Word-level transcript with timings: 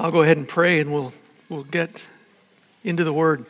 I'll 0.00 0.10
go 0.10 0.22
ahead 0.22 0.38
and 0.38 0.48
pray 0.48 0.80
and 0.80 0.92
we'll, 0.92 1.12
we'll 1.48 1.62
get 1.62 2.04
into 2.82 3.04
the 3.04 3.12
word. 3.12 3.46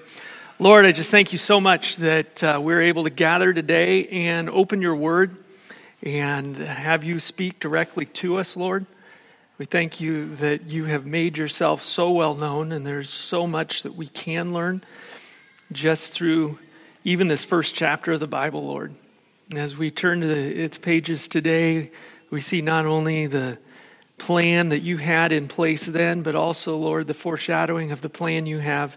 Lord, 0.58 0.84
I 0.84 0.92
just 0.92 1.10
thank 1.10 1.32
you 1.32 1.38
so 1.38 1.58
much 1.58 1.96
that 1.96 2.44
uh, 2.44 2.60
we're 2.62 2.82
able 2.82 3.04
to 3.04 3.10
gather 3.10 3.54
today 3.54 4.06
and 4.08 4.50
open 4.50 4.82
your 4.82 4.94
word 4.94 5.38
and 6.02 6.54
have 6.58 7.02
you 7.02 7.18
speak 7.18 7.60
directly 7.60 8.04
to 8.04 8.36
us, 8.36 8.58
Lord. 8.58 8.84
We 9.56 9.64
thank 9.64 10.02
you 10.02 10.36
that 10.36 10.64
you 10.64 10.84
have 10.84 11.06
made 11.06 11.38
yourself 11.38 11.82
so 11.82 12.10
well 12.10 12.34
known 12.34 12.72
and 12.72 12.86
there's 12.86 13.08
so 13.08 13.46
much 13.46 13.82
that 13.84 13.94
we 13.94 14.08
can 14.08 14.52
learn 14.52 14.84
just 15.72 16.12
through 16.12 16.58
even 17.04 17.28
this 17.28 17.42
first 17.42 17.74
chapter 17.74 18.12
of 18.12 18.20
the 18.20 18.26
Bible, 18.26 18.66
Lord. 18.66 18.94
As 19.56 19.78
we 19.78 19.90
turn 19.90 20.20
to 20.20 20.26
the, 20.26 20.62
its 20.62 20.76
pages 20.76 21.26
today, 21.26 21.90
we 22.28 22.42
see 22.42 22.60
not 22.60 22.84
only 22.84 23.28
the 23.28 23.56
plan 24.18 24.68
that 24.70 24.82
you 24.82 24.96
had 24.96 25.32
in 25.32 25.48
place 25.48 25.86
then, 25.86 26.22
but 26.22 26.34
also, 26.34 26.76
Lord, 26.76 27.06
the 27.06 27.14
foreshadowing 27.14 27.92
of 27.92 28.00
the 28.00 28.08
plan 28.08 28.46
you 28.46 28.58
have 28.58 28.96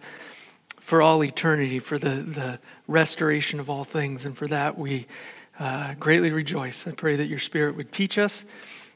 for 0.80 1.02
all 1.02 1.24
eternity, 1.24 1.80
for 1.80 1.98
the, 1.98 2.10
the 2.10 2.60
restoration 2.88 3.60
of 3.60 3.70
all 3.70 3.84
things. 3.84 4.26
And 4.26 4.38
for 4.38 4.48
that, 4.48 4.78
we 4.78 5.06
uh, 5.60 5.96
greatly 5.96 6.32
rejoice. 6.32 6.88
I 6.88 6.92
pray 6.92 7.16
that 7.18 7.28
your 7.28 7.40
Spirit 7.40 7.76
would 7.76 7.92
teach 7.92 8.18
us 8.18 8.46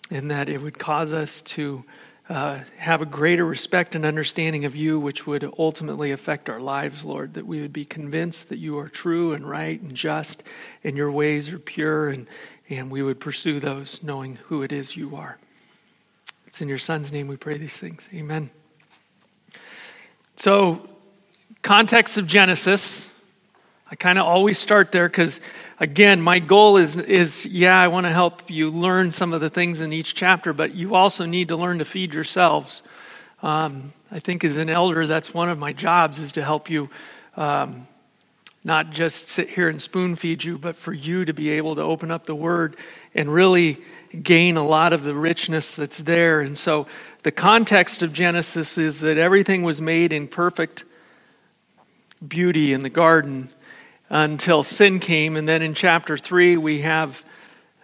and 0.10 0.32
that 0.32 0.48
it 0.48 0.62
would 0.62 0.78
cause 0.78 1.14
us 1.14 1.42
to 1.42 1.84
uh, 2.30 2.60
have 2.78 3.02
a 3.02 3.06
greater 3.06 3.46
respect 3.46 3.96
and 3.96 4.06
understanding 4.06 4.64
of 4.64 4.74
you, 4.74 5.00
which 5.00 5.28
would 5.28 5.52
ultimately 5.60 6.12
affect 6.12 6.50
our 6.50 6.62
lives, 6.62 7.04
Lord. 7.04 7.34
That 7.34 7.46
we 7.46 7.60
would 7.60 7.74
be 7.74 7.84
convinced 7.84 8.50
that 8.50 8.58
you 8.58 8.78
are 8.78 8.88
true 8.88 9.34
and 9.34 9.50
right 9.50 9.82
and 9.82 9.94
just, 9.94 10.44
and 10.84 10.96
your 10.96 11.12
ways 11.12 11.52
are 11.52 11.60
pure, 11.60 12.08
and, 12.08 12.28
and 12.70 12.90
we 12.90 13.04
would 13.04 13.20
pursue 13.20 13.60
those 13.60 14.02
knowing 14.02 14.36
who 14.46 14.62
it 14.62 14.72
is 14.72 14.96
you 14.96 15.16
are. 15.16 15.40
It's 16.52 16.60
in 16.60 16.68
your 16.68 16.80
Son's 16.80 17.14
name 17.14 17.30
we 17.30 17.38
pray 17.38 17.58
these 17.58 17.78
things. 17.78 18.10
Amen. 18.14 18.52
So, 20.36 20.86
context 21.62 22.18
of 22.18 22.28
Genesis. 22.28 23.10
I 23.90 23.96
kind 23.96 24.20
of 24.20 24.26
always 24.26 24.60
start 24.60 24.92
there 24.92 25.08
because, 25.08 25.40
again, 25.80 26.22
my 26.22 26.40
goal 26.40 26.76
is, 26.76 26.98
is 26.98 27.46
yeah, 27.46 27.80
I 27.80 27.88
want 27.88 28.06
to 28.06 28.12
help 28.12 28.52
you 28.52 28.70
learn 28.70 29.12
some 29.12 29.32
of 29.32 29.40
the 29.40 29.50
things 29.50 29.80
in 29.80 29.94
each 29.94 30.14
chapter, 30.14 30.52
but 30.52 30.76
you 30.76 30.94
also 30.94 31.26
need 31.26 31.48
to 31.48 31.56
learn 31.56 31.80
to 31.80 31.86
feed 31.86 32.14
yourselves. 32.14 32.84
Um, 33.42 33.94
I 34.12 34.20
think 34.20 34.44
as 34.44 34.58
an 34.58 34.70
elder, 34.70 35.08
that's 35.08 35.34
one 35.34 35.50
of 35.50 35.58
my 35.58 35.72
jobs 35.72 36.20
is 36.20 36.34
to 36.34 36.44
help 36.44 36.70
you 36.70 36.90
um, 37.38 37.88
not 38.62 38.90
just 38.90 39.30
sit 39.30 39.50
here 39.52 39.70
and 39.70 39.82
spoon 39.82 40.18
feed 40.18 40.44
you, 40.44 40.58
but 40.58 40.76
for 40.76 40.92
you 40.92 41.24
to 41.24 41.32
be 41.32 41.52
able 41.52 41.76
to 41.76 41.82
open 41.82 42.12
up 42.12 42.26
the 42.26 42.36
Word 42.36 42.76
and 43.16 43.34
really 43.34 43.80
gain 44.22 44.58
a 44.58 44.64
lot 44.64 44.94
of 44.94 45.04
the 45.04 45.14
richness 45.14 45.76
that's 45.76 46.00
there. 46.00 46.42
And 46.42 46.58
so 46.58 46.88
the 47.24 47.32
context 47.32 48.04
of 48.04 48.14
Genesis 48.14 48.78
is 48.78 49.00
that 49.02 49.18
everything 49.18 49.64
was 49.64 49.82
made 49.82 50.12
in 50.12 50.28
perfect 50.28 50.86
beauty 52.26 52.74
in 52.74 52.84
the 52.84 52.90
garden 52.90 53.50
until 54.10 54.64
sin 54.64 55.00
came. 55.00 55.38
And 55.38 55.48
then 55.48 55.62
in 55.62 55.74
chapter 55.74 56.18
3, 56.18 56.58
we 56.58 56.82
have 56.82 57.24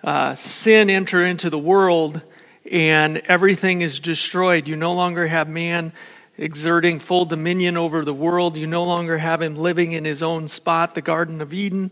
uh, 0.03 0.35
sin 0.35 0.89
enter 0.89 1.25
into 1.25 1.49
the 1.49 1.57
world 1.57 2.21
and 2.71 3.17
everything 3.19 3.81
is 3.81 3.99
destroyed. 3.99 4.67
You 4.67 4.75
no 4.75 4.93
longer 4.93 5.27
have 5.27 5.47
man 5.47 5.93
exerting 6.37 6.99
full 6.99 7.25
dominion 7.25 7.77
over 7.77 8.03
the 8.03 8.13
world. 8.13 8.57
You 8.57 8.67
no 8.67 8.83
longer 8.83 9.17
have 9.17 9.41
him 9.41 9.55
living 9.55 9.93
in 9.93 10.05
his 10.05 10.21
own 10.21 10.47
spot, 10.47 10.93
the 10.93 11.01
Garden 11.01 11.41
of 11.41 11.53
Eden, 11.53 11.91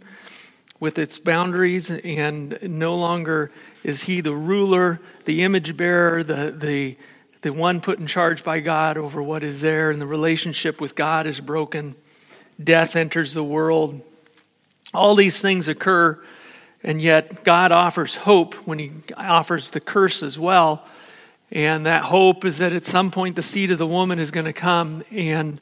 with 0.79 0.97
its 0.99 1.17
boundaries, 1.17 1.89
and 1.89 2.57
no 2.61 2.95
longer 2.95 3.51
is 3.83 4.03
he 4.03 4.21
the 4.21 4.35
ruler, 4.35 4.99
the 5.25 5.43
image 5.43 5.77
bearer, 5.77 6.23
the, 6.23 6.51
the, 6.51 6.97
the 7.41 7.53
one 7.53 7.79
put 7.79 7.99
in 7.99 8.07
charge 8.07 8.43
by 8.43 8.59
God 8.59 8.97
over 8.97 9.23
what 9.23 9.43
is 9.43 9.61
there, 9.61 9.91
and 9.91 10.01
the 10.01 10.07
relationship 10.07 10.81
with 10.81 10.95
God 10.95 11.27
is 11.27 11.39
broken. 11.39 11.95
Death 12.61 12.95
enters 12.95 13.33
the 13.33 13.43
world. 13.43 14.01
All 14.93 15.15
these 15.15 15.41
things 15.41 15.67
occur, 15.67 16.21
and 16.83 17.01
yet 17.01 17.43
God 17.43 17.71
offers 17.71 18.15
hope 18.15 18.53
when 18.67 18.79
He 18.79 18.91
offers 19.17 19.69
the 19.69 19.79
curse 19.79 20.23
as 20.23 20.37
well. 20.37 20.85
And 21.51 21.85
that 21.85 22.03
hope 22.03 22.43
is 22.43 22.57
that 22.57 22.73
at 22.73 22.85
some 22.85 23.11
point 23.11 23.35
the 23.35 23.41
seed 23.41 23.71
of 23.71 23.77
the 23.77 23.87
woman 23.87 24.19
is 24.19 24.31
going 24.31 24.45
to 24.45 24.53
come 24.53 25.03
and 25.11 25.61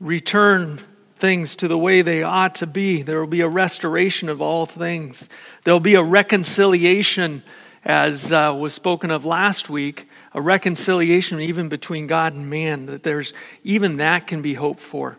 return 0.00 0.80
things 1.18 1.56
to 1.56 1.68
the 1.68 1.76
way 1.76 2.02
they 2.02 2.22
ought 2.22 2.54
to 2.56 2.66
be. 2.66 3.02
There 3.02 3.20
will 3.20 3.26
be 3.26 3.42
a 3.42 3.48
restoration 3.48 4.28
of 4.28 4.40
all 4.40 4.66
things. 4.66 5.28
There 5.64 5.74
will 5.74 5.80
be 5.80 5.96
a 5.96 6.02
reconciliation, 6.02 7.42
as 7.84 8.32
uh, 8.32 8.56
was 8.58 8.72
spoken 8.72 9.10
of 9.10 9.24
last 9.24 9.68
week, 9.68 10.08
a 10.32 10.40
reconciliation 10.40 11.40
even 11.40 11.68
between 11.68 12.06
God 12.06 12.34
and 12.34 12.48
man, 12.48 12.86
that 12.86 13.02
there's 13.02 13.34
even 13.64 13.98
that 13.98 14.26
can 14.26 14.42
be 14.42 14.54
hoped 14.54 14.80
for. 14.80 15.18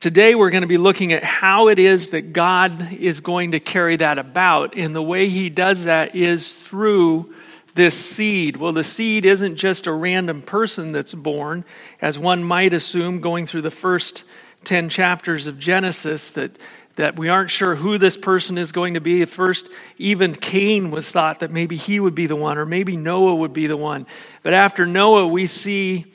Today, 0.00 0.34
we're 0.34 0.50
going 0.50 0.62
to 0.62 0.68
be 0.68 0.76
looking 0.76 1.14
at 1.14 1.24
how 1.24 1.68
it 1.68 1.78
is 1.78 2.08
that 2.08 2.34
God 2.34 2.92
is 2.92 3.20
going 3.20 3.52
to 3.52 3.60
carry 3.60 3.96
that 3.96 4.18
about. 4.18 4.76
And 4.76 4.94
the 4.94 5.02
way 5.02 5.30
He 5.30 5.48
does 5.48 5.84
that 5.84 6.14
is 6.14 6.54
through 6.54 7.34
this 7.74 7.94
seed? 7.94 8.56
Well, 8.56 8.72
the 8.72 8.84
seed 8.84 9.24
isn't 9.24 9.56
just 9.56 9.86
a 9.86 9.92
random 9.92 10.42
person 10.42 10.92
that's 10.92 11.14
born, 11.14 11.64
as 12.00 12.18
one 12.18 12.44
might 12.44 12.72
assume 12.72 13.20
going 13.20 13.46
through 13.46 13.62
the 13.62 13.70
first 13.70 14.24
10 14.64 14.88
chapters 14.88 15.46
of 15.46 15.58
Genesis, 15.58 16.30
that, 16.30 16.56
that 16.96 17.18
we 17.18 17.28
aren't 17.28 17.50
sure 17.50 17.74
who 17.74 17.98
this 17.98 18.16
person 18.16 18.56
is 18.56 18.72
going 18.72 18.94
to 18.94 19.00
be. 19.00 19.22
At 19.22 19.28
first, 19.28 19.68
even 19.98 20.34
Cain 20.34 20.90
was 20.90 21.10
thought 21.10 21.40
that 21.40 21.50
maybe 21.50 21.76
he 21.76 22.00
would 22.00 22.14
be 22.14 22.26
the 22.26 22.36
one, 22.36 22.58
or 22.58 22.64
maybe 22.64 22.96
Noah 22.96 23.34
would 23.34 23.52
be 23.52 23.66
the 23.66 23.76
one. 23.76 24.06
But 24.42 24.54
after 24.54 24.86
Noah, 24.86 25.26
we 25.26 25.46
see 25.46 26.06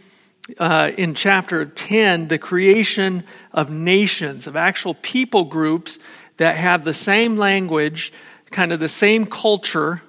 uh, 0.57 0.91
in 0.97 1.13
chapter 1.13 1.65
10 1.65 2.29
the 2.29 2.39
creation 2.39 3.23
of 3.51 3.69
nations, 3.69 4.47
of 4.47 4.55
actual 4.55 4.95
people 4.95 5.43
groups 5.43 5.99
that 6.37 6.55
have 6.55 6.85
the 6.85 6.93
same 6.93 7.37
language, 7.37 8.13
kind 8.49 8.71
of 8.71 8.79
the 8.79 8.87
same 8.87 9.25
culture 9.25 10.01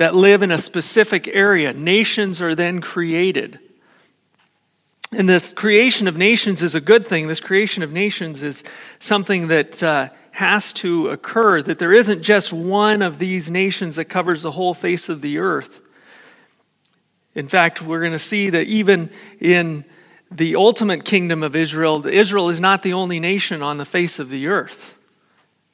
that 0.00 0.14
live 0.14 0.40
in 0.40 0.50
a 0.50 0.56
specific 0.56 1.28
area. 1.28 1.74
Nations 1.74 2.40
are 2.40 2.54
then 2.54 2.80
created. 2.80 3.58
And 5.12 5.28
this 5.28 5.52
creation 5.52 6.08
of 6.08 6.16
nations 6.16 6.62
is 6.62 6.74
a 6.74 6.80
good 6.80 7.06
thing. 7.06 7.28
This 7.28 7.38
creation 7.38 7.82
of 7.82 7.92
nations 7.92 8.42
is 8.42 8.64
something 8.98 9.48
that 9.48 9.82
uh, 9.82 10.08
has 10.30 10.72
to 10.72 11.08
occur, 11.08 11.60
that 11.60 11.78
there 11.78 11.92
isn't 11.92 12.22
just 12.22 12.50
one 12.50 13.02
of 13.02 13.18
these 13.18 13.50
nations 13.50 13.96
that 13.96 14.06
covers 14.06 14.42
the 14.42 14.52
whole 14.52 14.72
face 14.72 15.10
of 15.10 15.20
the 15.20 15.36
earth. 15.36 15.80
In 17.34 17.46
fact, 17.46 17.82
we're 17.82 18.00
going 18.00 18.12
to 18.12 18.18
see 18.18 18.48
that 18.48 18.68
even 18.68 19.10
in 19.38 19.84
the 20.30 20.56
ultimate 20.56 21.04
kingdom 21.04 21.42
of 21.42 21.54
Israel, 21.54 22.06
Israel 22.06 22.48
is 22.48 22.58
not 22.58 22.82
the 22.82 22.94
only 22.94 23.20
nation 23.20 23.60
on 23.60 23.76
the 23.76 23.84
face 23.84 24.18
of 24.18 24.30
the 24.30 24.46
earth, 24.46 24.96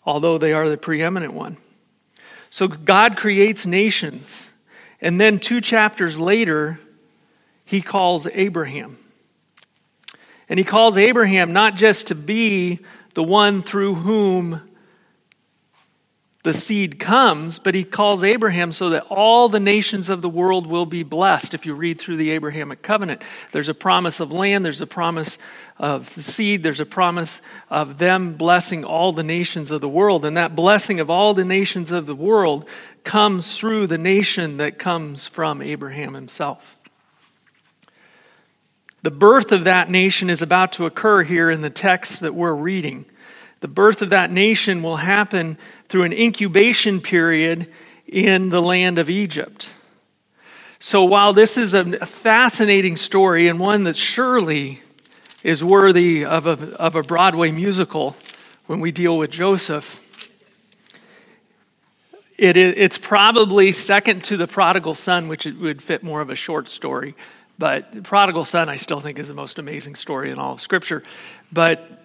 although 0.04 0.36
they 0.36 0.52
are 0.52 0.68
the 0.68 0.76
preeminent 0.76 1.32
one. 1.32 1.58
So 2.50 2.68
God 2.68 3.16
creates 3.16 3.66
nations. 3.66 4.52
And 5.00 5.20
then 5.20 5.38
two 5.38 5.60
chapters 5.60 6.18
later, 6.18 6.80
he 7.64 7.82
calls 7.82 8.26
Abraham. 8.32 8.98
And 10.48 10.58
he 10.58 10.64
calls 10.64 10.96
Abraham 10.96 11.52
not 11.52 11.74
just 11.74 12.06
to 12.08 12.14
be 12.14 12.80
the 13.14 13.22
one 13.22 13.62
through 13.62 13.96
whom 13.96 14.62
the 16.46 16.52
seed 16.52 17.00
comes, 17.00 17.58
but 17.58 17.74
he 17.74 17.82
calls 17.82 18.22
Abraham 18.22 18.70
so 18.70 18.90
that 18.90 19.04
all 19.06 19.48
the 19.48 19.58
nations 19.58 20.08
of 20.08 20.22
the 20.22 20.28
world 20.28 20.68
will 20.68 20.86
be 20.86 21.02
blessed. 21.02 21.54
If 21.54 21.66
you 21.66 21.74
read 21.74 22.00
through 22.00 22.18
the 22.18 22.30
Abrahamic 22.30 22.82
covenant, 22.82 23.22
there's 23.50 23.68
a 23.68 23.74
promise 23.74 24.20
of 24.20 24.30
land, 24.30 24.64
there's 24.64 24.80
a 24.80 24.86
promise 24.86 25.38
of 25.76 26.08
seed, 26.08 26.62
there's 26.62 26.78
a 26.78 26.86
promise 26.86 27.42
of 27.68 27.98
them 27.98 28.34
blessing 28.34 28.84
all 28.84 29.12
the 29.12 29.24
nations 29.24 29.72
of 29.72 29.80
the 29.80 29.88
world. 29.88 30.24
And 30.24 30.36
that 30.36 30.54
blessing 30.54 31.00
of 31.00 31.10
all 31.10 31.34
the 31.34 31.44
nations 31.44 31.90
of 31.90 32.06
the 32.06 32.14
world 32.14 32.68
comes 33.02 33.58
through 33.58 33.88
the 33.88 33.98
nation 33.98 34.58
that 34.58 34.78
comes 34.78 35.26
from 35.26 35.60
Abraham 35.60 36.14
himself. 36.14 36.76
The 39.02 39.10
birth 39.10 39.50
of 39.50 39.64
that 39.64 39.90
nation 39.90 40.30
is 40.30 40.42
about 40.42 40.74
to 40.74 40.86
occur 40.86 41.24
here 41.24 41.50
in 41.50 41.62
the 41.62 41.70
text 41.70 42.20
that 42.20 42.36
we're 42.36 42.54
reading. 42.54 43.04
The 43.60 43.68
birth 43.68 44.02
of 44.02 44.10
that 44.10 44.30
nation 44.30 44.82
will 44.82 44.96
happen 44.96 45.56
through 45.88 46.02
an 46.02 46.12
incubation 46.12 47.00
period 47.00 47.70
in 48.06 48.50
the 48.50 48.62
land 48.62 48.98
of 48.98 49.10
Egypt. 49.10 49.70
So 50.78 51.04
while 51.04 51.32
this 51.32 51.56
is 51.56 51.74
a 51.74 52.06
fascinating 52.06 52.96
story 52.96 53.48
and 53.48 53.58
one 53.58 53.84
that 53.84 53.96
surely 53.96 54.82
is 55.42 55.64
worthy 55.64 56.24
of 56.24 56.46
a, 56.46 56.76
of 56.76 56.94
a 56.94 57.02
Broadway 57.02 57.50
musical 57.50 58.16
when 58.66 58.80
we 58.80 58.92
deal 58.92 59.16
with 59.16 59.30
Joseph, 59.30 60.02
it, 62.36 62.56
it's 62.56 62.98
probably 62.98 63.72
second 63.72 64.24
to 64.24 64.36
the 64.36 64.46
prodigal 64.46 64.94
son, 64.94 65.28
which 65.28 65.46
it 65.46 65.58
would 65.58 65.82
fit 65.82 66.02
more 66.02 66.20
of 66.20 66.28
a 66.28 66.36
short 66.36 66.68
story. 66.68 67.14
But 67.58 67.94
the 67.94 68.02
prodigal 68.02 68.44
son, 68.44 68.68
I 68.68 68.76
still 68.76 69.00
think, 69.00 69.18
is 69.18 69.28
the 69.28 69.34
most 69.34 69.58
amazing 69.58 69.94
story 69.94 70.30
in 70.30 70.38
all 70.38 70.54
of 70.54 70.60
Scripture. 70.60 71.02
But 71.50 71.95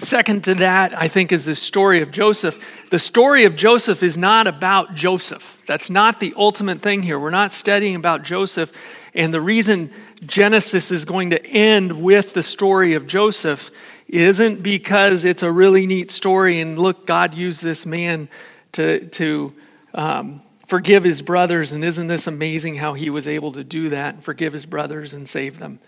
Second 0.00 0.44
to 0.44 0.54
that, 0.56 0.96
I 0.96 1.08
think, 1.08 1.30
is 1.30 1.44
the 1.44 1.54
story 1.54 2.00
of 2.02 2.10
Joseph. 2.10 2.58
The 2.90 2.98
story 2.98 3.44
of 3.44 3.54
Joseph 3.54 4.02
is 4.02 4.16
not 4.16 4.46
about 4.46 4.94
Joseph. 4.94 5.62
That's 5.66 5.90
not 5.90 6.20
the 6.20 6.34
ultimate 6.36 6.82
thing 6.82 7.02
here. 7.02 7.18
We're 7.18 7.30
not 7.30 7.52
studying 7.52 7.96
about 7.96 8.22
Joseph 8.22 8.72
And 9.14 9.34
the 9.34 9.40
reason 9.40 9.90
Genesis 10.24 10.90
is 10.90 11.04
going 11.04 11.30
to 11.30 11.46
end 11.46 12.02
with 12.02 12.34
the 12.34 12.42
story 12.42 12.94
of 12.94 13.06
Joseph 13.06 13.70
isn't 14.08 14.62
because 14.62 15.24
it's 15.24 15.42
a 15.42 15.50
really 15.50 15.86
neat 15.86 16.10
story 16.10 16.60
and 16.60 16.78
look, 16.78 17.06
God 17.06 17.34
used 17.34 17.62
this 17.62 17.86
man 17.86 18.28
to, 18.72 19.06
to 19.08 19.52
um, 19.94 20.42
forgive 20.66 21.02
his 21.02 21.22
brothers, 21.22 21.72
and 21.72 21.84
isn't 21.84 22.06
this 22.06 22.26
amazing 22.26 22.76
how 22.76 22.94
he 22.94 23.10
was 23.10 23.26
able 23.26 23.52
to 23.52 23.64
do 23.64 23.88
that 23.90 24.14
and 24.14 24.24
forgive 24.24 24.52
his 24.52 24.66
brothers 24.66 25.14
and 25.14 25.28
save 25.28 25.58
them? 25.58 25.80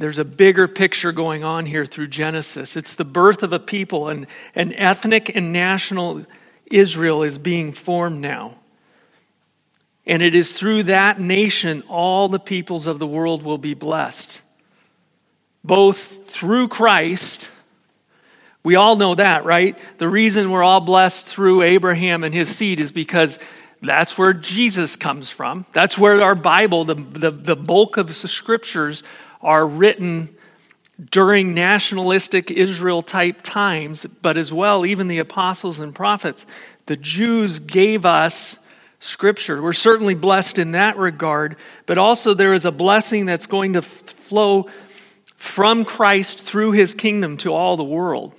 There's 0.00 0.18
a 0.18 0.24
bigger 0.24 0.66
picture 0.66 1.12
going 1.12 1.44
on 1.44 1.66
here 1.66 1.84
through 1.84 2.06
Genesis. 2.06 2.74
It's 2.74 2.94
the 2.94 3.04
birth 3.04 3.42
of 3.42 3.52
a 3.52 3.58
people, 3.58 4.08
and 4.08 4.26
an 4.54 4.72
ethnic 4.72 5.36
and 5.36 5.52
national 5.52 6.24
Israel 6.64 7.22
is 7.22 7.36
being 7.36 7.74
formed 7.74 8.18
now. 8.18 8.54
And 10.06 10.22
it 10.22 10.34
is 10.34 10.54
through 10.54 10.84
that 10.84 11.20
nation 11.20 11.82
all 11.86 12.30
the 12.30 12.38
peoples 12.38 12.86
of 12.86 12.98
the 12.98 13.06
world 13.06 13.42
will 13.42 13.58
be 13.58 13.74
blessed. 13.74 14.40
Both 15.62 16.30
through 16.30 16.68
Christ, 16.68 17.50
we 18.62 18.76
all 18.76 18.96
know 18.96 19.14
that, 19.16 19.44
right? 19.44 19.78
The 19.98 20.08
reason 20.08 20.50
we're 20.50 20.62
all 20.62 20.80
blessed 20.80 21.26
through 21.26 21.60
Abraham 21.60 22.24
and 22.24 22.32
his 22.32 22.48
seed 22.48 22.80
is 22.80 22.90
because 22.90 23.38
that's 23.82 24.16
where 24.16 24.32
Jesus 24.32 24.96
comes 24.96 25.28
from. 25.28 25.66
That's 25.74 25.98
where 25.98 26.22
our 26.22 26.34
Bible, 26.34 26.86
the, 26.86 26.94
the, 26.94 27.30
the 27.30 27.56
bulk 27.56 27.98
of 27.98 28.06
the 28.06 28.28
scriptures, 28.28 29.02
are 29.42 29.66
written 29.66 30.34
during 31.10 31.54
nationalistic 31.54 32.50
Israel 32.50 33.02
type 33.02 33.40
times, 33.42 34.04
but 34.20 34.36
as 34.36 34.52
well, 34.52 34.84
even 34.84 35.08
the 35.08 35.18
apostles 35.18 35.80
and 35.80 35.94
prophets. 35.94 36.46
The 36.86 36.96
Jews 36.96 37.58
gave 37.58 38.04
us 38.04 38.58
scripture. 38.98 39.62
We're 39.62 39.72
certainly 39.72 40.14
blessed 40.14 40.58
in 40.58 40.72
that 40.72 40.98
regard, 40.98 41.56
but 41.86 41.96
also 41.96 42.34
there 42.34 42.52
is 42.52 42.66
a 42.66 42.72
blessing 42.72 43.24
that's 43.24 43.46
going 43.46 43.72
to 43.74 43.82
flow 43.82 44.68
from 45.36 45.86
Christ 45.86 46.40
through 46.40 46.72
his 46.72 46.94
kingdom 46.94 47.38
to 47.38 47.54
all 47.54 47.76
the 47.78 47.84
world. 47.84 48.34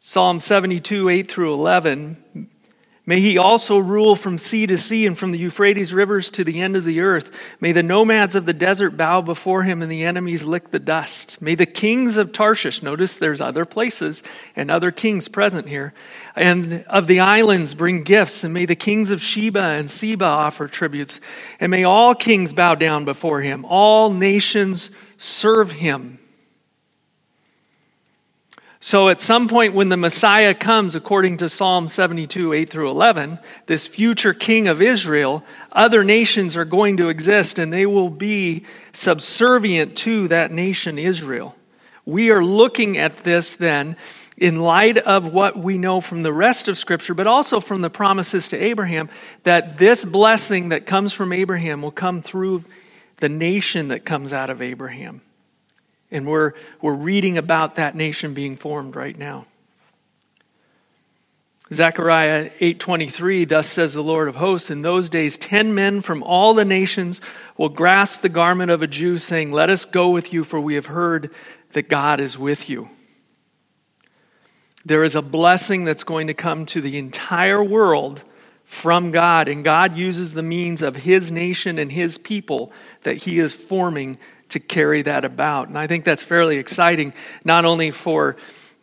Psalm 0.00 0.40
72, 0.40 1.08
8 1.08 1.30
through 1.30 1.54
11 1.54 2.48
May 3.06 3.18
he 3.18 3.38
also 3.38 3.78
rule 3.78 4.14
from 4.14 4.38
sea 4.38 4.66
to 4.66 4.76
sea 4.76 5.06
and 5.06 5.18
from 5.18 5.32
the 5.32 5.38
Euphrates 5.38 5.92
rivers 5.92 6.30
to 6.30 6.44
the 6.44 6.60
end 6.60 6.76
of 6.76 6.84
the 6.84 7.00
earth. 7.00 7.32
May 7.58 7.72
the 7.72 7.82
nomads 7.82 8.36
of 8.36 8.46
the 8.46 8.52
desert 8.52 8.96
bow 8.96 9.22
before 9.22 9.62
him 9.62 9.80
and 9.82 9.90
the 9.90 10.04
enemies 10.04 10.44
lick 10.44 10.70
the 10.70 10.78
dust. 10.78 11.40
May 11.40 11.54
the 11.54 11.66
kings 11.66 12.18
of 12.18 12.32
Tarshish, 12.32 12.82
notice 12.82 13.16
there's 13.16 13.40
other 13.40 13.64
places 13.64 14.22
and 14.54 14.70
other 14.70 14.92
kings 14.92 15.26
present 15.28 15.66
here, 15.66 15.92
and 16.36 16.84
of 16.84 17.08
the 17.08 17.20
islands 17.20 17.74
bring 17.74 18.04
gifts. 18.04 18.44
And 18.44 18.54
may 18.54 18.66
the 18.66 18.76
kings 18.76 19.10
of 19.10 19.20
Sheba 19.20 19.60
and 19.60 19.90
Seba 19.90 20.26
offer 20.26 20.68
tributes. 20.68 21.20
And 21.58 21.70
may 21.70 21.82
all 21.84 22.14
kings 22.14 22.52
bow 22.52 22.76
down 22.76 23.06
before 23.06 23.40
him. 23.40 23.64
All 23.64 24.12
nations 24.12 24.90
serve 25.16 25.72
him. 25.72 26.19
So, 28.82 29.10
at 29.10 29.20
some 29.20 29.46
point 29.46 29.74
when 29.74 29.90
the 29.90 29.98
Messiah 29.98 30.54
comes, 30.54 30.94
according 30.94 31.36
to 31.38 31.50
Psalm 31.50 31.86
72, 31.86 32.54
8 32.54 32.70
through 32.70 32.88
11, 32.88 33.38
this 33.66 33.86
future 33.86 34.32
king 34.32 34.68
of 34.68 34.80
Israel, 34.80 35.44
other 35.70 36.02
nations 36.02 36.56
are 36.56 36.64
going 36.64 36.96
to 36.96 37.10
exist 37.10 37.58
and 37.58 37.70
they 37.70 37.84
will 37.84 38.08
be 38.08 38.64
subservient 38.94 39.98
to 39.98 40.28
that 40.28 40.50
nation, 40.50 40.98
Israel. 40.98 41.54
We 42.06 42.30
are 42.30 42.42
looking 42.42 42.96
at 42.96 43.18
this 43.18 43.54
then 43.54 43.96
in 44.38 44.60
light 44.60 44.96
of 44.96 45.30
what 45.30 45.58
we 45.58 45.76
know 45.76 46.00
from 46.00 46.22
the 46.22 46.32
rest 46.32 46.66
of 46.66 46.78
Scripture, 46.78 47.12
but 47.12 47.26
also 47.26 47.60
from 47.60 47.82
the 47.82 47.90
promises 47.90 48.48
to 48.48 48.56
Abraham, 48.56 49.10
that 49.42 49.76
this 49.76 50.06
blessing 50.06 50.70
that 50.70 50.86
comes 50.86 51.12
from 51.12 51.34
Abraham 51.34 51.82
will 51.82 51.90
come 51.90 52.22
through 52.22 52.64
the 53.18 53.28
nation 53.28 53.88
that 53.88 54.06
comes 54.06 54.32
out 54.32 54.48
of 54.48 54.62
Abraham. 54.62 55.20
And 56.10 56.26
we're, 56.26 56.52
we're 56.80 56.94
reading 56.94 57.38
about 57.38 57.76
that 57.76 57.94
nation 57.94 58.34
being 58.34 58.56
formed 58.56 58.96
right 58.96 59.16
now. 59.16 59.46
Zechariah 61.72 62.50
8:23 62.60 63.48
thus 63.48 63.68
says 63.68 63.94
the 63.94 64.02
Lord 64.02 64.26
of 64.26 64.34
hosts 64.36 64.72
in 64.72 64.82
those 64.82 65.08
days 65.08 65.36
10 65.36 65.72
men 65.72 66.02
from 66.02 66.22
all 66.24 66.52
the 66.52 66.64
nations 66.64 67.20
will 67.56 67.68
grasp 67.68 68.22
the 68.22 68.28
garment 68.28 68.72
of 68.72 68.82
a 68.82 68.88
Jew 68.88 69.18
saying 69.18 69.52
let 69.52 69.70
us 69.70 69.84
go 69.84 70.10
with 70.10 70.32
you 70.32 70.42
for 70.42 70.60
we 70.60 70.74
have 70.74 70.86
heard 70.86 71.30
that 71.72 71.88
God 71.88 72.18
is 72.18 72.36
with 72.36 72.68
you. 72.68 72.88
There 74.84 75.04
is 75.04 75.14
a 75.14 75.22
blessing 75.22 75.84
that's 75.84 76.02
going 76.02 76.26
to 76.26 76.34
come 76.34 76.66
to 76.66 76.80
the 76.80 76.98
entire 76.98 77.62
world 77.62 78.24
from 78.64 79.12
God 79.12 79.46
and 79.46 79.62
God 79.62 79.96
uses 79.96 80.34
the 80.34 80.42
means 80.42 80.82
of 80.82 80.96
his 80.96 81.30
nation 81.30 81.78
and 81.78 81.92
his 81.92 82.18
people 82.18 82.72
that 83.02 83.18
he 83.18 83.38
is 83.38 83.52
forming 83.52 84.18
to 84.50 84.60
carry 84.60 85.02
that 85.02 85.24
about. 85.24 85.68
And 85.68 85.78
I 85.78 85.86
think 85.86 86.04
that's 86.04 86.22
fairly 86.22 86.58
exciting, 86.58 87.12
not 87.44 87.64
only 87.64 87.90
for 87.90 88.36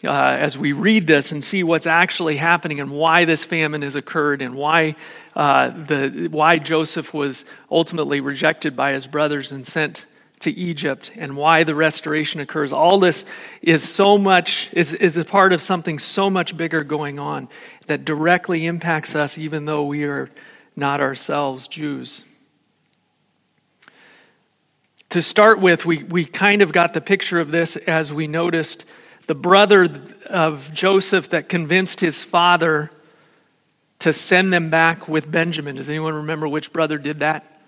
uh, 0.03 0.11
as 0.11 0.57
we 0.57 0.73
read 0.73 1.07
this 1.07 1.31
and 1.31 1.43
see 1.43 1.63
what's 1.63 1.87
actually 1.87 2.37
happening 2.37 2.79
and 2.79 2.91
why 2.91 3.25
this 3.25 3.43
famine 3.43 3.81
has 3.81 3.95
occurred 3.95 4.41
and 4.41 4.55
why, 4.55 4.95
uh, 5.35 5.69
the, 5.69 6.27
why 6.29 6.59
Joseph 6.59 7.13
was 7.13 7.45
ultimately 7.71 8.19
rejected 8.19 8.75
by 8.75 8.91
his 8.91 9.07
brothers 9.07 9.51
and 9.51 9.65
sent 9.65 10.05
to 10.41 10.51
Egypt 10.51 11.11
and 11.15 11.35
why 11.35 11.63
the 11.63 11.73
restoration 11.73 12.39
occurs. 12.39 12.71
All 12.71 12.99
this 12.99 13.25
is 13.63 13.81
so 13.83 14.19
much, 14.19 14.69
is, 14.71 14.93
is 14.93 15.17
a 15.17 15.25
part 15.25 15.51
of 15.51 15.63
something 15.63 15.97
so 15.97 16.29
much 16.29 16.55
bigger 16.55 16.83
going 16.83 17.17
on 17.17 17.49
that 17.87 18.05
directly 18.05 18.67
impacts 18.67 19.15
us, 19.15 19.39
even 19.39 19.65
though 19.65 19.85
we 19.85 20.03
are 20.03 20.29
not 20.75 21.01
ourselves 21.01 21.67
Jews 21.67 22.23
to 25.09 25.21
start 25.21 25.59
with, 25.59 25.85
we, 25.85 26.03
we 26.03 26.25
kind 26.25 26.61
of 26.61 26.71
got 26.71 26.93
the 26.93 27.01
picture 27.01 27.39
of 27.39 27.51
this 27.51 27.75
as 27.75 28.11
we 28.11 28.27
noticed 28.27 28.85
the 29.27 29.35
brother 29.35 29.87
of 30.29 30.73
Joseph 30.73 31.29
that 31.29 31.49
convinced 31.49 31.99
his 31.99 32.23
father 32.23 32.89
to 33.99 34.13
send 34.13 34.53
them 34.53 34.69
back 34.69 35.07
with 35.07 35.29
Benjamin. 35.29 35.75
Does 35.75 35.89
anyone 35.89 36.13
remember 36.13 36.47
which 36.47 36.71
brother 36.71 36.97
did 36.97 37.19
that? 37.19 37.61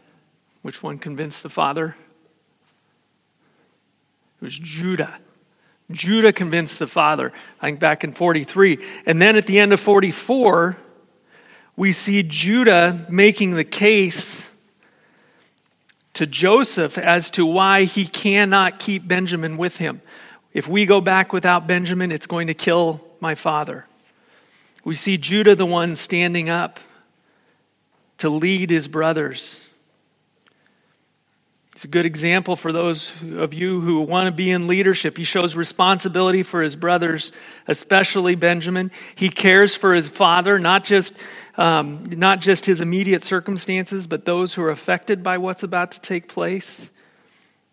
Which 0.62 0.83
one 0.83 1.00
convinced 1.00 1.44
the 1.44 1.50
father? 1.50 1.95
It 4.42 4.45
was 4.45 4.57
Judah. 4.57 5.18
Judah 5.92 6.31
convinced 6.31 6.80
the 6.80 6.88
father, 6.88 7.33
I 7.59 7.68
think 7.68 7.80
back 7.80 8.03
in 8.03 8.13
43. 8.13 8.85
And 9.06 9.21
then 9.21 9.35
at 9.35 9.47
the 9.47 9.59
end 9.59 9.74
of 9.74 9.80
44, 9.80 10.77
we 11.75 11.92
see 11.92 12.24
Judah 12.24 13.06
making 13.09 13.56
the 13.56 13.63
case 13.63 14.50
to 16.19 16.27
Joseph 16.27 16.98
as 16.98 17.30
to 17.30 17.45
why 17.45 17.85
he 17.85 18.06
cannot 18.06 18.78
keep 18.78 19.07
Benjamin 19.07 19.56
with 19.56 19.78
him. 19.78 20.02
If 20.52 20.68
we 20.68 20.85
go 20.85 20.99
back 20.99 21.31
without 21.31 21.66
Benjamin, 21.66 22.11
it's 22.11 22.28
going 22.28 22.47
to 22.47 22.54
kill 22.54 22.99
my 23.21 23.35
father. 23.35 23.85
We 24.83 24.95
see 24.95 25.18
Judah, 25.18 25.56
the 25.56 25.66
one 25.66 25.95
standing 25.95 26.49
up 26.49 26.81
to 28.18 28.30
lead 28.30 28.69
his 28.69 28.90
brothers. 28.90 29.66
It's 31.71 31.85
a 31.85 31.88
good 31.88 32.06
example 32.06 32.57
for 32.57 32.73
those 32.73 33.14
of 33.38 33.54
you 33.54 33.80
who 33.80 34.02
want 34.02 34.26
to 34.26 34.33
be 34.33 34.52
in 34.52 34.68
leadership. 34.68 35.16
He 35.16 35.23
shows 35.23 35.56
responsibility 35.56 36.44
for 36.44 36.61
his 36.61 36.76
brothers, 36.76 37.31
especially 37.66 38.35
Benjamin. 38.35 38.92
He 39.16 39.30
cares 39.30 39.73
for 39.73 39.95
his 39.95 40.09
father, 40.09 40.59
not 40.59 40.83
just 40.83 41.18
um, 41.59 42.06
not 42.16 42.39
just 42.39 42.66
his 42.66 42.80
immediate 42.80 43.21
circumstances, 43.21 44.07
but 44.07 44.23
those 44.23 44.54
who 44.54 44.63
are 44.63 44.69
affected 44.69 45.21
by 45.21 45.37
what's 45.37 45.61
about 45.61 45.92
to 45.92 45.99
take 45.99 46.30
place. 46.30 46.89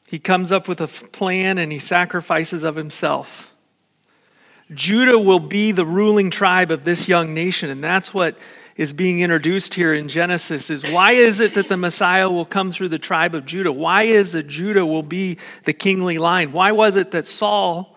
He 0.09 0.19
comes 0.19 0.51
up 0.51 0.67
with 0.67 0.81
a 0.81 0.89
plan 0.89 1.57
and 1.57 1.71
he 1.71 1.79
sacrifices 1.79 2.65
of 2.65 2.75
himself. 2.75 3.55
Judah 4.75 5.21
will 5.21 5.39
be 5.39 5.71
the 5.71 5.87
ruling 5.87 6.31
tribe 6.31 6.73
of 6.73 6.83
this 6.83 7.07
young 7.07 7.33
nation, 7.33 7.71
and 7.71 7.83
that's 7.83 8.13
what 8.13 8.37
is 8.77 8.93
being 8.93 9.21
introduced 9.21 9.75
here 9.75 9.95
in 9.95 10.09
Genesis 10.09 10.69
is 10.69 10.85
why 10.91 11.13
is 11.13 11.39
it 11.39 11.55
that 11.55 11.69
the 11.69 11.77
Messiah 11.77 12.29
will 12.29 12.45
come 12.45 12.73
through 12.73 12.89
the 12.89 12.99
tribe 12.99 13.37
of 13.37 13.47
Judah? 13.47 13.73
Why 13.73 14.03
is 14.03 14.35
it 14.35 14.49
Judah 14.49 14.85
will 14.85 15.05
be 15.05 15.39
the 15.63 15.73
kingly 15.73 16.19
line? 16.19 16.51
Why 16.51 16.73
was 16.73 16.97
it 16.97 17.13
that 17.13 17.27
Saul 17.27 17.97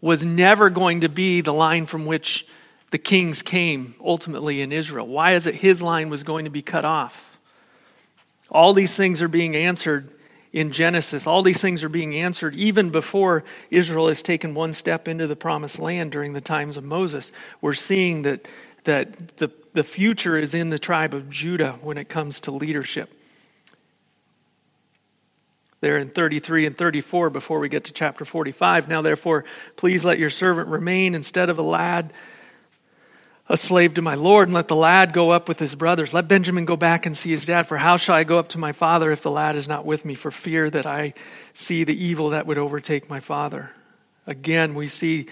was 0.00 0.24
never 0.24 0.70
going 0.70 1.00
to 1.00 1.08
be 1.08 1.40
the 1.40 1.52
line 1.52 1.84
from 1.84 2.06
which 2.06 2.46
the 2.90 2.98
kings 2.98 3.42
came 3.42 3.94
ultimately 4.04 4.60
in 4.60 4.72
Israel? 4.72 5.06
Why 5.06 5.34
is 5.34 5.46
it 5.46 5.56
his 5.56 5.82
line 5.82 6.08
was 6.08 6.22
going 6.22 6.44
to 6.44 6.50
be 6.50 6.62
cut 6.62 6.84
off? 6.84 7.38
All 8.50 8.72
these 8.72 8.94
things 8.94 9.22
are 9.22 9.28
being 9.28 9.56
answered 9.56 10.10
in 10.52 10.70
Genesis. 10.72 11.26
All 11.26 11.42
these 11.42 11.60
things 11.60 11.84
are 11.84 11.88
being 11.88 12.14
answered 12.14 12.54
even 12.54 12.90
before 12.90 13.44
Israel 13.70 14.08
has 14.08 14.22
taken 14.22 14.54
one 14.54 14.72
step 14.72 15.08
into 15.08 15.26
the 15.26 15.36
promised 15.36 15.78
land 15.78 16.12
during 16.12 16.32
the 16.32 16.40
times 16.40 16.76
of 16.76 16.84
Moses. 16.84 17.32
We're 17.60 17.74
seeing 17.74 18.22
that, 18.22 18.46
that 18.84 19.36
the, 19.36 19.50
the 19.74 19.84
future 19.84 20.38
is 20.38 20.54
in 20.54 20.70
the 20.70 20.78
tribe 20.78 21.12
of 21.12 21.28
Judah 21.28 21.72
when 21.82 21.98
it 21.98 22.08
comes 22.08 22.40
to 22.40 22.52
leadership. 22.52 23.12
There 25.80 25.98
in 25.98 26.08
33 26.08 26.66
and 26.66 26.78
34 26.78 27.30
before 27.30 27.58
we 27.58 27.68
get 27.68 27.84
to 27.84 27.92
chapter 27.92 28.24
45. 28.24 28.88
Now, 28.88 29.02
therefore, 29.02 29.44
please 29.76 30.04
let 30.04 30.18
your 30.18 30.30
servant 30.30 30.68
remain 30.68 31.14
instead 31.14 31.50
of 31.50 31.58
a 31.58 31.62
lad 31.62 32.14
a 33.48 33.56
slave 33.56 33.94
to 33.94 34.02
my 34.02 34.14
Lord, 34.14 34.48
and 34.48 34.54
let 34.54 34.68
the 34.68 34.76
lad 34.76 35.12
go 35.12 35.30
up 35.30 35.48
with 35.48 35.58
his 35.58 35.74
brothers. 35.74 36.12
Let 36.12 36.28
Benjamin 36.28 36.64
go 36.64 36.76
back 36.76 37.06
and 37.06 37.16
see 37.16 37.30
his 37.30 37.44
dad, 37.44 37.66
for 37.66 37.76
how 37.76 37.96
shall 37.96 38.16
I 38.16 38.24
go 38.24 38.38
up 38.38 38.48
to 38.50 38.58
my 38.58 38.72
father 38.72 39.12
if 39.12 39.22
the 39.22 39.30
lad 39.30 39.54
is 39.54 39.68
not 39.68 39.86
with 39.86 40.04
me, 40.04 40.14
for 40.14 40.30
fear 40.30 40.68
that 40.70 40.86
I 40.86 41.14
see 41.54 41.84
the 41.84 42.04
evil 42.04 42.30
that 42.30 42.46
would 42.46 42.58
overtake 42.58 43.08
my 43.08 43.20
father? 43.20 43.70
Again, 44.26 44.74
we 44.74 44.88
see 44.88 45.26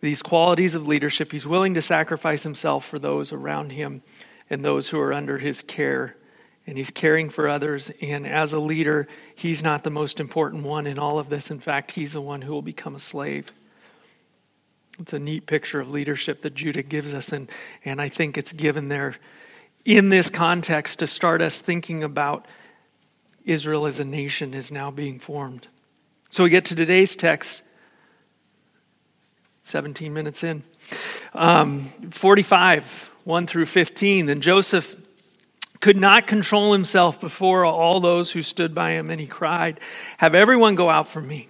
these 0.00 0.22
qualities 0.22 0.74
of 0.74 0.88
leadership. 0.88 1.30
He's 1.30 1.46
willing 1.46 1.74
to 1.74 1.82
sacrifice 1.82 2.42
himself 2.42 2.84
for 2.86 2.98
those 2.98 3.32
around 3.32 3.70
him 3.70 4.02
and 4.48 4.64
those 4.64 4.88
who 4.88 4.98
are 4.98 5.12
under 5.12 5.38
his 5.38 5.62
care. 5.62 6.16
And 6.66 6.76
he's 6.76 6.90
caring 6.90 7.30
for 7.30 7.48
others. 7.48 7.90
And 8.00 8.26
as 8.26 8.52
a 8.52 8.60
leader, 8.60 9.08
he's 9.34 9.62
not 9.62 9.84
the 9.84 9.90
most 9.90 10.20
important 10.20 10.64
one 10.64 10.86
in 10.86 10.98
all 10.98 11.18
of 11.18 11.28
this. 11.28 11.50
In 11.50 11.58
fact, 11.58 11.92
he's 11.92 12.12
the 12.14 12.20
one 12.20 12.42
who 12.42 12.52
will 12.52 12.62
become 12.62 12.94
a 12.94 13.00
slave. 13.00 13.52
It's 15.00 15.14
a 15.14 15.18
neat 15.18 15.46
picture 15.46 15.80
of 15.80 15.90
leadership 15.90 16.42
that 16.42 16.54
Judah 16.54 16.82
gives 16.82 17.14
us, 17.14 17.32
and, 17.32 17.50
and 17.86 18.02
I 18.02 18.10
think 18.10 18.36
it's 18.36 18.52
given 18.52 18.88
there 18.88 19.16
in 19.86 20.10
this 20.10 20.28
context 20.28 20.98
to 20.98 21.06
start 21.06 21.40
us 21.40 21.58
thinking 21.62 22.04
about 22.04 22.46
Israel 23.46 23.86
as 23.86 23.98
a 23.98 24.04
nation 24.04 24.52
is 24.52 24.70
now 24.70 24.90
being 24.90 25.18
formed. 25.18 25.68
So 26.28 26.44
we 26.44 26.50
get 26.50 26.66
to 26.66 26.76
today's 26.76 27.16
text, 27.16 27.62
17 29.62 30.12
minutes 30.12 30.44
in. 30.44 30.62
Um, 31.32 31.86
45, 32.10 33.12
1 33.24 33.46
through 33.46 33.66
15. 33.66 34.26
Then 34.26 34.42
Joseph 34.42 34.96
could 35.80 35.96
not 35.96 36.26
control 36.26 36.74
himself 36.74 37.18
before 37.18 37.64
all 37.64 38.00
those 38.00 38.30
who 38.32 38.42
stood 38.42 38.74
by 38.74 38.90
him, 38.90 39.08
and 39.08 39.18
he 39.18 39.26
cried, 39.26 39.80
Have 40.18 40.34
everyone 40.34 40.74
go 40.74 40.90
out 40.90 41.08
from 41.08 41.26
me. 41.26 41.48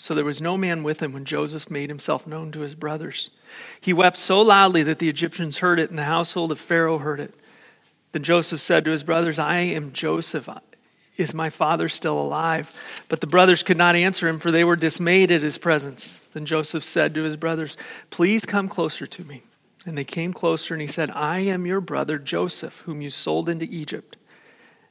So 0.00 0.14
there 0.14 0.24
was 0.24 0.40
no 0.40 0.56
man 0.56 0.82
with 0.82 1.02
him 1.02 1.12
when 1.12 1.26
Joseph 1.26 1.70
made 1.70 1.90
himself 1.90 2.26
known 2.26 2.52
to 2.52 2.60
his 2.60 2.74
brothers. 2.74 3.28
He 3.82 3.92
wept 3.92 4.18
so 4.18 4.40
loudly 4.40 4.82
that 4.84 4.98
the 4.98 5.10
Egyptians 5.10 5.58
heard 5.58 5.78
it, 5.78 5.90
and 5.90 5.98
the 5.98 6.04
household 6.04 6.50
of 6.50 6.58
Pharaoh 6.58 6.96
heard 6.96 7.20
it. 7.20 7.34
Then 8.12 8.22
Joseph 8.22 8.60
said 8.60 8.86
to 8.86 8.92
his 8.92 9.02
brothers, 9.02 9.38
I 9.38 9.58
am 9.58 9.92
Joseph. 9.92 10.48
Is 11.18 11.34
my 11.34 11.50
father 11.50 11.90
still 11.90 12.18
alive? 12.18 12.74
But 13.10 13.20
the 13.20 13.26
brothers 13.26 13.62
could 13.62 13.76
not 13.76 13.94
answer 13.94 14.26
him, 14.26 14.40
for 14.40 14.50
they 14.50 14.64
were 14.64 14.74
dismayed 14.74 15.30
at 15.30 15.42
his 15.42 15.58
presence. 15.58 16.30
Then 16.32 16.46
Joseph 16.46 16.82
said 16.82 17.12
to 17.14 17.22
his 17.22 17.36
brothers, 17.36 17.76
Please 18.08 18.46
come 18.46 18.68
closer 18.68 19.06
to 19.06 19.24
me. 19.24 19.42
And 19.84 19.98
they 19.98 20.04
came 20.04 20.32
closer, 20.32 20.72
and 20.72 20.80
he 20.80 20.86
said, 20.86 21.10
I 21.10 21.40
am 21.40 21.66
your 21.66 21.82
brother 21.82 22.18
Joseph, 22.18 22.80
whom 22.86 23.02
you 23.02 23.10
sold 23.10 23.50
into 23.50 23.66
Egypt. 23.66 24.16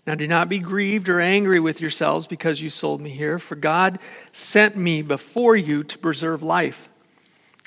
Now 0.07 0.15
do 0.15 0.27
not 0.27 0.49
be 0.49 0.59
grieved 0.59 1.09
or 1.09 1.19
angry 1.19 1.59
with 1.59 1.81
yourselves 1.81 2.27
because 2.27 2.61
you 2.61 2.69
sold 2.69 3.01
me 3.01 3.09
here, 3.09 3.37
for 3.37 3.55
God 3.55 3.99
sent 4.31 4.75
me 4.75 5.01
before 5.01 5.55
you 5.55 5.83
to 5.83 5.97
preserve 5.97 6.41
life. 6.41 6.89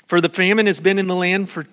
For 0.07 0.19
the 0.19 0.29
famine 0.29 0.65
has 0.65 0.81
been 0.81 0.99
in 0.99 1.07
the 1.07 1.15
land 1.15 1.49
for 1.49 1.65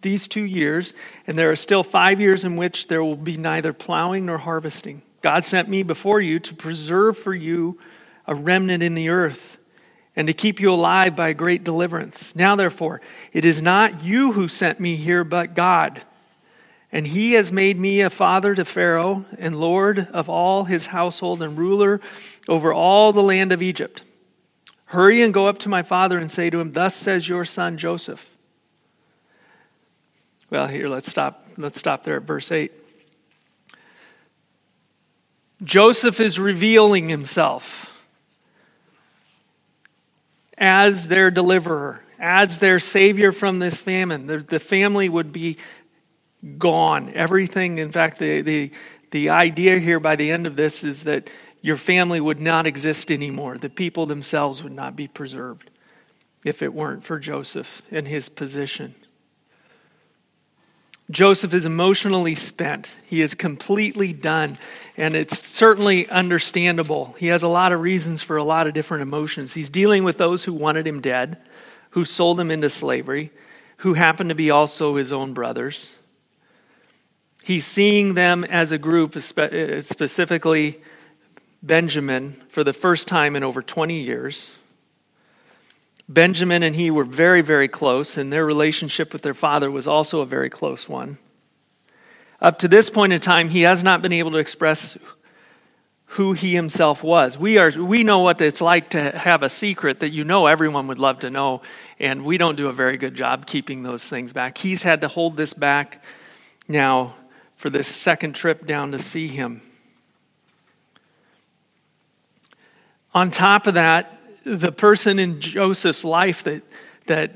these 0.00 0.28
two 0.28 0.42
years, 0.42 0.94
and 1.26 1.38
there 1.38 1.50
are 1.50 1.56
still 1.56 1.82
five 1.82 2.20
years 2.20 2.44
in 2.44 2.56
which 2.56 2.88
there 2.88 3.02
will 3.02 3.16
be 3.16 3.36
neither 3.36 3.72
plowing 3.72 4.26
nor 4.26 4.38
harvesting. 4.38 5.02
God 5.22 5.46
sent 5.46 5.68
me 5.68 5.82
before 5.82 6.20
you 6.20 6.38
to 6.40 6.54
preserve 6.54 7.16
for 7.16 7.34
you 7.34 7.78
a 8.26 8.34
remnant 8.34 8.82
in 8.82 8.94
the 8.94 9.08
earth 9.08 9.58
and 10.16 10.28
to 10.28 10.34
keep 10.34 10.60
you 10.60 10.70
alive 10.70 11.16
by 11.16 11.32
great 11.32 11.64
deliverance. 11.64 12.36
Now, 12.36 12.56
therefore, 12.56 13.00
it 13.32 13.44
is 13.44 13.60
not 13.60 14.04
you 14.04 14.32
who 14.32 14.48
sent 14.48 14.78
me 14.78 14.96
here, 14.96 15.24
but 15.24 15.54
God. 15.54 16.02
And 16.94 17.08
he 17.08 17.32
has 17.32 17.50
made 17.50 17.76
me 17.76 18.02
a 18.02 18.08
father 18.08 18.54
to 18.54 18.64
Pharaoh 18.64 19.24
and 19.36 19.58
lord 19.58 20.06
of 20.12 20.28
all 20.28 20.62
his 20.62 20.86
household 20.86 21.42
and 21.42 21.58
ruler 21.58 22.00
over 22.46 22.72
all 22.72 23.12
the 23.12 23.20
land 23.20 23.50
of 23.50 23.60
Egypt. 23.60 24.04
Hurry 24.84 25.20
and 25.20 25.34
go 25.34 25.48
up 25.48 25.58
to 25.58 25.68
my 25.68 25.82
father 25.82 26.18
and 26.18 26.30
say 26.30 26.50
to 26.50 26.60
him, 26.60 26.70
Thus 26.70 26.94
says 26.94 27.28
your 27.28 27.44
son 27.44 27.78
Joseph. 27.78 28.36
Well, 30.50 30.68
here, 30.68 30.88
let's 30.88 31.10
stop. 31.10 31.44
Let's 31.56 31.80
stop 31.80 32.04
there 32.04 32.18
at 32.18 32.22
verse 32.22 32.52
8. 32.52 32.70
Joseph 35.64 36.20
is 36.20 36.38
revealing 36.38 37.08
himself 37.08 38.06
as 40.56 41.08
their 41.08 41.32
deliverer, 41.32 42.04
as 42.20 42.60
their 42.60 42.78
savior 42.78 43.32
from 43.32 43.58
this 43.58 43.78
famine. 43.78 44.28
The, 44.28 44.38
the 44.38 44.60
family 44.60 45.08
would 45.08 45.32
be 45.32 45.56
gone. 46.58 47.12
Everything, 47.14 47.78
in 47.78 47.92
fact, 47.92 48.18
the, 48.18 48.42
the, 48.42 48.70
the 49.10 49.30
idea 49.30 49.78
here 49.78 50.00
by 50.00 50.16
the 50.16 50.30
end 50.30 50.46
of 50.46 50.56
this 50.56 50.84
is 50.84 51.04
that 51.04 51.28
your 51.62 51.76
family 51.76 52.20
would 52.20 52.40
not 52.40 52.66
exist 52.66 53.10
anymore. 53.10 53.56
The 53.56 53.70
people 53.70 54.06
themselves 54.06 54.62
would 54.62 54.72
not 54.72 54.96
be 54.96 55.08
preserved 55.08 55.70
if 56.44 56.62
it 56.62 56.74
weren't 56.74 57.04
for 57.04 57.18
Joseph 57.18 57.80
and 57.90 58.06
his 58.06 58.28
position. 58.28 58.94
Joseph 61.10 61.52
is 61.52 61.66
emotionally 61.66 62.34
spent. 62.34 62.94
He 63.06 63.20
is 63.20 63.34
completely 63.34 64.12
done. 64.12 64.58
And 64.96 65.14
it's 65.14 65.46
certainly 65.46 66.08
understandable. 66.08 67.14
He 67.18 67.26
has 67.26 67.42
a 67.42 67.48
lot 67.48 67.72
of 67.72 67.80
reasons 67.80 68.22
for 68.22 68.36
a 68.36 68.44
lot 68.44 68.66
of 68.66 68.74
different 68.74 69.02
emotions. 69.02 69.52
He's 69.54 69.68
dealing 69.68 70.04
with 70.04 70.16
those 70.16 70.44
who 70.44 70.52
wanted 70.52 70.86
him 70.86 71.00
dead, 71.00 71.38
who 71.90 72.04
sold 72.04 72.40
him 72.40 72.50
into 72.50 72.70
slavery, 72.70 73.30
who 73.78 73.94
happened 73.94 74.30
to 74.30 74.34
be 74.34 74.50
also 74.50 74.96
his 74.96 75.12
own 75.12 75.34
brothers. 75.34 75.94
He's 77.44 77.66
seeing 77.66 78.14
them 78.14 78.42
as 78.42 78.72
a 78.72 78.78
group, 78.78 79.14
uh, 79.14 79.80
specifically 79.82 80.80
Benjamin, 81.62 82.40
for 82.48 82.64
the 82.64 82.72
first 82.72 83.06
time 83.06 83.36
in 83.36 83.44
over 83.44 83.60
20 83.60 84.00
years. 84.00 84.56
Benjamin 86.08 86.62
and 86.62 86.74
he 86.74 86.90
were 86.90 87.04
very, 87.04 87.42
very 87.42 87.68
close, 87.68 88.16
and 88.16 88.32
their 88.32 88.46
relationship 88.46 89.12
with 89.12 89.20
their 89.20 89.34
father 89.34 89.70
was 89.70 89.86
also 89.86 90.22
a 90.22 90.26
very 90.26 90.48
close 90.48 90.88
one. 90.88 91.18
Up 92.40 92.60
to 92.60 92.68
this 92.68 92.88
point 92.88 93.12
in 93.12 93.20
time, 93.20 93.50
he 93.50 93.60
has 93.60 93.84
not 93.84 94.00
been 94.00 94.14
able 94.14 94.30
to 94.30 94.38
express 94.38 94.96
who 96.06 96.32
he 96.32 96.54
himself 96.54 97.04
was. 97.04 97.36
We, 97.36 97.58
are, 97.58 97.70
we 97.70 98.04
know 98.04 98.20
what 98.20 98.40
it's 98.40 98.62
like 98.62 98.88
to 98.90 99.18
have 99.18 99.42
a 99.42 99.50
secret 99.50 100.00
that 100.00 100.12
you 100.12 100.24
know 100.24 100.46
everyone 100.46 100.86
would 100.86 100.98
love 100.98 101.18
to 101.18 101.28
know, 101.28 101.60
and 102.00 102.24
we 102.24 102.38
don't 102.38 102.56
do 102.56 102.68
a 102.68 102.72
very 102.72 102.96
good 102.96 103.14
job 103.14 103.44
keeping 103.44 103.82
those 103.82 104.08
things 104.08 104.32
back. 104.32 104.56
He's 104.56 104.82
had 104.82 105.02
to 105.02 105.08
hold 105.08 105.36
this 105.36 105.52
back 105.52 106.02
now 106.66 107.12
for 107.64 107.70
this 107.70 107.88
second 107.88 108.34
trip 108.34 108.66
down 108.66 108.92
to 108.92 108.98
see 108.98 109.26
him. 109.26 109.62
On 113.14 113.30
top 113.30 113.66
of 113.66 113.72
that, 113.72 114.20
the 114.44 114.70
person 114.70 115.18
in 115.18 115.40
Joseph's 115.40 116.04
life 116.04 116.42
that, 116.42 116.62
that, 117.06 117.32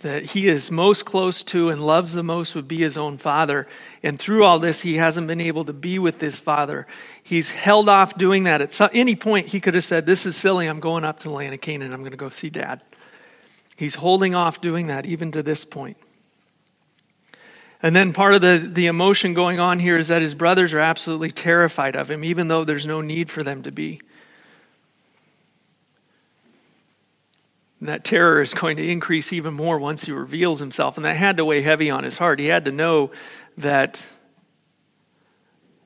that 0.00 0.24
he 0.24 0.48
is 0.48 0.72
most 0.72 1.04
close 1.04 1.44
to 1.44 1.68
and 1.68 1.86
loves 1.86 2.14
the 2.14 2.24
most 2.24 2.56
would 2.56 2.66
be 2.66 2.78
his 2.78 2.98
own 2.98 3.16
father. 3.16 3.68
And 4.02 4.18
through 4.18 4.42
all 4.42 4.58
this, 4.58 4.82
he 4.82 4.96
hasn't 4.96 5.28
been 5.28 5.40
able 5.40 5.64
to 5.66 5.72
be 5.72 6.00
with 6.00 6.20
his 6.20 6.40
father. 6.40 6.88
He's 7.22 7.50
held 7.50 7.88
off 7.88 8.18
doing 8.18 8.42
that. 8.42 8.60
At 8.60 8.92
any 8.92 9.14
point, 9.14 9.46
he 9.46 9.60
could 9.60 9.74
have 9.74 9.84
said, 9.84 10.04
This 10.04 10.26
is 10.26 10.34
silly. 10.34 10.66
I'm 10.66 10.80
going 10.80 11.04
up 11.04 11.20
to 11.20 11.28
the 11.28 11.34
land 11.34 11.54
of 11.54 11.60
Canaan. 11.60 11.92
I'm 11.92 12.00
going 12.00 12.10
to 12.10 12.16
go 12.16 12.28
see 12.28 12.50
dad. 12.50 12.80
He's 13.76 13.94
holding 13.94 14.34
off 14.34 14.60
doing 14.60 14.88
that 14.88 15.06
even 15.06 15.30
to 15.30 15.44
this 15.44 15.64
point. 15.64 15.96
And 17.82 17.96
then 17.96 18.12
part 18.12 18.34
of 18.34 18.42
the, 18.42 18.58
the 18.70 18.86
emotion 18.86 19.32
going 19.32 19.58
on 19.58 19.78
here 19.78 19.96
is 19.96 20.08
that 20.08 20.20
his 20.20 20.34
brothers 20.34 20.74
are 20.74 20.80
absolutely 20.80 21.30
terrified 21.30 21.96
of 21.96 22.10
him, 22.10 22.24
even 22.24 22.48
though 22.48 22.64
there's 22.64 22.86
no 22.86 23.00
need 23.00 23.30
for 23.30 23.42
them 23.42 23.62
to 23.62 23.70
be. 23.70 24.00
And 27.80 27.88
that 27.88 28.04
terror 28.04 28.42
is 28.42 28.52
going 28.52 28.76
to 28.76 28.86
increase 28.86 29.32
even 29.32 29.54
more 29.54 29.78
once 29.78 30.04
he 30.04 30.12
reveals 30.12 30.60
himself. 30.60 30.98
And 30.98 31.06
that 31.06 31.16
had 31.16 31.38
to 31.38 31.44
weigh 31.46 31.62
heavy 31.62 31.88
on 31.88 32.04
his 32.04 32.18
heart. 32.18 32.38
He 32.38 32.46
had 32.46 32.66
to 32.66 32.72
know 32.72 33.10
that 33.56 34.04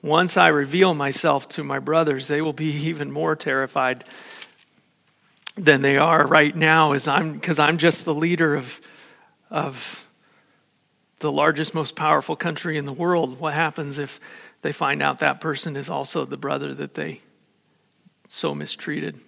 once 0.03 0.37
I 0.37 0.49
reveal 0.49 0.93
myself 0.95 1.49
to 1.51 1.63
my 1.63 1.79
brothers, 1.79 2.27
they 2.27 2.43
will 2.43 2.53
be 2.53 2.73
even 2.89 3.13
more 3.13 3.37
terrified 3.37 4.05
than 5.57 5.83
they 5.83 5.97
are 5.97 6.27
right 6.27 6.55
now, 6.55 6.93
as 6.93 7.07
I'm 7.07 7.35
because 7.35 7.61
I'm 7.61 7.79
just 7.79 8.05
the 8.05 8.13
leader 8.13 8.57
of, 8.57 8.81
of 9.51 10.04
the 11.25 11.33
largest, 11.33 11.75
most 11.75 11.97
powerful 11.97 12.37
country 12.37 12.77
in 12.77 12.85
the 12.85 12.93
world, 12.93 13.41
what 13.41 13.55
happens 13.55 13.99
if 13.99 14.21
they 14.61 14.73
find 14.73 15.03
out 15.03 15.19
that 15.19 15.41
person 15.41 15.75
is 15.75 15.89
also 15.89 16.27
the 16.27 16.37
brother 16.37 16.75
that 16.75 16.95
they 16.95 17.23
so 18.29 18.55
mistreated? 18.55 19.19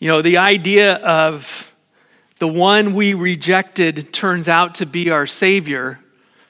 You 0.00 0.08
know, 0.08 0.22
the 0.22 0.38
idea 0.38 0.96
of 0.96 1.72
the 2.40 2.48
one 2.48 2.94
we 2.94 3.14
rejected 3.14 4.12
turns 4.12 4.48
out 4.48 4.74
to 4.76 4.86
be 4.86 5.08
our 5.08 5.26
Savior 5.26 6.00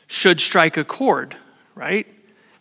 should 0.07 0.41
strike 0.41 0.79
a 0.79 0.85
chord, 0.85 1.37
right? 1.75 2.07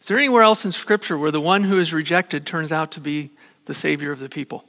Is 0.01 0.09
there 0.09 0.17
anywhere 0.17 0.43
else 0.43 0.65
in 0.65 0.73
Scripture 0.73 1.17
where 1.17 1.31
the 1.31 1.41
one 1.41 1.63
who 1.63 1.79
is 1.79 1.93
rejected 1.93 2.45
turns 2.45 2.73
out 2.73 2.91
to 2.91 2.99
be 2.99 3.31
the 3.65 3.73
Savior 3.73 4.11
of 4.11 4.19
the 4.19 4.29
people? 4.29 4.65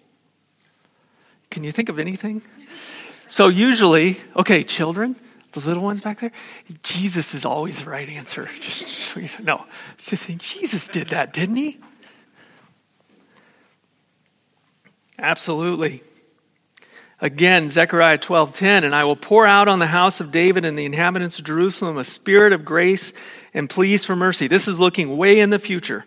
Can 1.50 1.64
you 1.64 1.72
think 1.72 1.88
of 1.88 1.98
anything? 1.98 2.42
So 3.28 3.49
usually, 3.49 4.18
okay, 4.37 4.62
children, 4.64 5.16
the 5.52 5.61
little 5.61 5.83
ones 5.83 6.00
back 6.00 6.21
there, 6.21 6.33
Jesus 6.83 7.35
is 7.35 7.45
always 7.45 7.83
the 7.83 7.90
right 7.90 8.09
answer. 8.09 8.49
Just, 8.61 9.16
no, 9.42 9.64
it's 9.95 10.11
just 10.11 10.25
saying 10.25 10.38
Jesus 10.38 10.88
did 10.88 11.09
that, 11.09 11.33
didn't 11.33 11.56
he? 11.56 11.78
Absolutely. 15.18 16.02
Again, 17.21 17.71
Zechariah 17.71 18.18
12:10, 18.18 18.85
and 18.85 18.95
I 18.95 19.04
will 19.04 19.16
pour 19.16 19.47
out 19.47 19.68
on 19.68 19.78
the 19.78 19.87
house 19.87 20.21
of 20.21 20.30
David 20.30 20.66
and 20.66 20.78
the 20.78 20.85
inhabitants 20.85 21.38
of 21.38 21.47
Jerusalem 21.47 21.97
a 21.97 22.04
spirit 22.04 22.52
of 22.52 22.66
grace 22.66 23.14
and 23.54 23.71
pleas 23.71 24.04
for 24.04 24.14
mercy. 24.14 24.49
This 24.49 24.68
is 24.68 24.78
looking 24.78 25.16
way 25.16 25.40
in 25.40 25.49
the 25.49 25.59
future. 25.59 26.04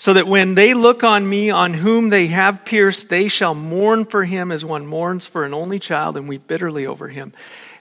So 0.00 0.12
that 0.12 0.28
when 0.28 0.54
they 0.54 0.74
look 0.74 1.02
on 1.02 1.28
me, 1.28 1.50
on 1.50 1.74
whom 1.74 2.10
they 2.10 2.28
have 2.28 2.64
pierced, 2.64 3.08
they 3.08 3.26
shall 3.26 3.54
mourn 3.54 4.04
for 4.04 4.24
him 4.24 4.52
as 4.52 4.64
one 4.64 4.86
mourns 4.86 5.26
for 5.26 5.44
an 5.44 5.52
only 5.52 5.80
child 5.80 6.16
and 6.16 6.28
weep 6.28 6.46
bitterly 6.46 6.86
over 6.86 7.08
him, 7.08 7.32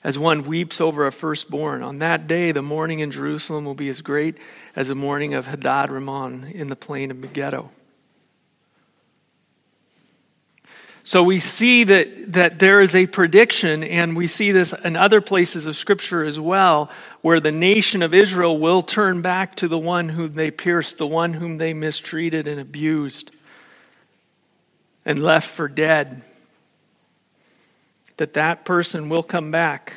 as 0.03 0.17
one 0.17 0.43
weeps 0.43 0.81
over 0.81 1.05
a 1.05 1.11
firstborn. 1.11 1.83
On 1.83 1.99
that 1.99 2.27
day, 2.27 2.51
the 2.51 2.63
mourning 2.63 3.01
in 3.01 3.11
Jerusalem 3.11 3.65
will 3.65 3.75
be 3.75 3.89
as 3.89 4.01
great 4.01 4.35
as 4.75 4.87
the 4.87 4.95
mourning 4.95 5.35
of 5.35 5.45
Hadad 5.45 5.91
Rimmon 5.91 6.45
in 6.45 6.67
the 6.67 6.75
plain 6.75 7.11
of 7.11 7.17
Megiddo. 7.17 7.71
So 11.07 11.23
we 11.23 11.39
see 11.39 11.85
that, 11.85 12.33
that 12.33 12.59
there 12.59 12.81
is 12.81 12.93
a 12.93 13.05
prediction, 13.05 13.81
and 13.81 14.13
we 14.13 14.27
see 14.27 14.51
this 14.51 14.73
in 14.73 14.97
other 14.97 15.21
places 15.21 15.65
of 15.65 15.77
Scripture 15.77 16.25
as 16.25 16.37
well, 16.37 16.91
where 17.21 17.39
the 17.39 17.49
nation 17.49 18.01
of 18.03 18.13
Israel 18.13 18.59
will 18.59 18.83
turn 18.83 19.21
back 19.21 19.55
to 19.55 19.69
the 19.69 19.77
one 19.77 20.09
whom 20.09 20.33
they 20.33 20.51
pierced, 20.51 20.97
the 20.97 21.07
one 21.07 21.31
whom 21.31 21.59
they 21.59 21.73
mistreated 21.73 22.45
and 22.45 22.59
abused 22.59 23.31
and 25.05 25.23
left 25.23 25.49
for 25.49 25.69
dead. 25.69 26.23
That 28.17 28.33
that 28.33 28.65
person 28.65 29.07
will 29.07 29.23
come 29.23 29.49
back 29.49 29.93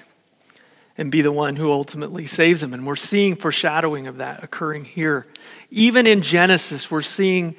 and 0.97 1.11
be 1.11 1.23
the 1.23 1.33
one 1.33 1.57
who 1.57 1.73
ultimately 1.73 2.27
saves 2.27 2.61
them. 2.61 2.73
And 2.73 2.87
we're 2.87 2.95
seeing 2.95 3.35
foreshadowing 3.35 4.07
of 4.07 4.19
that 4.19 4.45
occurring 4.45 4.85
here. 4.85 5.27
Even 5.73 6.07
in 6.07 6.23
Genesis, 6.23 6.89
we're 6.89 7.03
seeing 7.03 7.57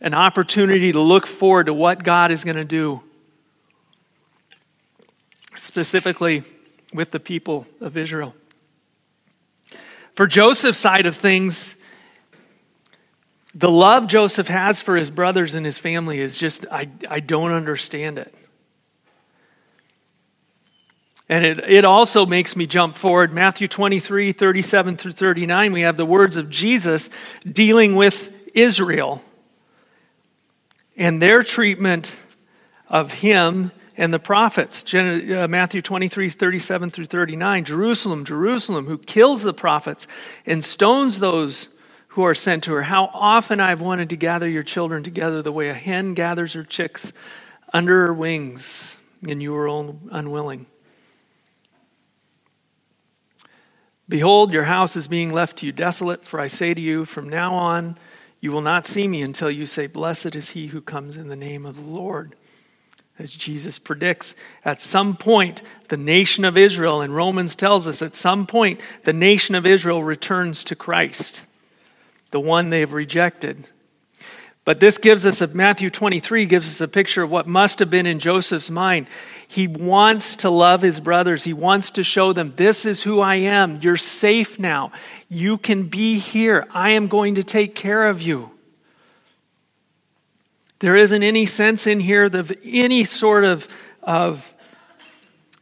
an 0.00 0.14
opportunity 0.14 0.92
to 0.92 1.00
look 1.00 1.26
forward 1.26 1.66
to 1.66 1.74
what 1.74 2.02
God 2.02 2.30
is 2.30 2.44
going 2.44 2.56
to 2.56 2.64
do, 2.64 3.02
specifically 5.56 6.42
with 6.94 7.10
the 7.10 7.20
people 7.20 7.66
of 7.80 7.96
Israel. 7.96 8.34
For 10.16 10.26
Joseph's 10.26 10.78
side 10.78 11.06
of 11.06 11.16
things, 11.16 11.76
the 13.54 13.70
love 13.70 14.06
Joseph 14.06 14.48
has 14.48 14.80
for 14.80 14.96
his 14.96 15.10
brothers 15.10 15.54
and 15.54 15.66
his 15.66 15.78
family 15.78 16.20
is 16.20 16.38
just, 16.38 16.66
I, 16.70 16.88
I 17.08 17.20
don't 17.20 17.52
understand 17.52 18.18
it. 18.18 18.34
And 21.28 21.44
it, 21.44 21.60
it 21.60 21.84
also 21.84 22.26
makes 22.26 22.56
me 22.56 22.66
jump 22.66 22.96
forward. 22.96 23.32
Matthew 23.32 23.68
23, 23.68 24.32
37 24.32 24.96
through 24.96 25.12
39, 25.12 25.72
we 25.72 25.82
have 25.82 25.96
the 25.96 26.06
words 26.06 26.36
of 26.36 26.50
Jesus 26.50 27.08
dealing 27.48 27.94
with 27.94 28.32
Israel 28.52 29.22
and 31.00 31.20
their 31.20 31.42
treatment 31.42 32.14
of 32.86 33.10
him 33.10 33.72
and 33.96 34.12
the 34.12 34.18
prophets. 34.18 34.84
Uh, 34.94 35.46
Matthew 35.48 35.80
23, 35.80 36.28
37 36.28 36.90
through 36.90 37.06
39. 37.06 37.64
Jerusalem, 37.64 38.24
Jerusalem, 38.26 38.84
who 38.84 38.98
kills 38.98 39.42
the 39.42 39.54
prophets 39.54 40.06
and 40.44 40.62
stones 40.62 41.18
those 41.18 41.70
who 42.08 42.22
are 42.22 42.34
sent 42.34 42.64
to 42.64 42.74
her. 42.74 42.82
How 42.82 43.08
often 43.14 43.60
I've 43.60 43.80
wanted 43.80 44.10
to 44.10 44.16
gather 44.16 44.48
your 44.48 44.62
children 44.62 45.02
together 45.02 45.40
the 45.40 45.50
way 45.50 45.70
a 45.70 45.74
hen 45.74 46.12
gathers 46.12 46.52
her 46.52 46.64
chicks 46.64 47.14
under 47.72 48.06
her 48.06 48.14
wings, 48.14 48.98
and 49.26 49.42
you 49.42 49.52
were 49.52 49.68
unwilling. 50.10 50.66
Behold, 54.06 54.52
your 54.52 54.64
house 54.64 54.96
is 54.96 55.08
being 55.08 55.32
left 55.32 55.58
to 55.58 55.66
you 55.66 55.72
desolate, 55.72 56.26
for 56.26 56.40
I 56.40 56.48
say 56.48 56.74
to 56.74 56.80
you, 56.80 57.06
from 57.06 57.28
now 57.28 57.54
on, 57.54 57.96
you 58.40 58.52
will 58.52 58.62
not 58.62 58.86
see 58.86 59.06
me 59.06 59.22
until 59.22 59.50
you 59.50 59.66
say, 59.66 59.86
Blessed 59.86 60.34
is 60.34 60.50
he 60.50 60.68
who 60.68 60.80
comes 60.80 61.16
in 61.16 61.28
the 61.28 61.36
name 61.36 61.66
of 61.66 61.76
the 61.76 61.82
Lord. 61.82 62.34
As 63.18 63.32
Jesus 63.32 63.78
predicts, 63.78 64.34
at 64.64 64.80
some 64.80 65.14
point, 65.14 65.60
the 65.90 65.98
nation 65.98 66.46
of 66.46 66.56
Israel, 66.56 67.02
and 67.02 67.14
Romans 67.14 67.54
tells 67.54 67.86
us, 67.86 68.00
at 68.00 68.14
some 68.14 68.46
point, 68.46 68.80
the 69.02 69.12
nation 69.12 69.54
of 69.54 69.66
Israel 69.66 70.02
returns 70.02 70.64
to 70.64 70.74
Christ, 70.74 71.44
the 72.30 72.40
one 72.40 72.70
they've 72.70 72.90
rejected. 72.90 73.66
But 74.64 74.80
this 74.80 74.96
gives 74.96 75.26
us, 75.26 75.42
a, 75.42 75.48
Matthew 75.48 75.90
23 75.90 76.46
gives 76.46 76.68
us 76.68 76.80
a 76.80 76.88
picture 76.88 77.22
of 77.22 77.30
what 77.30 77.46
must 77.46 77.78
have 77.80 77.90
been 77.90 78.06
in 78.06 78.20
Joseph's 78.20 78.70
mind. 78.70 79.06
He 79.50 79.66
wants 79.66 80.36
to 80.36 80.48
love 80.48 80.80
his 80.80 81.00
brothers. 81.00 81.42
He 81.42 81.52
wants 81.52 81.90
to 81.92 82.04
show 82.04 82.32
them, 82.32 82.52
this 82.52 82.86
is 82.86 83.02
who 83.02 83.18
I 83.18 83.34
am. 83.34 83.80
You're 83.82 83.96
safe 83.96 84.60
now. 84.60 84.92
You 85.28 85.58
can 85.58 85.88
be 85.88 86.20
here. 86.20 86.68
I 86.70 86.90
am 86.90 87.08
going 87.08 87.34
to 87.34 87.42
take 87.42 87.74
care 87.74 88.08
of 88.08 88.22
you. 88.22 88.52
There 90.78 90.94
isn't 90.94 91.24
any 91.24 91.46
sense 91.46 91.88
in 91.88 91.98
here 91.98 92.26
of 92.26 92.52
any 92.62 93.02
sort 93.02 93.42
of, 93.42 93.66
of 94.04 94.54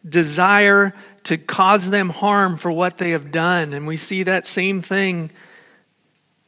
desire 0.06 0.94
to 1.24 1.38
cause 1.38 1.88
them 1.88 2.10
harm 2.10 2.58
for 2.58 2.70
what 2.70 2.98
they 2.98 3.12
have 3.12 3.32
done. 3.32 3.72
And 3.72 3.86
we 3.86 3.96
see 3.96 4.22
that 4.24 4.44
same 4.44 4.82
thing 4.82 5.30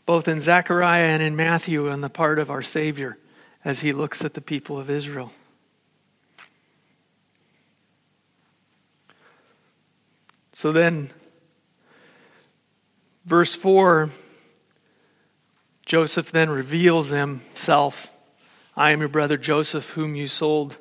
both 0.04 0.28
in 0.28 0.42
Zechariah 0.42 1.04
and 1.04 1.22
in 1.22 1.36
Matthew 1.36 1.88
on 1.88 2.02
the 2.02 2.10
part 2.10 2.38
of 2.38 2.50
our 2.50 2.60
Savior 2.60 3.16
as 3.64 3.80
he 3.80 3.92
looks 3.92 4.26
at 4.26 4.34
the 4.34 4.42
people 4.42 4.78
of 4.78 4.90
Israel. 4.90 5.32
So 10.60 10.72
then, 10.72 11.08
verse 13.24 13.54
4 13.54 14.10
Joseph 15.86 16.30
then 16.32 16.50
reveals 16.50 17.08
himself 17.08 18.12
I 18.76 18.90
am 18.90 19.00
your 19.00 19.08
brother 19.08 19.38
Joseph, 19.38 19.88
whom 19.92 20.14
you 20.14 20.26
sold 20.26 20.76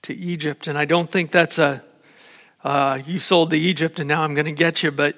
to 0.00 0.14
Egypt. 0.14 0.68
And 0.68 0.78
I 0.78 0.86
don't 0.86 1.12
think 1.12 1.32
that's 1.32 1.58
a, 1.58 1.84
uh, 2.64 3.00
you 3.04 3.18
sold 3.18 3.50
to 3.50 3.58
Egypt 3.58 4.00
and 4.00 4.08
now 4.08 4.22
I'm 4.22 4.32
going 4.32 4.46
to 4.46 4.52
get 4.52 4.82
you, 4.82 4.90
but 4.90 5.16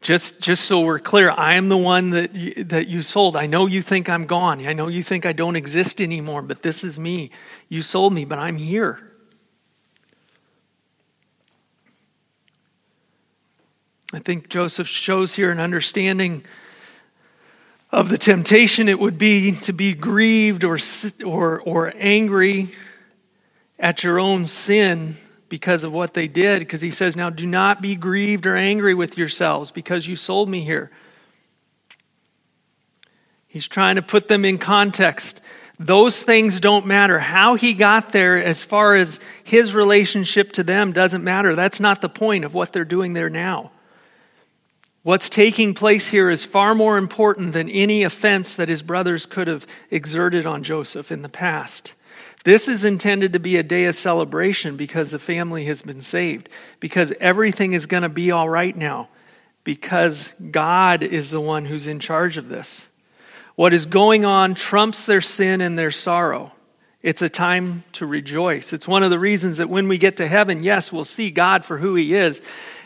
just, 0.00 0.40
just 0.40 0.64
so 0.64 0.80
we're 0.80 0.98
clear, 0.98 1.30
I 1.30 1.54
am 1.54 1.68
the 1.68 1.78
one 1.78 2.10
that 2.10 2.34
you, 2.34 2.64
that 2.64 2.88
you 2.88 3.02
sold. 3.02 3.36
I 3.36 3.46
know 3.46 3.66
you 3.68 3.82
think 3.82 4.08
I'm 4.08 4.26
gone. 4.26 4.66
I 4.66 4.72
know 4.72 4.88
you 4.88 5.04
think 5.04 5.26
I 5.26 5.32
don't 5.32 5.54
exist 5.54 6.02
anymore, 6.02 6.42
but 6.42 6.62
this 6.62 6.82
is 6.82 6.98
me. 6.98 7.30
You 7.68 7.82
sold 7.82 8.12
me, 8.12 8.24
but 8.24 8.40
I'm 8.40 8.56
here. 8.56 9.11
I 14.14 14.18
think 14.18 14.50
Joseph 14.50 14.88
shows 14.88 15.34
here 15.34 15.50
an 15.50 15.58
understanding 15.58 16.44
of 17.90 18.10
the 18.10 18.18
temptation 18.18 18.88
it 18.88 18.98
would 18.98 19.16
be 19.16 19.52
to 19.52 19.72
be 19.72 19.94
grieved 19.94 20.64
or, 20.64 20.78
or, 21.24 21.62
or 21.62 21.92
angry 21.96 22.68
at 23.78 24.04
your 24.04 24.20
own 24.20 24.44
sin 24.44 25.16
because 25.48 25.82
of 25.82 25.92
what 25.92 26.12
they 26.12 26.28
did, 26.28 26.58
because 26.58 26.82
he 26.82 26.90
says, 26.90 27.16
Now 27.16 27.30
do 27.30 27.46
not 27.46 27.80
be 27.80 27.94
grieved 27.94 28.46
or 28.46 28.54
angry 28.54 28.94
with 28.94 29.16
yourselves 29.16 29.70
because 29.70 30.06
you 30.06 30.16
sold 30.16 30.48
me 30.48 30.60
here. 30.60 30.90
He's 33.46 33.68
trying 33.68 33.96
to 33.96 34.02
put 34.02 34.28
them 34.28 34.44
in 34.44 34.58
context. 34.58 35.40
Those 35.78 36.22
things 36.22 36.60
don't 36.60 36.86
matter. 36.86 37.18
How 37.18 37.54
he 37.54 37.72
got 37.72 38.12
there, 38.12 38.42
as 38.42 38.62
far 38.62 38.94
as 38.94 39.20
his 39.42 39.74
relationship 39.74 40.52
to 40.52 40.62
them, 40.62 40.92
doesn't 40.92 41.24
matter. 41.24 41.54
That's 41.54 41.80
not 41.80 42.02
the 42.02 42.08
point 42.10 42.44
of 42.44 42.52
what 42.52 42.74
they're 42.74 42.84
doing 42.84 43.14
there 43.14 43.30
now. 43.30 43.72
What's 45.04 45.28
taking 45.28 45.74
place 45.74 46.08
here 46.08 46.30
is 46.30 46.44
far 46.44 46.76
more 46.76 46.96
important 46.96 47.54
than 47.54 47.68
any 47.68 48.04
offense 48.04 48.54
that 48.54 48.68
his 48.68 48.82
brothers 48.82 49.26
could 49.26 49.48
have 49.48 49.66
exerted 49.90 50.46
on 50.46 50.62
Joseph 50.62 51.10
in 51.10 51.22
the 51.22 51.28
past. 51.28 51.94
This 52.44 52.68
is 52.68 52.84
intended 52.84 53.32
to 53.32 53.40
be 53.40 53.56
a 53.56 53.64
day 53.64 53.86
of 53.86 53.96
celebration 53.96 54.76
because 54.76 55.10
the 55.10 55.18
family 55.18 55.64
has 55.64 55.82
been 55.82 56.00
saved, 56.00 56.48
because 56.78 57.12
everything 57.20 57.72
is 57.72 57.86
going 57.86 58.04
to 58.04 58.08
be 58.08 58.30
all 58.30 58.48
right 58.48 58.76
now, 58.76 59.08
because 59.64 60.34
God 60.50 61.02
is 61.02 61.30
the 61.30 61.40
one 61.40 61.64
who's 61.64 61.88
in 61.88 61.98
charge 61.98 62.36
of 62.36 62.48
this. 62.48 62.86
What 63.56 63.74
is 63.74 63.86
going 63.86 64.24
on 64.24 64.54
trumps 64.54 65.04
their 65.04 65.20
sin 65.20 65.60
and 65.60 65.76
their 65.76 65.90
sorrow. 65.90 66.52
It's 67.02 67.22
a 67.22 67.28
time 67.28 67.82
to 67.94 68.06
rejoice. 68.06 68.72
It's 68.72 68.86
one 68.86 69.02
of 69.02 69.10
the 69.10 69.18
reasons 69.18 69.58
that 69.58 69.68
when 69.68 69.88
we 69.88 69.98
get 69.98 70.18
to 70.18 70.28
heaven, 70.28 70.62
yes, 70.62 70.92
we'll 70.92 71.04
see 71.04 71.32
God 71.32 71.64
for 71.64 71.76
who 71.78 71.96
He 71.96 72.14
is 72.14 72.40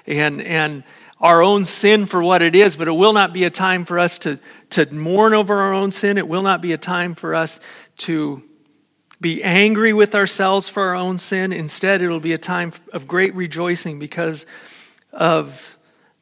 and, 0.07 0.41
and 0.41 0.83
our 1.21 1.43
own 1.43 1.65
sin 1.65 2.07
for 2.07 2.23
what 2.23 2.43
it 2.43 2.55
is, 2.55 2.77
but 2.77 2.89
it 2.89 2.93
will 2.93 3.13
not 3.13 3.33
be 3.33 3.45
a 3.45 3.51
time 3.51 3.85
for 3.85 3.99
us 3.99 4.19
to, 4.19 4.39
to 4.71 4.93
mourn 4.93 5.35
over 5.35 5.61
our 5.61 5.73
own 5.73 5.91
sin. 5.91 6.19
It 6.19 6.29
will 6.29 6.43
not 6.43 6.61
be 6.61 6.73
a 6.73 6.79
time 6.79 7.15
for 7.15 7.35
us 7.35 7.61
to 7.99 8.43
be 9.21 9.43
angry 9.43 9.95
with 9.95 10.15
ourselves 10.15 10.69
for 10.69 10.89
our 10.89 10.95
own 10.95 11.17
sin. 11.17 11.53
Instead, 11.53 12.03
it'll 12.03 12.21
be 12.21 12.35
a 12.35 12.39
time 12.39 12.73
of 12.93 13.09
great 13.09 13.35
rejoicing 13.35 13.99
because 13.99 14.45
of 15.13 15.77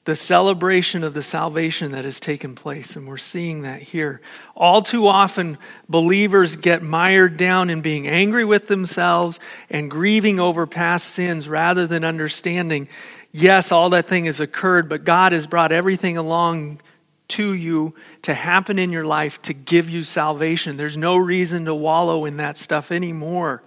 the 0.05 0.15
celebration 0.15 1.03
of 1.03 1.15
the 1.15 1.23
salvation 1.23 1.93
that 1.93 2.05
has 2.05 2.21
taken 2.21 2.55
place. 2.55 2.95
And 2.95 3.09
we're 3.09 3.17
seeing 3.17 3.63
that 3.63 3.81
here. 3.81 4.21
All 4.55 4.83
too 4.83 5.09
often, 5.09 5.57
believers 5.89 6.57
get 6.57 6.83
mired 6.83 7.37
down 7.39 7.71
in 7.71 7.81
being 7.81 8.07
angry 8.07 8.45
with 8.45 8.69
themselves 8.69 9.41
and 9.71 9.91
grieving 9.91 10.39
over 10.39 10.67
past 10.67 11.09
sins 11.09 11.49
rather 11.49 11.87
than 11.87 12.05
understanding, 12.05 12.89
yes, 13.35 13.73
all 13.73 13.91
that 13.91 14.07
thing 14.07 14.25
has 14.25 14.41
occurred, 14.41 14.89
but 14.89 15.05
God 15.05 15.33
has 15.33 15.47
brought 15.47 15.73
everything 15.73 16.17
along 16.17 16.81
to 17.27 17.53
you 17.53 17.95
to 18.23 18.33
happen 18.33 18.79
in 18.79 18.93
your 18.93 19.05
life 19.05 19.43
to 19.43 19.53
give 19.53 19.91
you 19.91 20.03
salvation. 20.05 20.77
There's 20.77 20.97
no 20.97 21.17
reason 21.17 21.65
to 21.65 21.75
wallow 21.75 22.25
in 22.25 22.37
that 22.37 22.57
stuff 22.57 22.93
anymore. 22.93 23.63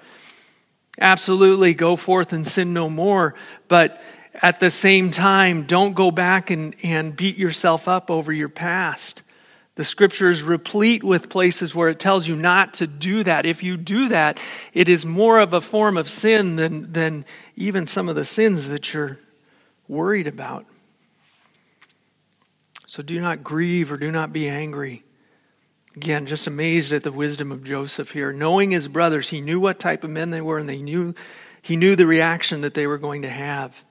Absolutely, 0.99 1.73
go 1.73 1.95
forth 1.95 2.33
and 2.33 2.47
sin 2.47 2.73
no 2.73 2.89
more. 2.89 3.35
But 3.67 4.01
at 4.33 4.59
the 4.59 4.69
same 4.69 5.11
time, 5.11 5.63
don't 5.63 5.93
go 5.93 6.11
back 6.11 6.49
and, 6.49 6.75
and 6.81 7.15
beat 7.15 7.37
yourself 7.37 7.87
up 7.87 8.09
over 8.09 8.31
your 8.31 8.49
past. 8.49 9.23
The 9.75 9.83
scripture 9.85 10.31
is 10.31 10.41
replete 10.43 11.03
with 11.03 11.29
places 11.29 11.75
where 11.75 11.89
it 11.89 11.99
tells 11.99 12.27
you 12.27 12.35
not 12.35 12.75
to 12.75 12.87
do 12.87 13.23
that. 13.23 13.45
If 13.45 13.61
you 13.61 13.77
do 13.77 14.09
that, 14.09 14.39
it 14.73 14.87
is 14.89 15.05
more 15.05 15.39
of 15.39 15.53
a 15.53 15.61
form 15.61 15.97
of 15.97 16.09
sin 16.09 16.55
than, 16.55 16.93
than 16.93 17.25
even 17.55 17.85
some 17.85 18.09
of 18.09 18.15
the 18.15 18.25
sins 18.25 18.69
that 18.69 18.93
you're 18.93 19.19
worried 19.87 20.27
about. 20.27 20.65
So 22.87 23.03
do 23.03 23.19
not 23.19 23.43
grieve 23.43 23.91
or 23.91 23.97
do 23.97 24.11
not 24.11 24.31
be 24.31 24.47
angry. 24.47 25.03
Again, 25.95 26.25
just 26.25 26.47
amazed 26.47 26.93
at 26.93 27.03
the 27.03 27.11
wisdom 27.11 27.51
of 27.51 27.63
Joseph 27.63 28.11
here. 28.11 28.31
Knowing 28.31 28.71
his 28.71 28.87
brothers, 28.87 29.29
he 29.29 29.41
knew 29.41 29.59
what 29.59 29.79
type 29.79 30.03
of 30.03 30.09
men 30.09 30.29
they 30.29 30.41
were 30.41 30.59
and 30.59 30.69
they 30.69 30.81
knew, 30.81 31.15
he 31.61 31.75
knew 31.75 31.95
the 31.95 32.05
reaction 32.05 32.61
that 32.61 32.75
they 32.75 32.87
were 32.87 32.97
going 32.97 33.23
to 33.23 33.29
have. 33.29 33.83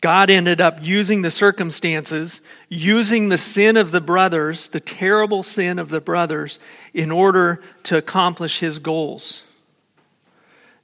God 0.00 0.28
ended 0.28 0.60
up 0.60 0.78
using 0.82 1.22
the 1.22 1.30
circumstances, 1.30 2.42
using 2.68 3.30
the 3.30 3.38
sin 3.38 3.78
of 3.78 3.90
the 3.90 4.02
brothers, 4.02 4.68
the 4.68 4.78
terrible 4.78 5.42
sin 5.42 5.78
of 5.78 5.88
the 5.88 6.00
brothers, 6.00 6.58
in 6.92 7.10
order 7.10 7.62
to 7.84 7.96
accomplish 7.96 8.60
his 8.60 8.78
goals. 8.78 9.44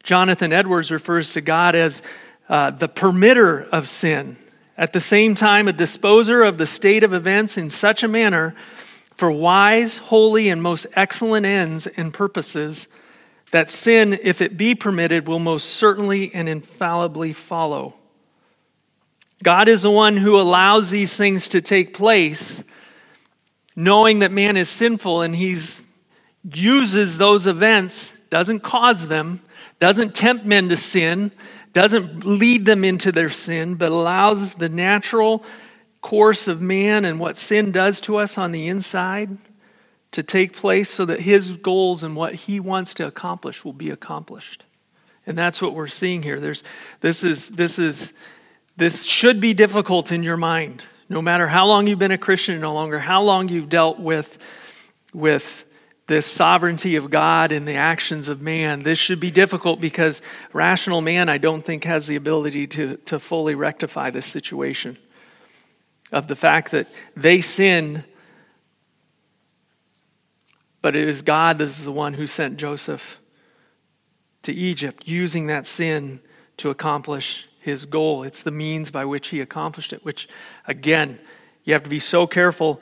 Jonathan 0.02 0.52
Edwards 0.52 0.90
refers 0.90 1.34
to 1.34 1.40
God 1.40 1.74
as 1.74 2.02
uh, 2.48 2.70
the 2.70 2.88
permitter 2.88 3.68
of 3.70 3.88
sin, 3.88 4.36
at 4.76 4.92
the 4.92 5.00
same 5.00 5.34
time, 5.34 5.68
a 5.68 5.72
disposer 5.72 6.42
of 6.42 6.56
the 6.56 6.66
state 6.66 7.04
of 7.04 7.12
events 7.12 7.58
in 7.58 7.68
such 7.68 8.02
a 8.02 8.08
manner 8.08 8.54
for 9.16 9.30
wise, 9.30 9.98
holy, 9.98 10.48
and 10.48 10.62
most 10.62 10.86
excellent 10.94 11.44
ends 11.44 11.86
and 11.86 12.14
purposes 12.14 12.88
that 13.50 13.68
sin, 13.68 14.18
if 14.22 14.40
it 14.40 14.56
be 14.56 14.74
permitted, 14.74 15.28
will 15.28 15.38
most 15.38 15.66
certainly 15.70 16.32
and 16.32 16.48
infallibly 16.48 17.34
follow. 17.34 17.94
God 19.42 19.68
is 19.68 19.82
the 19.82 19.90
one 19.90 20.16
who 20.16 20.40
allows 20.40 20.90
these 20.90 21.16
things 21.16 21.48
to 21.48 21.60
take 21.60 21.92
place, 21.92 22.64
knowing 23.76 24.20
that 24.20 24.32
man 24.32 24.56
is 24.56 24.68
sinful 24.68 25.22
and 25.22 25.36
he 25.36 25.58
uses 26.52 27.18
those 27.18 27.46
events, 27.46 28.16
doesn't 28.30 28.60
cause 28.60 29.08
them, 29.08 29.42
doesn't 29.80 30.14
tempt 30.14 30.44
men 30.44 30.68
to 30.68 30.76
sin, 30.76 31.32
doesn't 31.72 32.24
lead 32.24 32.64
them 32.64 32.84
into 32.84 33.10
their 33.10 33.30
sin, 33.30 33.74
but 33.74 33.90
allows 33.90 34.54
the 34.54 34.68
natural 34.68 35.44
course 36.00 36.46
of 36.46 36.60
man 36.60 37.04
and 37.04 37.18
what 37.18 37.36
sin 37.36 37.72
does 37.72 38.00
to 38.00 38.16
us 38.16 38.38
on 38.38 38.52
the 38.52 38.68
inside 38.68 39.36
to 40.12 40.22
take 40.22 40.52
place 40.54 40.88
so 40.88 41.04
that 41.04 41.20
his 41.20 41.56
goals 41.56 42.02
and 42.02 42.14
what 42.14 42.34
he 42.34 42.60
wants 42.60 42.94
to 42.94 43.06
accomplish 43.06 43.64
will 43.64 43.72
be 43.72 43.90
accomplished. 43.90 44.64
And 45.26 45.36
that's 45.36 45.60
what 45.60 45.74
we're 45.74 45.86
seeing 45.86 46.22
here. 46.22 46.40
There's, 46.40 46.62
this 47.00 47.24
is, 47.24 47.48
this 47.48 47.78
is 47.78 48.12
this 48.80 49.04
should 49.04 49.42
be 49.42 49.52
difficult 49.52 50.10
in 50.10 50.22
your 50.22 50.38
mind, 50.38 50.82
no 51.10 51.20
matter 51.20 51.46
how 51.46 51.66
long 51.66 51.86
you've 51.86 51.98
been 51.98 52.12
a 52.12 52.18
Christian, 52.18 52.58
no 52.62 52.72
longer 52.72 52.98
how 52.98 53.22
long 53.22 53.50
you've 53.50 53.68
dealt 53.68 53.98
with, 53.98 54.38
with 55.12 55.66
this 56.10 56.26
sovereignty 56.26 56.96
of 56.96 57.08
God 57.08 57.52
and 57.52 57.68
the 57.68 57.76
actions 57.76 58.28
of 58.28 58.42
man. 58.42 58.80
This 58.82 58.98
should 58.98 59.20
be 59.20 59.30
difficult 59.30 59.80
because 59.80 60.22
rational 60.52 61.00
man, 61.00 61.28
I 61.28 61.38
don't 61.38 61.64
think, 61.64 61.84
has 61.84 62.08
the 62.08 62.16
ability 62.16 62.66
to, 62.66 62.96
to 62.96 63.20
fully 63.20 63.54
rectify 63.54 64.10
this 64.10 64.26
situation 64.26 64.98
of 66.10 66.26
the 66.26 66.34
fact 66.34 66.72
that 66.72 66.88
they 67.14 67.40
sin, 67.40 68.04
but 70.82 70.96
it 70.96 71.06
is 71.06 71.22
God 71.22 71.58
that 71.58 71.68
is 71.68 71.84
the 71.84 71.92
one 71.92 72.14
who 72.14 72.26
sent 72.26 72.56
Joseph 72.56 73.20
to 74.42 74.52
Egypt, 74.52 75.06
using 75.06 75.46
that 75.46 75.64
sin 75.64 76.18
to 76.56 76.70
accomplish 76.70 77.46
his 77.60 77.86
goal. 77.86 78.24
It's 78.24 78.42
the 78.42 78.50
means 78.50 78.90
by 78.90 79.04
which 79.04 79.28
he 79.28 79.40
accomplished 79.40 79.92
it, 79.92 80.04
which, 80.04 80.28
again, 80.66 81.20
you 81.62 81.72
have 81.72 81.84
to 81.84 81.90
be 81.90 82.00
so 82.00 82.26
careful 82.26 82.80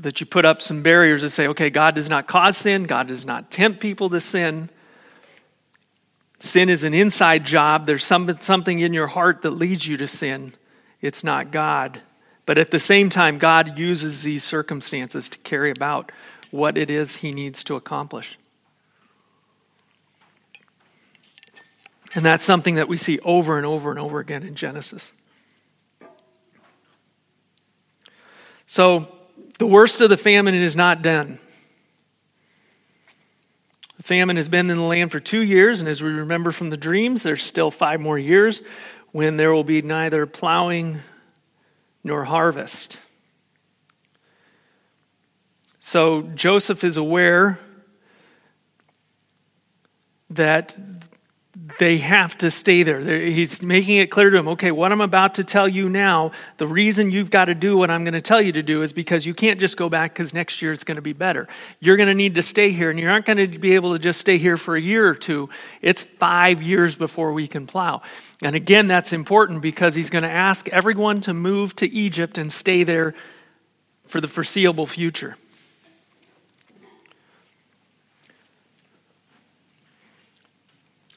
that 0.00 0.20
you 0.20 0.26
put 0.26 0.44
up 0.44 0.62
some 0.62 0.82
barriers 0.82 1.22
that 1.22 1.30
say, 1.30 1.46
okay, 1.48 1.70
God 1.70 1.94
does 1.94 2.08
not 2.08 2.26
cause 2.26 2.56
sin, 2.56 2.84
God 2.84 3.08
does 3.08 3.26
not 3.26 3.50
tempt 3.50 3.80
people 3.80 4.10
to 4.10 4.20
sin. 4.20 4.70
Sin 6.38 6.70
is 6.70 6.84
an 6.84 6.94
inside 6.94 7.44
job. 7.44 7.84
There's 7.84 8.04
some, 8.04 8.38
something 8.40 8.80
in 8.80 8.94
your 8.94 9.06
heart 9.06 9.42
that 9.42 9.50
leads 9.50 9.86
you 9.86 9.98
to 9.98 10.06
sin. 10.06 10.54
It's 11.02 11.22
not 11.22 11.50
God. 11.50 12.00
But 12.46 12.56
at 12.56 12.70
the 12.70 12.78
same 12.78 13.10
time, 13.10 13.36
God 13.36 13.78
uses 13.78 14.22
these 14.22 14.42
circumstances 14.42 15.28
to 15.28 15.38
carry 15.38 15.70
about 15.70 16.10
what 16.50 16.78
it 16.78 16.90
is 16.90 17.16
he 17.16 17.32
needs 17.32 17.62
to 17.64 17.76
accomplish. 17.76 18.38
And 22.14 22.24
that's 22.24 22.44
something 22.44 22.74
that 22.76 22.88
we 22.88 22.96
see 22.96 23.18
over 23.20 23.56
and 23.56 23.66
over 23.66 23.90
and 23.90 24.00
over 24.00 24.18
again 24.18 24.42
in 24.42 24.54
Genesis. 24.54 25.12
So, 28.66 29.19
the 29.60 29.66
worst 29.66 30.00
of 30.00 30.08
the 30.08 30.16
famine 30.16 30.54
is 30.54 30.74
not 30.74 31.02
done. 31.02 31.38
The 33.98 34.02
famine 34.02 34.36
has 34.36 34.48
been 34.48 34.70
in 34.70 34.78
the 34.78 34.82
land 34.82 35.12
for 35.12 35.20
two 35.20 35.42
years, 35.42 35.82
and 35.82 35.88
as 35.88 36.02
we 36.02 36.08
remember 36.08 36.50
from 36.50 36.70
the 36.70 36.78
dreams, 36.78 37.24
there's 37.24 37.42
still 37.42 37.70
five 37.70 38.00
more 38.00 38.18
years 38.18 38.62
when 39.12 39.36
there 39.36 39.52
will 39.52 39.62
be 39.62 39.82
neither 39.82 40.24
plowing 40.24 41.00
nor 42.02 42.24
harvest. 42.24 42.98
So 45.78 46.22
Joseph 46.22 46.82
is 46.82 46.96
aware 46.96 47.58
that 50.30 50.74
they 51.78 51.98
have 51.98 52.36
to 52.38 52.50
stay 52.50 52.82
there. 52.82 53.00
He's 53.20 53.62
making 53.62 53.96
it 53.96 54.10
clear 54.10 54.30
to 54.30 54.36
them 54.36 54.48
okay, 54.48 54.70
what 54.70 54.92
I'm 54.92 55.00
about 55.00 55.34
to 55.36 55.44
tell 55.44 55.68
you 55.68 55.88
now, 55.88 56.32
the 56.56 56.66
reason 56.66 57.10
you've 57.10 57.30
got 57.30 57.46
to 57.46 57.54
do 57.54 57.76
what 57.76 57.90
I'm 57.90 58.04
going 58.04 58.14
to 58.14 58.20
tell 58.20 58.40
you 58.40 58.52
to 58.52 58.62
do 58.62 58.82
is 58.82 58.92
because 58.92 59.26
you 59.26 59.34
can't 59.34 59.60
just 59.60 59.76
go 59.76 59.88
back 59.88 60.12
because 60.12 60.34
next 60.34 60.62
year 60.62 60.72
it's 60.72 60.84
going 60.84 60.96
to 60.96 61.02
be 61.02 61.12
better. 61.12 61.48
You're 61.80 61.96
going 61.96 62.08
to 62.08 62.14
need 62.14 62.34
to 62.36 62.42
stay 62.42 62.70
here, 62.70 62.90
and 62.90 62.98
you 62.98 63.08
aren't 63.08 63.26
going 63.26 63.38
to 63.38 63.58
be 63.58 63.74
able 63.74 63.92
to 63.92 63.98
just 63.98 64.20
stay 64.20 64.38
here 64.38 64.56
for 64.56 64.76
a 64.76 64.80
year 64.80 65.08
or 65.08 65.14
two. 65.14 65.48
It's 65.82 66.02
five 66.02 66.62
years 66.62 66.96
before 66.96 67.32
we 67.32 67.46
can 67.46 67.66
plow. 67.66 68.02
And 68.42 68.56
again, 68.56 68.88
that's 68.88 69.12
important 69.12 69.62
because 69.62 69.94
he's 69.94 70.10
going 70.10 70.24
to 70.24 70.30
ask 70.30 70.68
everyone 70.68 71.20
to 71.22 71.34
move 71.34 71.76
to 71.76 71.88
Egypt 71.88 72.38
and 72.38 72.52
stay 72.52 72.84
there 72.84 73.14
for 74.06 74.20
the 74.20 74.28
foreseeable 74.28 74.86
future. 74.86 75.36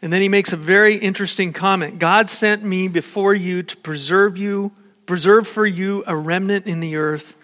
And 0.04 0.12
then 0.12 0.22
he 0.22 0.28
makes 0.28 0.52
a 0.52 0.58
very 0.58 0.98
interesting 0.98 1.54
comment 1.54 1.98
God 1.98 2.30
sent 2.30 2.62
me 2.62 2.89
before 2.89 3.34
you 3.34 3.62
to 3.62 3.78
preserve 3.78 4.38
you, 4.38 4.74
preserve 5.06 5.48
for 5.48 5.66
you 5.66 6.04
a 6.06 6.13
remnant 6.13 6.68
in 6.68 6.82
the 6.82 6.98
earth, 6.98 7.38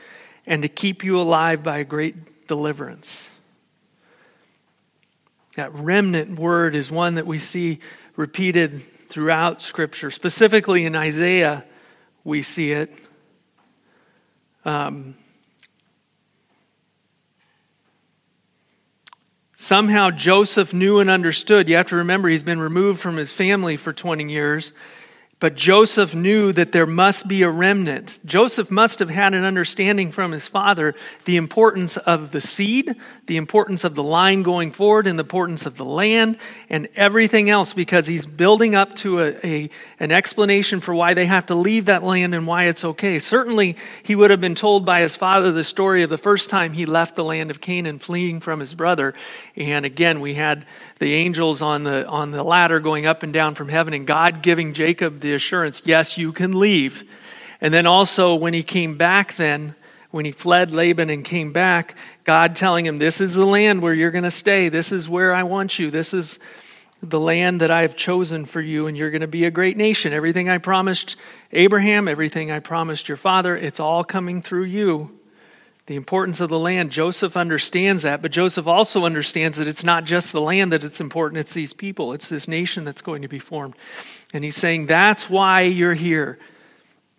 and 0.46 0.64
to 0.64 0.68
keep 0.68 1.06
you 1.06 1.22
alive 1.22 1.64
by 1.64 1.78
a 1.78 1.86
great 1.86 2.48
deliverance. 2.48 3.32
That 5.56 5.74
remnant 5.74 6.38
word 6.38 6.76
is 6.76 6.92
one 6.92 7.16
that 7.16 7.26
we 7.26 7.40
see 7.40 7.80
repeated 8.18 8.82
throughout 9.08 9.62
Scripture. 9.62 10.12
Specifically 10.12 10.84
in 10.84 10.98
Isaiah, 10.98 11.64
we 12.26 12.42
see 12.42 12.74
it. 12.74 12.94
Um, 14.66 15.16
Somehow 19.62 20.10
Joseph 20.10 20.74
knew 20.74 21.00
and 21.00 21.10
understood. 21.10 21.68
You 21.68 21.76
have 21.76 21.88
to 21.88 21.98
remember, 21.98 22.30
he's 22.30 22.44
been 22.44 22.62
removed 22.62 23.02
from 23.02 23.18
his 23.18 23.34
family 23.34 23.76
for 23.76 23.92
20 23.92 24.32
years. 24.32 24.72
But 25.40 25.56
Joseph 25.56 26.14
knew 26.14 26.52
that 26.52 26.74
there 26.74 26.86
must 26.86 27.26
be 27.26 27.44
a 27.44 27.50
remnant. 27.50 28.20
Joseph 28.26 28.70
must 28.70 29.00
have 29.00 29.10
had 29.10 29.34
an 29.34 29.46
understanding 29.46 30.12
from 30.12 30.34
his 30.34 30.50
father 30.50 30.96
the 31.24 31.38
importance 31.38 31.96
of 31.96 32.32
the 32.32 32.42
seed, 32.42 32.94
the 33.26 33.38
importance 33.38 33.86
of 33.86 33.96
the 33.96 34.04
line 34.04 34.44
going 34.44 34.74
forward, 34.74 35.08
and 35.08 35.18
the 35.18 35.24
importance 35.24 35.66
of 35.66 35.78
the 35.78 35.86
land 35.86 36.38
and 36.70 36.90
everything 36.94 37.50
else 37.50 37.74
because 37.74 38.06
he's 38.06 38.26
building 38.26 38.76
up 38.76 38.98
to 38.98 39.22
a, 39.22 39.36
a, 39.46 39.70
an 40.02 40.12
explanation 40.12 40.82
for 40.82 40.94
why 40.94 41.14
they 41.14 41.26
have 41.26 41.46
to 41.46 41.56
leave 41.56 41.86
that 41.86 42.04
land 42.04 42.36
and 42.36 42.46
why 42.46 42.66
it's 42.66 42.84
okay. 42.84 43.18
Certainly, 43.18 43.78
he 44.04 44.16
would 44.16 44.32
have 44.32 44.42
been 44.42 44.56
told 44.56 44.86
by 44.86 45.00
his 45.00 45.16
father 45.16 45.54
the 45.54 45.64
story 45.64 46.04
of 46.04 46.10
the 46.10 46.18
first 46.18 46.50
time 46.50 46.74
he 46.74 46.86
left 46.86 47.16
the 47.16 47.24
land 47.24 47.50
of 47.50 47.62
Canaan 47.62 48.00
fleeing 48.00 48.42
from 48.42 48.60
his 48.60 48.76
brother. 48.76 49.14
And 49.56 49.86
again, 49.86 50.20
we 50.20 50.34
had 50.34 50.66
the 51.00 51.14
angels 51.14 51.62
on 51.62 51.84
the, 51.84 52.06
on 52.08 52.32
the 52.32 52.44
ladder 52.44 52.80
going 52.80 53.06
up 53.06 53.24
and 53.24 53.34
down 53.34 53.56
from 53.56 53.70
heaven 53.70 53.94
and 53.94 54.06
God 54.06 54.42
giving 54.42 54.74
Jacob 54.74 55.22
the 55.22 55.34
assurance, 55.34 55.82
yes, 55.86 56.18
you 56.18 56.32
can 56.34 56.60
leave. 56.60 57.10
And 57.62 57.74
then 57.74 57.88
also, 57.88 58.36
when 58.36 58.54
he 58.54 58.64
came 58.64 58.98
back, 58.98 59.34
then, 59.36 59.76
when 60.12 60.26
he 60.26 60.32
fled 60.32 60.72
Laban 60.72 61.10
and 61.10 61.24
came 61.24 61.54
back, 61.54 61.96
God 62.24 62.56
telling 62.56 62.86
him, 62.86 62.98
This 62.98 63.22
is 63.22 63.36
the 63.36 63.46
land 63.46 63.82
where 63.82 63.94
you're 63.94 64.12
going 64.12 64.24
to 64.24 64.32
stay. 64.32 64.70
This 64.70 64.92
is 64.92 65.08
where 65.08 65.34
I 65.34 65.44
want 65.44 65.78
you. 65.78 65.92
This 65.92 66.14
is 66.14 66.40
the 67.02 67.20
land 67.20 67.62
that 67.62 67.72
I 67.72 67.82
have 67.82 67.96
chosen 67.96 68.46
for 68.46 68.60
you, 68.60 68.88
and 68.88 68.98
you're 68.98 69.12
going 69.12 69.22
to 69.22 69.28
be 69.28 69.46
a 69.46 69.52
great 69.52 69.78
nation. 69.78 70.12
Everything 70.12 70.50
I 70.50 70.58
promised 70.58 71.16
Abraham, 71.52 72.08
everything 72.08 72.52
I 72.52 72.60
promised 72.60 73.08
your 73.08 73.18
father, 73.18 73.56
it's 73.56 73.80
all 73.80 74.04
coming 74.04 74.42
through 74.42 74.66
you. 74.66 75.19
The 75.90 75.96
importance 75.96 76.40
of 76.40 76.50
the 76.50 76.60
land. 76.60 76.92
Joseph 76.92 77.36
understands 77.36 78.04
that, 78.04 78.22
but 78.22 78.32
Joseph 78.32 78.68
also 78.68 79.06
understands 79.06 79.58
that 79.58 79.68
it's 79.68 79.84
not 79.84 80.04
just 80.04 80.32
the 80.32 80.40
land 80.40 80.72
that 80.72 80.84
it's 80.84 81.02
important, 81.02 81.40
it's 81.40 81.56
these 81.56 81.74
people, 81.74 82.14
it's 82.14 82.30
this 82.30 82.48
nation 82.48 82.84
that's 82.84 83.02
going 83.02 83.24
to 83.24 83.28
be 83.28 83.40
formed. 83.40 83.74
And 84.32 84.44
he's 84.44 84.56
saying, 84.56 84.86
That's 84.86 85.32
why 85.32 85.62
you're 85.62 85.96
here. 85.96 86.38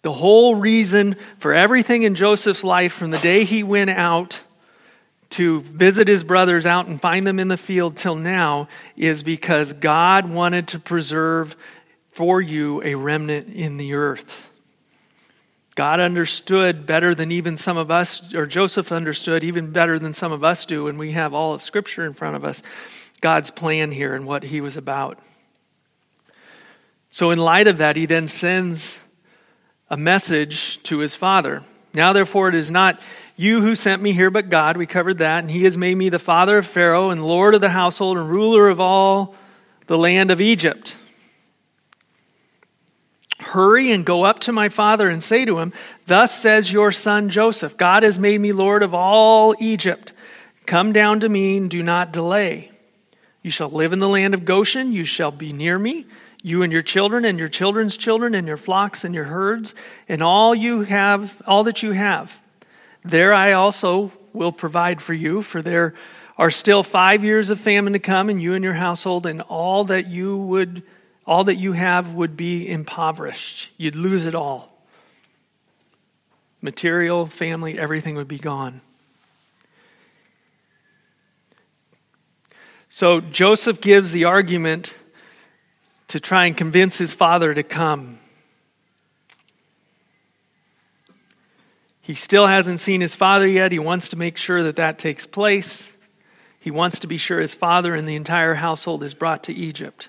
The 0.02 0.12
whole 0.12 0.54
reason 0.54 1.16
for 1.38 1.52
everything 1.52 2.04
in 2.04 2.14
Joseph's 2.14 2.62
life 2.62 2.92
from 2.92 3.10
the 3.10 3.18
day 3.18 3.42
he 3.42 3.64
went 3.64 3.90
out 3.90 4.40
to 5.30 5.62
visit 5.62 6.06
his 6.06 6.22
brothers 6.22 6.64
out 6.64 6.86
and 6.86 7.02
find 7.02 7.26
them 7.26 7.40
in 7.40 7.48
the 7.48 7.56
field 7.56 7.96
till 7.96 8.14
now 8.14 8.68
is 8.96 9.24
because 9.24 9.72
God 9.72 10.30
wanted 10.30 10.68
to 10.68 10.78
preserve 10.78 11.56
for 12.12 12.40
you 12.40 12.84
a 12.84 12.94
remnant 12.94 13.52
in 13.52 13.78
the 13.78 13.94
earth. 13.94 14.49
God 15.74 16.00
understood 16.00 16.86
better 16.86 17.14
than 17.14 17.32
even 17.32 17.56
some 17.56 17.76
of 17.76 17.90
us, 17.90 18.34
or 18.34 18.46
Joseph 18.46 18.92
understood 18.92 19.44
even 19.44 19.70
better 19.70 19.98
than 19.98 20.12
some 20.12 20.32
of 20.32 20.44
us 20.44 20.66
do, 20.66 20.88
and 20.88 20.98
we 20.98 21.12
have 21.12 21.32
all 21.32 21.54
of 21.54 21.62
Scripture 21.62 22.04
in 22.04 22.12
front 22.12 22.36
of 22.36 22.44
us, 22.44 22.62
God's 23.20 23.50
plan 23.50 23.92
here 23.92 24.14
and 24.14 24.26
what 24.26 24.42
he 24.44 24.60
was 24.60 24.76
about. 24.76 25.18
So, 27.08 27.30
in 27.30 27.38
light 27.38 27.66
of 27.66 27.78
that, 27.78 27.96
he 27.96 28.06
then 28.06 28.28
sends 28.28 29.00
a 29.88 29.96
message 29.96 30.82
to 30.84 30.98
his 30.98 31.14
father. 31.14 31.62
Now, 31.92 32.12
therefore, 32.12 32.48
it 32.48 32.54
is 32.54 32.70
not 32.70 33.00
you 33.36 33.62
who 33.62 33.74
sent 33.74 34.00
me 34.00 34.12
here, 34.12 34.30
but 34.30 34.48
God. 34.48 34.76
We 34.76 34.86
covered 34.86 35.18
that. 35.18 35.40
And 35.40 35.50
he 35.50 35.64
has 35.64 35.76
made 35.76 35.96
me 35.96 36.08
the 36.08 36.18
father 36.18 36.58
of 36.58 36.66
Pharaoh 36.66 37.10
and 37.10 37.26
Lord 37.26 37.54
of 37.54 37.60
the 37.60 37.70
household 37.70 38.16
and 38.16 38.28
ruler 38.28 38.68
of 38.68 38.80
all 38.80 39.34
the 39.86 39.98
land 39.98 40.30
of 40.30 40.40
Egypt. 40.40 40.94
Hurry 43.50 43.90
and 43.90 44.06
go 44.06 44.22
up 44.22 44.38
to 44.40 44.52
my 44.52 44.68
father 44.68 45.08
and 45.08 45.20
say 45.20 45.44
to 45.44 45.58
him, 45.58 45.72
Thus 46.06 46.32
says 46.32 46.70
your 46.70 46.92
son 46.92 47.30
Joseph, 47.30 47.76
God 47.76 48.04
has 48.04 48.16
made 48.16 48.40
me 48.40 48.52
Lord 48.52 48.84
of 48.84 48.94
all 48.94 49.56
Egypt. 49.58 50.12
Come 50.66 50.92
down 50.92 51.18
to 51.18 51.28
me 51.28 51.56
and 51.56 51.68
do 51.68 51.82
not 51.82 52.12
delay. 52.12 52.70
You 53.42 53.50
shall 53.50 53.68
live 53.68 53.92
in 53.92 53.98
the 53.98 54.08
land 54.08 54.34
of 54.34 54.44
Goshen. 54.44 54.92
You 54.92 55.04
shall 55.04 55.32
be 55.32 55.52
near 55.52 55.80
me, 55.80 56.06
you 56.44 56.62
and 56.62 56.72
your 56.72 56.82
children 56.82 57.24
and 57.24 57.40
your 57.40 57.48
children's 57.48 57.96
children 57.96 58.36
and 58.36 58.46
your 58.46 58.56
flocks 58.56 59.04
and 59.04 59.16
your 59.16 59.24
herds 59.24 59.74
and 60.08 60.22
all 60.22 60.54
you 60.54 60.82
have, 60.82 61.42
all 61.44 61.64
that 61.64 61.82
you 61.82 61.90
have. 61.90 62.40
There 63.04 63.34
I 63.34 63.50
also 63.50 64.12
will 64.32 64.52
provide 64.52 65.02
for 65.02 65.12
you, 65.12 65.42
for 65.42 65.60
there 65.60 65.94
are 66.38 66.52
still 66.52 66.84
five 66.84 67.24
years 67.24 67.50
of 67.50 67.58
famine 67.58 67.94
to 67.94 67.98
come, 67.98 68.30
and 68.30 68.40
you 68.40 68.54
and 68.54 68.62
your 68.62 68.74
household 68.74 69.26
and 69.26 69.42
all 69.42 69.82
that 69.86 70.06
you 70.06 70.36
would 70.36 70.84
all 71.30 71.44
that 71.44 71.58
you 71.58 71.70
have 71.70 72.12
would 72.12 72.36
be 72.36 72.68
impoverished. 72.68 73.70
You'd 73.76 73.94
lose 73.94 74.26
it 74.26 74.34
all. 74.34 74.68
Material, 76.60 77.24
family, 77.26 77.78
everything 77.78 78.16
would 78.16 78.26
be 78.26 78.36
gone. 78.36 78.80
So 82.88 83.20
Joseph 83.20 83.80
gives 83.80 84.10
the 84.10 84.24
argument 84.24 84.98
to 86.08 86.18
try 86.18 86.46
and 86.46 86.56
convince 86.56 86.98
his 86.98 87.14
father 87.14 87.54
to 87.54 87.62
come. 87.62 88.18
He 92.00 92.14
still 92.14 92.48
hasn't 92.48 92.80
seen 92.80 93.00
his 93.00 93.14
father 93.14 93.46
yet. 93.46 93.70
He 93.70 93.78
wants 93.78 94.08
to 94.08 94.18
make 94.18 94.36
sure 94.36 94.64
that 94.64 94.74
that 94.76 94.98
takes 94.98 95.26
place. 95.26 95.96
He 96.58 96.72
wants 96.72 96.98
to 96.98 97.06
be 97.06 97.18
sure 97.18 97.38
his 97.38 97.54
father 97.54 97.94
and 97.94 98.08
the 98.08 98.16
entire 98.16 98.54
household 98.54 99.04
is 99.04 99.14
brought 99.14 99.44
to 99.44 99.52
Egypt. 99.52 100.08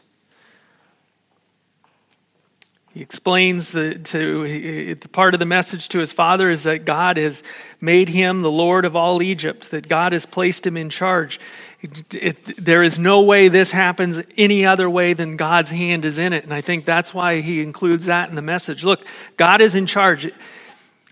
He 2.94 3.02
explains 3.02 3.72
the, 3.72 3.96
to 3.96 4.96
the 4.96 5.10
part 5.10 5.34
of 5.34 5.40
the 5.40 5.46
message 5.46 5.88
to 5.90 6.00
his 6.00 6.12
father 6.12 6.50
is 6.50 6.64
that 6.64 6.84
God 6.84 7.16
has 7.16 7.42
made 7.80 8.10
him 8.10 8.42
the 8.42 8.52
Lord 8.52 8.84
of 8.84 8.98
all 8.98 9.22
Egypt, 9.22 9.72
that 9.72 9.88
God 9.88 10.12
has 10.12 10.26
placed 10.26 10.68
him 10.68 10.76
in 10.76 10.90
charge. 10.90 11.40
It, 11.82 12.14
it, 12.14 12.66
there 12.66 12.84
is 12.84 13.00
no 13.00 13.22
way 13.22 13.48
this 13.48 13.72
happens 13.72 14.22
any 14.38 14.66
other 14.66 14.90
way 14.90 15.14
than 15.14 15.38
God's 15.38 15.72
hand 15.72 16.04
is 16.04 16.18
in 16.18 16.34
it. 16.34 16.44
And 16.44 16.54
I 16.54 16.60
think 16.60 16.84
that's 16.84 17.14
why 17.14 17.40
he 17.40 17.62
includes 17.62 18.08
that 18.08 18.30
in 18.30 18.36
the 18.36 18.42
message. 18.42 18.84
Look, 18.84 19.06
God 19.38 19.62
is 19.62 19.76
in 19.76 19.86
charge. 19.86 20.30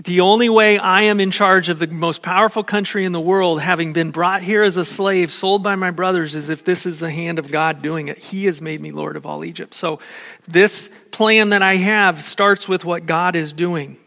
The 0.03 0.21
only 0.21 0.47
way 0.47 0.77
I 0.77 1.03
am 1.03 1.19
in 1.19 1.29
charge 1.29 1.67
of 1.67 1.79
the 1.79 1.88
most 1.88 2.21
powerful 2.21 2.63
country 2.63 3.03
in 3.03 3.12
the 3.12 3.19
world, 3.19 3.62
having 3.62 3.91
been 3.91 4.12
brought 4.12 4.41
here 4.41 4.63
as 4.63 4.77
a 4.77 4.85
slave, 4.85 5.29
sold 5.29 5.62
by 5.62 5.75
my 5.75 5.91
brothers, 5.91 6.35
is 6.35 6.49
if 6.49 6.63
this 6.63 6.85
is 6.85 6.99
the 7.01 7.12
hand 7.12 7.38
of 7.38 7.51
God 7.51 7.81
doing 7.81 8.07
it. 8.07 8.17
He 8.17 8.45
has 8.45 8.62
made 8.62 8.79
me 8.79 8.91
Lord 8.91 9.17
of 9.17 9.25
all 9.25 9.43
Egypt. 9.43 9.73
So, 9.73 9.99
this 10.47 10.89
plan 11.12 11.49
that 11.49 11.62
I 11.62 11.75
have 11.75 12.23
starts 12.23 12.65
with 12.65 12.85
what 12.85 13.07
God 13.07 13.35
is 13.35 13.51
doing. 13.51 13.97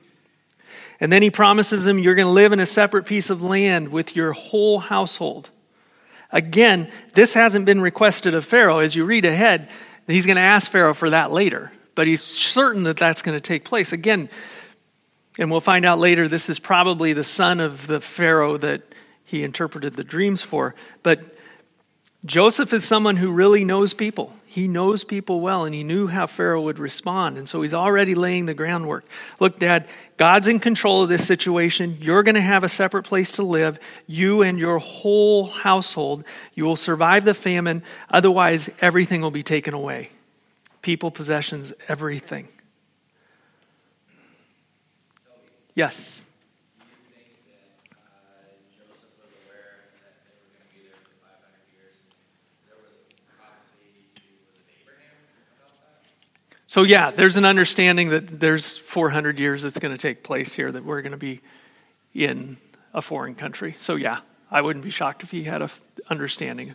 And 0.99 1.13
then 1.13 1.21
he 1.21 1.31
promises 1.31 1.87
him, 1.87 1.99
You're 1.99 2.15
going 2.15 2.29
to 2.29 2.33
live 2.33 2.53
in 2.53 2.61
a 2.61 2.67
separate 2.67 3.05
piece 3.05 3.29
of 3.29 3.43
land 3.43 3.91
with 3.91 4.17
your 4.17 4.33
whole 4.33 4.79
household. 4.79 5.51
Again, 6.31 6.91
this 7.13 7.35
hasn't 7.35 7.67
been 7.67 7.83
requested 7.83 8.33
of 8.33 8.47
Pharaoh. 8.47 8.79
As 8.79 8.97
you 8.97 9.05
read 9.05 9.27
ahead, 9.27 9.69
he's 10.07 10.25
going 10.25 10.37
to 10.37 10.43
ask 10.43 10.71
Pharaoh 10.71 10.95
for 10.95 11.11
that 11.11 11.33
later, 11.33 11.71
but 11.95 12.07
he's 12.07 12.23
certain 12.23 12.85
that 12.85 12.97
that's 12.97 13.21
going 13.21 13.37
to 13.37 13.43
take 13.43 13.67
place. 13.67 13.93
Again, 13.93 14.31
and 15.39 15.51
we'll 15.51 15.61
find 15.61 15.85
out 15.85 15.99
later, 15.99 16.29
this 16.29 16.49
is 16.49 16.59
probably 16.59 17.13
the 17.13 17.25
son 17.25 17.61
of 17.61 17.87
the 17.87 18.01
Pharaoh 18.01 18.57
that 18.59 18.83
he 19.25 19.45
interpreted 19.45 19.95
the 19.95 20.05
dreams 20.05 20.43
for. 20.43 20.75
But 21.03 21.21
Joseph 22.25 22.73
is 22.73 22.85
someone 22.85 23.17
who 23.17 23.33
really 23.33 23.65
knows 23.65 23.95
people. 23.95 24.33
He 24.47 24.69
knows 24.69 25.03
people 25.03 25.41
well, 25.41 25.65
and 25.65 25.75
he 25.75 25.83
knew 25.83 26.07
how 26.07 26.27
Pharaoh 26.27 26.61
would 26.63 26.79
respond. 26.79 27.39
And 27.39 27.49
so 27.49 27.63
he's 27.63 27.73
already 27.73 28.15
laying 28.15 28.45
the 28.45 28.55
groundwork. 28.55 29.05
Look, 29.41 29.59
Dad, 29.59 29.89
God's 30.19 30.47
in 30.47 30.61
control 30.61 31.03
of 31.03 31.09
this 31.09 31.27
situation. 31.27 31.97
You're 31.99 32.23
going 32.23 32.35
to 32.35 32.43
have 32.43 32.63
a 32.63 32.69
separate 32.69 33.05
place 33.05 33.33
to 33.33 33.43
live. 33.43 33.81
You 34.07 34.43
and 34.43 34.59
your 34.59 34.79
whole 34.79 35.47
household. 35.47 36.25
You 36.55 36.65
will 36.65 36.77
survive 36.77 37.25
the 37.25 37.35
famine. 37.35 37.83
Otherwise, 38.11 38.69
everything 38.81 39.23
will 39.23 39.31
be 39.31 39.43
taken 39.43 39.73
away 39.75 40.11
people, 40.83 41.11
possessions, 41.11 41.73
everything. 41.89 42.49
Yes. 45.75 46.23
So, 56.67 56.85
yeah, 56.85 57.11
there's 57.11 57.37
an 57.37 57.45
understanding 57.45 58.09
that 58.11 58.41
there's 58.41 58.79
400 58.79 59.39
years 59.39 59.63
that's 59.63 59.79
going 59.79 59.93
to 59.93 59.99
take 59.99 60.23
place 60.23 60.55
here, 60.55 60.73
that 60.73 60.83
we're 60.83 61.03
going 61.03 61.13
to 61.13 61.19
be 61.19 61.43
in 62.15 62.57
a 62.95 63.03
foreign 63.03 63.35
country. 63.35 63.75
So, 63.77 63.97
yeah, 63.97 64.21
I 64.51 64.63
wouldn't 64.63 64.83
be 64.83 64.91
shocked 64.91 65.23
if 65.23 65.31
he 65.31 65.45
had 65.45 65.61
an 65.61 65.69
understanding. 66.09 66.75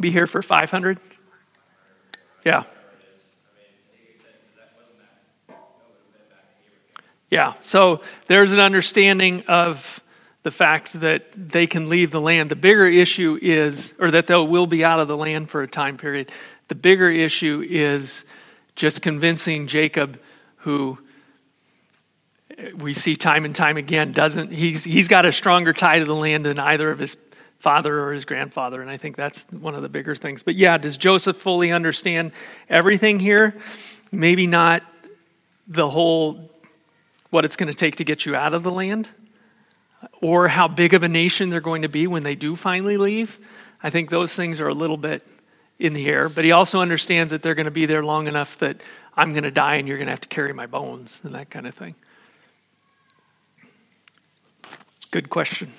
Be 0.00 0.10
here 0.10 0.26
for 0.26 0.40
500? 0.40 0.98
Yeah. 2.46 2.62
Yeah, 7.28 7.54
so 7.60 8.02
there's 8.28 8.52
an 8.52 8.60
understanding 8.60 9.42
of 9.48 10.00
the 10.44 10.52
fact 10.52 10.92
that 11.00 11.24
they 11.32 11.66
can 11.66 11.88
leave 11.88 12.12
the 12.12 12.20
land. 12.20 12.52
The 12.52 12.54
bigger 12.54 12.86
issue 12.86 13.36
is, 13.42 13.92
or 13.98 14.12
that 14.12 14.28
they 14.28 14.36
will 14.36 14.68
be 14.68 14.84
out 14.84 15.00
of 15.00 15.08
the 15.08 15.16
land 15.16 15.50
for 15.50 15.62
a 15.62 15.66
time 15.66 15.96
period. 15.96 16.30
The 16.68 16.76
bigger 16.76 17.10
issue 17.10 17.66
is 17.68 18.24
just 18.76 19.02
convincing 19.02 19.66
Jacob, 19.66 20.20
who 20.58 20.98
we 22.76 22.92
see 22.92 23.16
time 23.16 23.44
and 23.44 23.56
time 23.56 23.76
again 23.76 24.12
doesn't, 24.12 24.52
he's, 24.52 24.84
he's 24.84 25.08
got 25.08 25.26
a 25.26 25.32
stronger 25.32 25.72
tie 25.72 25.98
to 25.98 26.04
the 26.04 26.14
land 26.14 26.46
than 26.46 26.60
either 26.60 26.92
of 26.92 27.00
his 27.00 27.16
father 27.66 28.00
or 28.00 28.12
his 28.12 28.24
grandfather. 28.24 28.80
And 28.80 28.88
I 28.88 28.96
think 28.96 29.16
that's 29.16 29.42
one 29.50 29.74
of 29.74 29.82
the 29.82 29.88
bigger 29.88 30.14
things. 30.14 30.44
But 30.44 30.54
yeah, 30.54 30.78
does 30.78 30.96
Joseph 30.96 31.36
fully 31.36 31.72
understand 31.72 32.30
everything 32.68 33.18
here? 33.18 33.56
Maybe 34.12 34.46
not 34.46 34.84
the 35.66 35.90
whole, 35.90 36.48
what 37.30 37.44
it's 37.44 37.56
going 37.56 37.68
to 37.68 37.76
take 37.76 37.96
to 37.96 38.04
get 38.04 38.24
you 38.24 38.36
out 38.36 38.54
of 38.54 38.62
the 38.62 38.70
land 38.70 39.08
or 40.22 40.46
how 40.46 40.68
big 40.68 40.94
of 40.94 41.02
a 41.02 41.08
nation 41.08 41.48
they're 41.48 41.60
going 41.60 41.82
to 41.82 41.88
be 41.88 42.06
when 42.06 42.22
they 42.22 42.36
do 42.36 42.54
finally 42.54 42.98
leave. 42.98 43.40
I 43.82 43.90
think 43.90 44.10
those 44.10 44.36
things 44.36 44.60
are 44.60 44.68
a 44.68 44.74
little 44.74 44.96
bit 44.96 45.26
in 45.80 45.92
the 45.92 46.06
air. 46.06 46.28
But 46.28 46.44
he 46.44 46.52
also 46.52 46.80
understands 46.80 47.32
that 47.32 47.42
they're 47.42 47.56
going 47.56 47.64
to 47.64 47.72
be 47.72 47.86
there 47.86 48.04
long 48.04 48.28
enough 48.28 48.56
that 48.60 48.80
I'm 49.16 49.32
going 49.32 49.42
to 49.42 49.50
die 49.50 49.74
and 49.74 49.88
you're 49.88 49.98
going 49.98 50.06
to 50.06 50.12
have 50.12 50.20
to 50.20 50.28
carry 50.28 50.52
my 50.52 50.66
bones 50.66 51.20
and 51.24 51.34
that 51.34 51.50
kind 51.50 51.66
of 51.66 51.74
thing. 51.74 51.96
Good 55.10 55.30
question. 55.30 55.72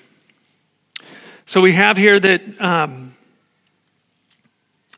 So 1.48 1.60
we 1.60 1.72
have 1.72 1.96
here 1.96 2.20
that 2.20 2.60
um, 2.60 3.14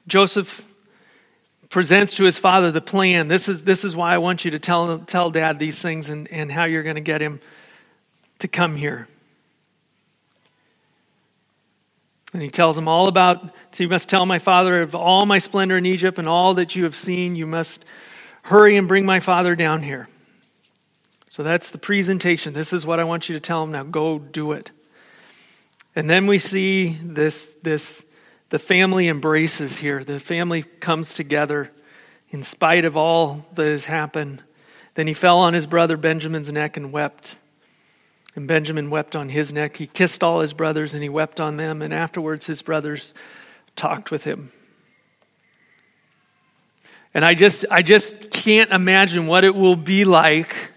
Joseph 0.07 0.67
presents 1.71 2.15
to 2.15 2.25
his 2.25 2.39
father 2.39 2.71
the 2.71 2.83
plan. 2.83 3.29
This 3.29 3.49
is, 3.49 3.63
this 3.63 3.85
is 3.85 3.97
why 3.97 4.13
I 4.13 4.19
want 4.19 4.45
you 4.45 4.51
to 4.51 4.59
tell, 4.59 4.99
tell 4.99 5.31
dad 5.31 5.59
these 5.59 5.81
things 5.81 6.11
and, 6.11 6.31
and 6.31 6.51
how 6.51 6.65
you're 6.65 6.83
going 6.83 6.97
to 6.97 7.01
get 7.01 7.23
him 7.23 7.41
to 8.41 8.49
come 8.49 8.77
here. 8.77 9.07
And 12.33 12.43
he 12.43 12.51
tells 12.51 12.77
him 12.77 12.89
all 12.89 13.07
about, 13.07 13.55
so 13.71 13.85
you 13.85 13.89
must 13.89 14.09
tell 14.09 14.27
my 14.27 14.41
father 14.41 14.83
of 14.83 14.95
all 14.97 15.27
my 15.27 15.39
splendor 15.39 15.79
in 15.79 15.87
Egypt 15.87 16.19
and 16.19 16.29
all 16.29 16.55
that 16.55 16.75
you 16.75 16.83
have 16.83 16.97
seen. 16.97 17.37
You 17.37 17.47
must 17.47 17.85
Hurry 18.43 18.77
and 18.77 18.89
bring 18.89 19.05
my 19.05 19.21
father 19.21 19.55
down 19.55 19.83
here. 19.83 20.09
So 21.29 21.43
that's 21.43 21.71
the 21.71 21.79
presentation. 21.79 22.53
This 22.53 22.73
is 22.73 22.85
what 22.85 22.99
I 22.99 23.05
want 23.05 23.29
you 23.29 23.35
to 23.35 23.41
tell 23.41 23.63
him. 23.63 23.71
Now 23.71 23.85
go 23.85 24.19
do 24.19 24.53
it. 24.53 24.71
And 25.97 26.09
then 26.09 26.27
we 26.27 26.39
see 26.39 26.99
this, 27.03 27.47
this 27.63 28.07
the 28.51 28.59
family 28.59 29.09
embraces 29.09 29.77
here. 29.77 30.03
The 30.05 30.21
family 30.21 30.63
comes 30.63 31.15
together 31.15 31.71
in 32.31 32.43
spite 32.43 32.85
of 32.85 32.97
all 32.97 33.47
that 33.55 33.67
has 33.67 33.87
happened. 33.87 34.43
Then 34.95 35.07
he 35.07 35.15
fell 35.15 35.39
on 35.39 35.55
his 35.55 35.67
brother 35.67 35.97
Benjamin's 35.97 36.53
neck 36.53 36.77
and 36.77 36.93
wept. 36.93 37.37
And 38.37 38.47
Benjamin 38.47 38.91
wept 38.91 39.17
on 39.17 39.29
his 39.29 39.53
neck. 39.53 39.77
He 39.77 39.87
kissed 39.87 40.23
all 40.23 40.41
his 40.41 40.53
brothers 40.53 40.95
and 40.95 41.03
he 41.03 41.09
wept 41.09 41.41
on 41.41 41.57
them. 41.57 41.83
And 41.83 41.95
afterwards, 41.95 42.47
his 42.47 42.63
brothers 42.63 43.15
talked 43.77 44.11
with 44.11 44.25
him. 44.25 44.53
And 47.13 47.25
I 47.25 47.35
just, 47.35 47.65
I 47.71 47.83
just 47.83 48.31
can't 48.31 48.71
imagine 48.71 49.27
what 49.27 49.45
it 49.45 49.55
will 49.55 49.77
be 49.77 50.05
like 50.05 50.71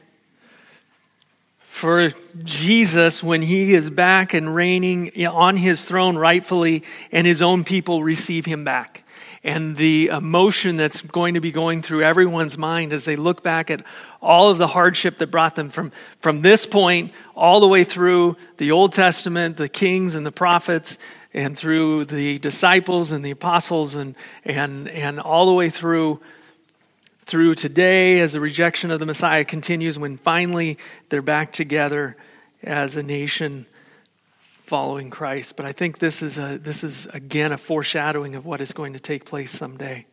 for 1.83 2.11
Jesus 2.45 3.21
when 3.21 3.41
he 3.41 3.73
is 3.73 3.89
back 3.89 4.33
and 4.33 4.55
reigning 4.55 5.11
on 5.27 5.57
his 5.57 5.83
throne 5.83 6.15
rightfully 6.15 6.81
and 7.11 7.27
his 7.27 7.41
own 7.41 7.65
people 7.65 8.03
receive 8.03 8.45
him 8.45 8.63
back. 8.63 9.03
And 9.43 9.75
the 9.75 10.07
emotion 10.07 10.77
that's 10.77 11.01
going 11.01 11.33
to 11.33 11.41
be 11.41 11.51
going 11.51 11.81
through 11.81 12.03
everyone's 12.03 12.57
mind 12.57 12.93
as 12.93 13.03
they 13.03 13.17
look 13.17 13.43
back 13.43 13.69
at 13.69 13.83
all 14.21 14.49
of 14.49 14.59
the 14.59 14.67
hardship 14.67 15.17
that 15.17 15.27
brought 15.27 15.57
them 15.57 15.69
from, 15.69 15.91
from 16.21 16.41
this 16.41 16.65
point 16.65 17.11
all 17.35 17.59
the 17.59 17.67
way 17.67 17.83
through 17.83 18.37
the 18.55 18.71
Old 18.71 18.93
Testament, 18.93 19.57
the 19.57 19.67
kings 19.67 20.15
and 20.15 20.25
the 20.25 20.31
prophets, 20.31 20.97
and 21.33 21.57
through 21.57 22.05
the 22.05 22.39
disciples 22.39 23.11
and 23.11 23.25
the 23.25 23.31
apostles, 23.31 23.95
and, 23.95 24.15
and, 24.45 24.87
and 24.87 25.19
all 25.19 25.47
the 25.47 25.53
way 25.53 25.69
through 25.69 26.21
through 27.25 27.55
today 27.55 28.19
as 28.19 28.33
the 28.33 28.39
rejection 28.39 28.91
of 28.91 28.99
the 28.99 29.05
Messiah 29.05 29.43
continues 29.45 29.97
when 29.97 30.17
finally 30.17 30.77
they're 31.09 31.21
back 31.21 31.53
together 31.53 32.17
as 32.63 32.95
a 32.95 33.03
nation 33.03 33.65
following 34.65 35.09
Christ. 35.09 35.55
But 35.55 35.65
I 35.65 35.71
think 35.71 35.99
this 35.99 36.21
is, 36.21 36.37
a, 36.37 36.57
this 36.57 36.83
is 36.83 37.05
again 37.07 37.51
a 37.51 37.57
foreshadowing 37.57 38.35
of 38.35 38.45
what 38.45 38.61
is 38.61 38.71
going 38.71 38.93
to 38.93 38.99
take 38.99 39.25
place 39.25 39.51
someday. 39.51 40.05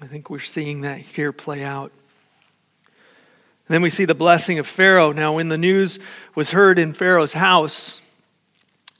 I 0.00 0.06
think 0.06 0.30
we're 0.30 0.40
seeing 0.40 0.82
that 0.82 0.98
here 0.98 1.32
play 1.32 1.62
out. 1.62 1.92
And 3.68 3.74
then 3.74 3.82
we 3.82 3.90
see 3.90 4.04
the 4.04 4.14
blessing 4.14 4.58
of 4.58 4.66
Pharaoh. 4.66 5.12
Now, 5.12 5.36
when 5.36 5.48
the 5.48 5.58
news 5.58 5.98
was 6.34 6.50
heard 6.50 6.78
in 6.78 6.92
Pharaoh's 6.92 7.34
house 7.34 8.00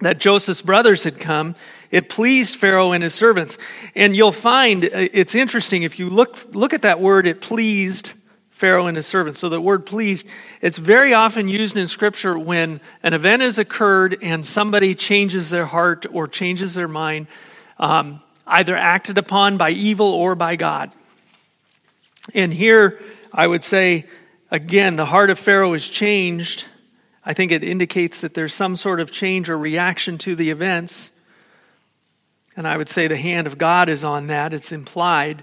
that 0.00 0.18
Joseph's 0.18 0.62
brothers 0.62 1.04
had 1.04 1.18
come, 1.18 1.54
it 1.92 2.08
pleased 2.08 2.56
Pharaoh 2.56 2.90
and 2.90 3.04
his 3.04 3.14
servants. 3.14 3.58
And 3.94 4.16
you'll 4.16 4.32
find 4.32 4.86
uh, 4.86 4.88
it's 5.12 5.36
interesting 5.36 5.84
if 5.84 6.00
you 6.00 6.08
look, 6.10 6.54
look 6.54 6.72
at 6.72 6.82
that 6.82 7.00
word, 7.00 7.26
it 7.26 7.40
pleased 7.40 8.14
Pharaoh 8.50 8.86
and 8.86 8.96
his 8.96 9.06
servants. 9.06 9.38
So 9.38 9.48
the 9.48 9.60
word 9.60 9.84
pleased, 9.84 10.26
it's 10.60 10.78
very 10.78 11.12
often 11.14 11.48
used 11.48 11.76
in 11.76 11.86
Scripture 11.86 12.38
when 12.38 12.80
an 13.02 13.12
event 13.12 13.42
has 13.42 13.58
occurred 13.58 14.18
and 14.22 14.44
somebody 14.44 14.94
changes 14.94 15.50
their 15.50 15.66
heart 15.66 16.06
or 16.10 16.26
changes 16.26 16.74
their 16.74 16.88
mind, 16.88 17.26
um, 17.78 18.22
either 18.46 18.76
acted 18.76 19.18
upon 19.18 19.58
by 19.58 19.70
evil 19.70 20.06
or 20.06 20.34
by 20.34 20.56
God. 20.56 20.92
And 22.34 22.54
here, 22.54 23.00
I 23.32 23.46
would 23.46 23.64
say, 23.64 24.06
again, 24.50 24.96
the 24.96 25.06
heart 25.06 25.28
of 25.28 25.38
Pharaoh 25.38 25.74
is 25.74 25.88
changed. 25.88 26.64
I 27.24 27.34
think 27.34 27.52
it 27.52 27.62
indicates 27.62 28.22
that 28.22 28.32
there's 28.32 28.54
some 28.54 28.76
sort 28.76 29.00
of 29.00 29.10
change 29.10 29.50
or 29.50 29.58
reaction 29.58 30.18
to 30.18 30.34
the 30.34 30.50
events. 30.50 31.12
And 32.56 32.66
I 32.66 32.76
would 32.76 32.88
say 32.88 33.08
the 33.08 33.16
hand 33.16 33.46
of 33.46 33.58
God 33.58 33.88
is 33.88 34.04
on 34.04 34.26
that. 34.26 34.52
It's 34.52 34.72
implied. 34.72 35.42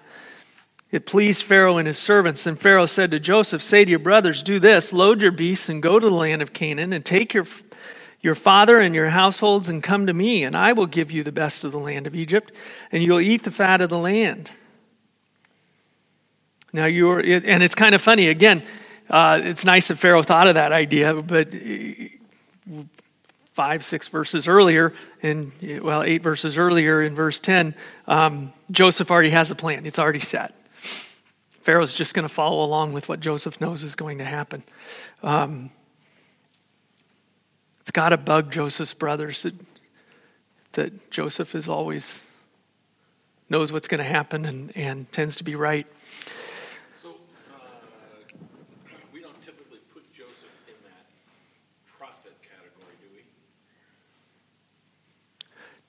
It 0.92 1.06
pleased 1.06 1.44
Pharaoh 1.44 1.78
and 1.78 1.88
his 1.88 1.98
servants. 1.98 2.44
Then 2.44 2.56
Pharaoh 2.56 2.86
said 2.86 3.12
to 3.12 3.20
Joseph, 3.20 3.62
Say 3.62 3.86
to 3.86 3.90
your 3.90 4.00
brothers, 4.00 4.42
Do 4.42 4.60
this, 4.60 4.92
load 4.92 5.22
your 5.22 5.32
beasts 5.32 5.70
and 5.70 5.82
go 5.84 6.00
to 6.00 6.10
the 6.10 6.16
land 6.16 6.42
of 6.42 6.54
Canaan 6.54 6.94
and 6.94 7.06
take 7.06 7.34
your, 7.34 7.46
your 8.22 8.36
father 8.36 8.80
and 8.80 8.96
your 8.96 9.10
households 9.10 9.70
and 9.70 9.84
come 9.84 10.08
to 10.08 10.14
me, 10.14 10.44
and 10.44 10.56
I 10.56 10.74
will 10.74 10.88
give 10.88 11.12
you 11.12 11.24
the 11.24 11.32
best 11.32 11.64
of 11.64 11.72
the 11.72 11.80
land 11.80 12.08
of 12.08 12.16
Egypt, 12.16 12.52
and 12.92 13.04
you'll 13.04 13.20
eat 13.20 13.44
the 13.44 13.52
fat 13.52 13.82
of 13.82 13.90
the 13.90 14.00
land. 14.00 14.50
Now 16.74 16.86
you're, 16.86 17.20
and 17.20 17.64
it's 17.64 17.76
kind 17.76 17.96
of 17.96 18.02
funny. 18.02 18.28
Again, 18.28 18.64
uh, 19.10 19.42
it's 19.44 19.66
nice 19.66 19.88
that 19.88 19.98
Pharaoh 19.98 20.22
thought 20.22 20.48
of 20.48 20.56
that 20.56 20.72
idea, 20.72 21.16
but 21.16 21.54
five, 23.60 23.84
six 23.84 24.08
verses 24.08 24.48
earlier, 24.48 24.94
in 25.22 25.52
well, 25.84 26.02
eight 26.02 26.24
verses 26.24 26.58
earlier 26.58 27.04
in 27.04 27.14
verse 27.14 27.40
10, 27.40 27.76
um, 28.08 28.54
Joseph 28.72 29.12
already 29.12 29.32
has 29.32 29.52
a 29.52 29.56
plan. 29.56 29.86
It's 29.86 30.00
already 30.00 30.22
set. 30.22 30.56
Pharaoh's 31.64 31.94
just 31.94 32.14
going 32.14 32.24
to 32.24 32.34
follow 32.34 32.64
along 32.64 32.94
with 32.94 33.10
what 33.10 33.20
Joseph 33.20 33.60
knows 33.60 33.84
is 33.84 33.96
going 33.96 34.20
to 34.20 34.24
happen. 34.24 34.64
Um, 35.24 35.72
it's 37.82 37.92
got 37.92 38.10
to 38.10 38.18
bug 38.18 38.50
Joseph's 38.50 38.94
brothers 38.94 39.44
that, 39.44 39.56
that 40.72 41.12
Joseph 41.12 41.54
is 41.54 41.68
always 41.68 42.26
knows 43.50 43.74
what's 43.74 43.90
going 43.90 44.02
to 44.02 44.10
happen 44.10 44.46
and, 44.46 44.72
and 44.78 45.12
tends 45.12 45.36
to 45.36 45.44
be 45.44 45.56
right. 45.56 45.86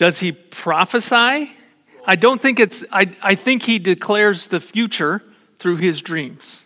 Does 0.01 0.19
he 0.19 0.33
prophesy? 0.33 1.53
I 2.07 2.17
don't 2.17 2.41
think 2.41 2.59
it's, 2.59 2.87
I, 2.91 3.15
I 3.23 3.35
think 3.35 3.63
he 3.63 3.79
declares 3.79 4.49
the 4.49 4.59
future 4.59 5.23
through 5.59 5.77
his 5.77 6.01
dreams. 6.01 6.65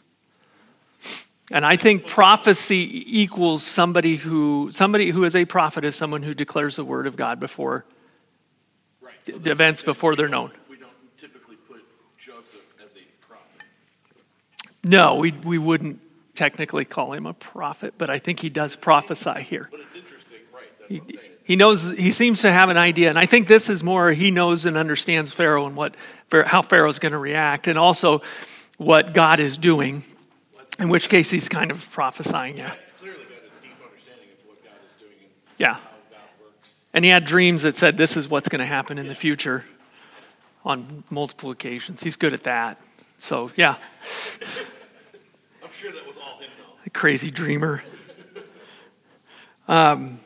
And 1.50 1.66
I 1.66 1.74
think 1.74 2.06
prophecy 2.06 3.02
equals 3.20 3.64
somebody 3.64 4.14
who 4.14 4.68
somebody 4.70 5.10
who 5.10 5.24
is 5.24 5.34
a 5.34 5.44
prophet 5.46 5.84
is 5.84 5.96
someone 5.96 6.22
who 6.22 6.32
declares 6.32 6.76
the 6.76 6.84
word 6.84 7.08
of 7.08 7.16
God 7.16 7.40
before 7.40 7.84
right. 9.02 9.12
so 9.24 9.34
events 9.50 9.82
before 9.82 10.14
they're 10.14 10.28
known. 10.28 10.52
We 10.70 10.76
don't 10.76 10.92
typically 11.18 11.56
put 11.56 11.82
Joseph 12.16 12.62
as 12.84 12.90
a 12.94 13.26
prophet. 13.26 13.66
No, 14.84 15.16
we 15.16 15.32
we 15.32 15.58
wouldn't 15.58 16.00
technically 16.36 16.84
call 16.84 17.12
him 17.12 17.26
a 17.26 17.34
prophet, 17.34 17.94
but 17.98 18.10
I 18.10 18.20
think 18.20 18.38
he 18.38 18.48
does 18.48 18.76
prophesy 18.76 19.42
here. 19.42 19.68
But 19.72 19.80
it's 19.80 19.96
interesting, 19.96 20.38
right? 20.54 20.62
That's 20.78 20.92
he, 20.92 21.00
what 21.00 21.08
I'm 21.08 21.20
saying. 21.20 21.33
He 21.44 21.56
knows, 21.56 21.90
he 21.90 22.10
seems 22.10 22.40
to 22.40 22.50
have 22.50 22.70
an 22.70 22.78
idea. 22.78 23.10
And 23.10 23.18
I 23.18 23.26
think 23.26 23.46
this 23.46 23.68
is 23.68 23.84
more, 23.84 24.10
he 24.12 24.30
knows 24.30 24.64
and 24.64 24.78
understands 24.78 25.30
Pharaoh 25.30 25.66
and 25.66 25.76
what, 25.76 25.94
how 26.46 26.62
Pharaoh's 26.62 26.98
going 26.98 27.12
to 27.12 27.18
react, 27.18 27.68
and 27.68 27.78
also 27.78 28.22
what 28.78 29.12
God 29.12 29.40
is 29.40 29.58
doing, 29.58 30.02
in 30.78 30.88
which 30.88 31.10
case 31.10 31.30
he's 31.30 31.50
kind 31.50 31.70
of 31.70 31.88
prophesying. 31.92 32.56
Yeah, 32.56 32.74
he's 32.80 32.92
clearly 32.92 33.24
got 33.24 33.32
a 33.32 33.62
deep 33.62 33.76
understanding 33.84 34.28
of 34.40 34.48
what 34.48 34.64
God 34.64 34.72
is 34.86 34.92
doing 34.98 35.12
and 35.20 35.30
yeah. 35.58 35.74
how 35.74 35.80
God 36.10 36.20
works. 36.42 36.70
And 36.94 37.04
he 37.04 37.10
had 37.10 37.26
dreams 37.26 37.62
that 37.62 37.76
said 37.76 37.98
this 37.98 38.16
is 38.16 38.26
what's 38.26 38.48
going 38.48 38.60
to 38.60 38.66
happen 38.66 38.98
in 38.98 39.06
the 39.06 39.14
future 39.14 39.66
on 40.64 41.04
multiple 41.10 41.50
occasions. 41.50 42.02
He's 42.02 42.16
good 42.16 42.32
at 42.32 42.44
that. 42.44 42.80
So, 43.18 43.50
yeah. 43.54 43.76
I'm 45.62 45.68
sure 45.74 45.92
that 45.92 46.06
was 46.06 46.16
all 46.16 46.38
him, 46.38 46.48
though. 46.58 46.72
A 46.86 46.90
crazy 46.90 47.30
dreamer. 47.30 47.82
Um, 49.66 50.20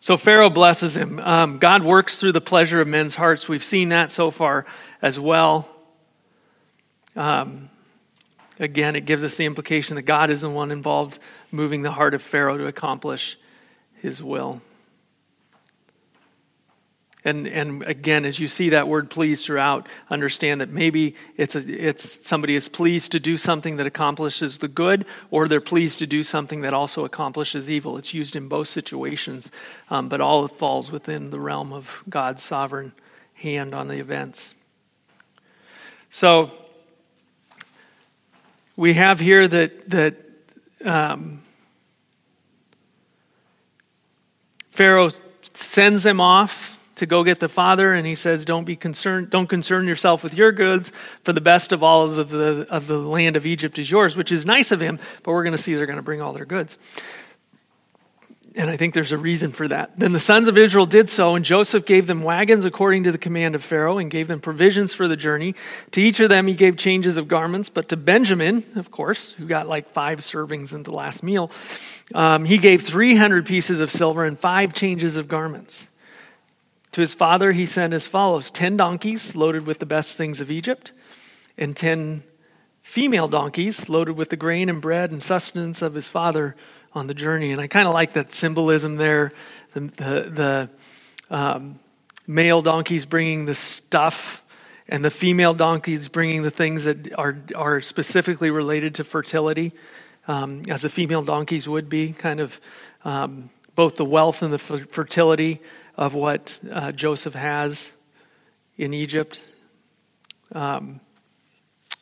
so 0.00 0.16
Pharaoh 0.16 0.50
blesses 0.50 0.96
him. 0.96 1.20
Um, 1.20 1.58
God 1.58 1.82
works 1.82 2.18
through 2.18 2.32
the 2.32 2.40
pleasure 2.40 2.80
of 2.80 2.88
men's 2.88 3.14
hearts. 3.14 3.48
We've 3.48 3.62
seen 3.62 3.90
that 3.90 4.10
so 4.10 4.30
far 4.30 4.64
as 5.02 5.20
well. 5.20 5.68
Um, 7.14 7.68
again, 8.58 8.96
it 8.96 9.04
gives 9.04 9.22
us 9.22 9.34
the 9.34 9.44
implication 9.44 9.96
that 9.96 10.02
God 10.02 10.30
is 10.30 10.40
the 10.40 10.48
one 10.50 10.70
involved 10.70 11.18
moving 11.52 11.82
the 11.82 11.92
heart 11.92 12.14
of 12.14 12.22
Pharaoh 12.22 12.56
to 12.56 12.66
accomplish 12.66 13.38
his 13.94 14.22
will. 14.22 14.62
And, 17.24 17.46
and 17.46 17.82
again, 17.82 18.24
as 18.24 18.38
you 18.38 18.48
see 18.48 18.70
that 18.70 18.88
word 18.88 19.10
pleased 19.10 19.44
throughout, 19.44 19.86
understand 20.08 20.60
that 20.62 20.70
maybe 20.70 21.14
it's, 21.36 21.54
a, 21.54 21.58
it's 21.58 22.26
somebody 22.26 22.54
is 22.54 22.68
pleased 22.68 23.12
to 23.12 23.20
do 23.20 23.36
something 23.36 23.76
that 23.76 23.86
accomplishes 23.86 24.58
the 24.58 24.68
good, 24.68 25.04
or 25.30 25.46
they're 25.46 25.60
pleased 25.60 25.98
to 25.98 26.06
do 26.06 26.22
something 26.22 26.62
that 26.62 26.72
also 26.72 27.04
accomplishes 27.04 27.68
evil. 27.68 27.98
It's 27.98 28.14
used 28.14 28.36
in 28.36 28.48
both 28.48 28.68
situations, 28.68 29.50
um, 29.90 30.08
but 30.08 30.20
all 30.22 30.48
falls 30.48 30.90
within 30.90 31.28
the 31.30 31.38
realm 31.38 31.72
of 31.74 32.02
God's 32.08 32.42
sovereign 32.42 32.92
hand 33.34 33.74
on 33.74 33.88
the 33.88 33.98
events. 33.98 34.54
So 36.08 36.50
we 38.76 38.94
have 38.94 39.20
here 39.20 39.46
that, 39.46 39.90
that 39.90 40.16
um, 40.84 41.42
Pharaoh 44.70 45.10
sends 45.52 46.02
them 46.02 46.18
off 46.18 46.78
to 47.00 47.06
go 47.06 47.24
get 47.24 47.40
the 47.40 47.48
father 47.48 47.92
and 47.92 48.06
he 48.06 48.14
says 48.14 48.44
don't 48.44 48.64
be 48.64 48.76
concerned 48.76 49.28
don't 49.28 49.48
concern 49.48 49.86
yourself 49.86 50.22
with 50.22 50.34
your 50.34 50.52
goods 50.52 50.92
for 51.24 51.32
the 51.32 51.40
best 51.40 51.72
of 51.72 51.82
all 51.82 52.02
of 52.02 52.30
the, 52.30 52.66
of 52.70 52.86
the 52.86 52.98
land 52.98 53.36
of 53.36 53.44
egypt 53.44 53.78
is 53.78 53.90
yours 53.90 54.16
which 54.16 54.32
is 54.32 54.46
nice 54.46 54.70
of 54.70 54.80
him 54.80 54.98
but 55.22 55.32
we're 55.32 55.42
going 55.42 55.56
to 55.56 55.62
see 55.62 55.74
they're 55.74 55.86
going 55.86 55.96
to 55.96 56.02
bring 56.02 56.22
all 56.22 56.32
their 56.32 56.46
goods 56.46 56.78
And 58.56 58.68
I 58.68 58.76
think 58.76 58.94
there's 58.94 59.12
a 59.12 59.18
reason 59.18 59.52
for 59.52 59.68
that. 59.68 59.96
Then 59.96 60.12
the 60.12 60.18
sons 60.18 60.48
of 60.48 60.58
Israel 60.58 60.84
did 60.84 61.08
so, 61.08 61.36
and 61.36 61.44
Joseph 61.44 61.86
gave 61.86 62.08
them 62.08 62.22
wagons 62.24 62.64
according 62.64 63.04
to 63.04 63.12
the 63.12 63.18
command 63.18 63.54
of 63.54 63.62
Pharaoh 63.62 63.98
and 63.98 64.10
gave 64.10 64.26
them 64.26 64.40
provisions 64.40 64.92
for 64.92 65.06
the 65.06 65.16
journey. 65.16 65.54
To 65.92 66.00
each 66.00 66.18
of 66.18 66.30
them 66.30 66.48
he 66.48 66.54
gave 66.54 66.76
changes 66.76 67.16
of 67.16 67.28
garments, 67.28 67.68
but 67.68 67.88
to 67.90 67.96
Benjamin, 67.96 68.64
of 68.74 68.90
course, 68.90 69.32
who 69.34 69.46
got 69.46 69.68
like 69.68 69.90
five 69.90 70.18
servings 70.18 70.74
in 70.74 70.82
the 70.82 70.90
last 70.90 71.22
meal, 71.22 71.52
um, 72.12 72.44
he 72.44 72.58
gave 72.58 72.82
300 72.82 73.46
pieces 73.46 73.78
of 73.78 73.88
silver 73.88 74.24
and 74.24 74.36
five 74.36 74.74
changes 74.74 75.16
of 75.16 75.28
garments. 75.28 75.86
To 76.92 77.00
his 77.00 77.14
father 77.14 77.52
he 77.52 77.66
sent 77.66 77.94
as 77.94 78.06
follows 78.06 78.50
10 78.50 78.76
donkeys 78.76 79.36
loaded 79.36 79.66
with 79.66 79.78
the 79.78 79.86
best 79.86 80.16
things 80.16 80.40
of 80.40 80.50
Egypt, 80.50 80.92
and 81.56 81.76
10 81.76 82.24
female 82.82 83.28
donkeys 83.28 83.88
loaded 83.88 84.16
with 84.16 84.30
the 84.30 84.36
grain 84.36 84.68
and 84.68 84.82
bread 84.82 85.12
and 85.12 85.22
sustenance 85.22 85.82
of 85.82 85.94
his 85.94 86.08
father 86.08 86.56
on 86.92 87.06
the 87.06 87.14
journey. 87.14 87.52
And 87.52 87.60
I 87.60 87.68
kind 87.68 87.86
of 87.86 87.94
like 87.94 88.14
that 88.14 88.32
symbolism 88.32 88.96
there. 88.96 89.32
The, 89.74 89.80
the, 89.80 90.30
the 90.30 90.70
um, 91.30 91.78
male 92.26 92.62
donkeys 92.62 93.06
bringing 93.06 93.46
the 93.46 93.54
stuff, 93.54 94.42
and 94.88 95.04
the 95.04 95.10
female 95.12 95.54
donkeys 95.54 96.08
bringing 96.08 96.42
the 96.42 96.50
things 96.50 96.84
that 96.84 97.16
are, 97.16 97.38
are 97.54 97.80
specifically 97.80 98.50
related 98.50 98.96
to 98.96 99.04
fertility, 99.04 99.72
um, 100.26 100.62
as 100.68 100.82
the 100.82 100.88
female 100.88 101.22
donkeys 101.22 101.68
would 101.68 101.88
be, 101.88 102.12
kind 102.12 102.40
of 102.40 102.60
um, 103.04 103.50
both 103.76 103.94
the 103.94 104.04
wealth 104.04 104.42
and 104.42 104.52
the 104.52 104.58
fertility 104.58 105.60
of 106.00 106.14
what 106.14 106.58
uh, 106.72 106.90
Joseph 106.92 107.34
has 107.34 107.92
in 108.78 108.94
Egypt. 108.94 109.42
Um, 110.52 111.00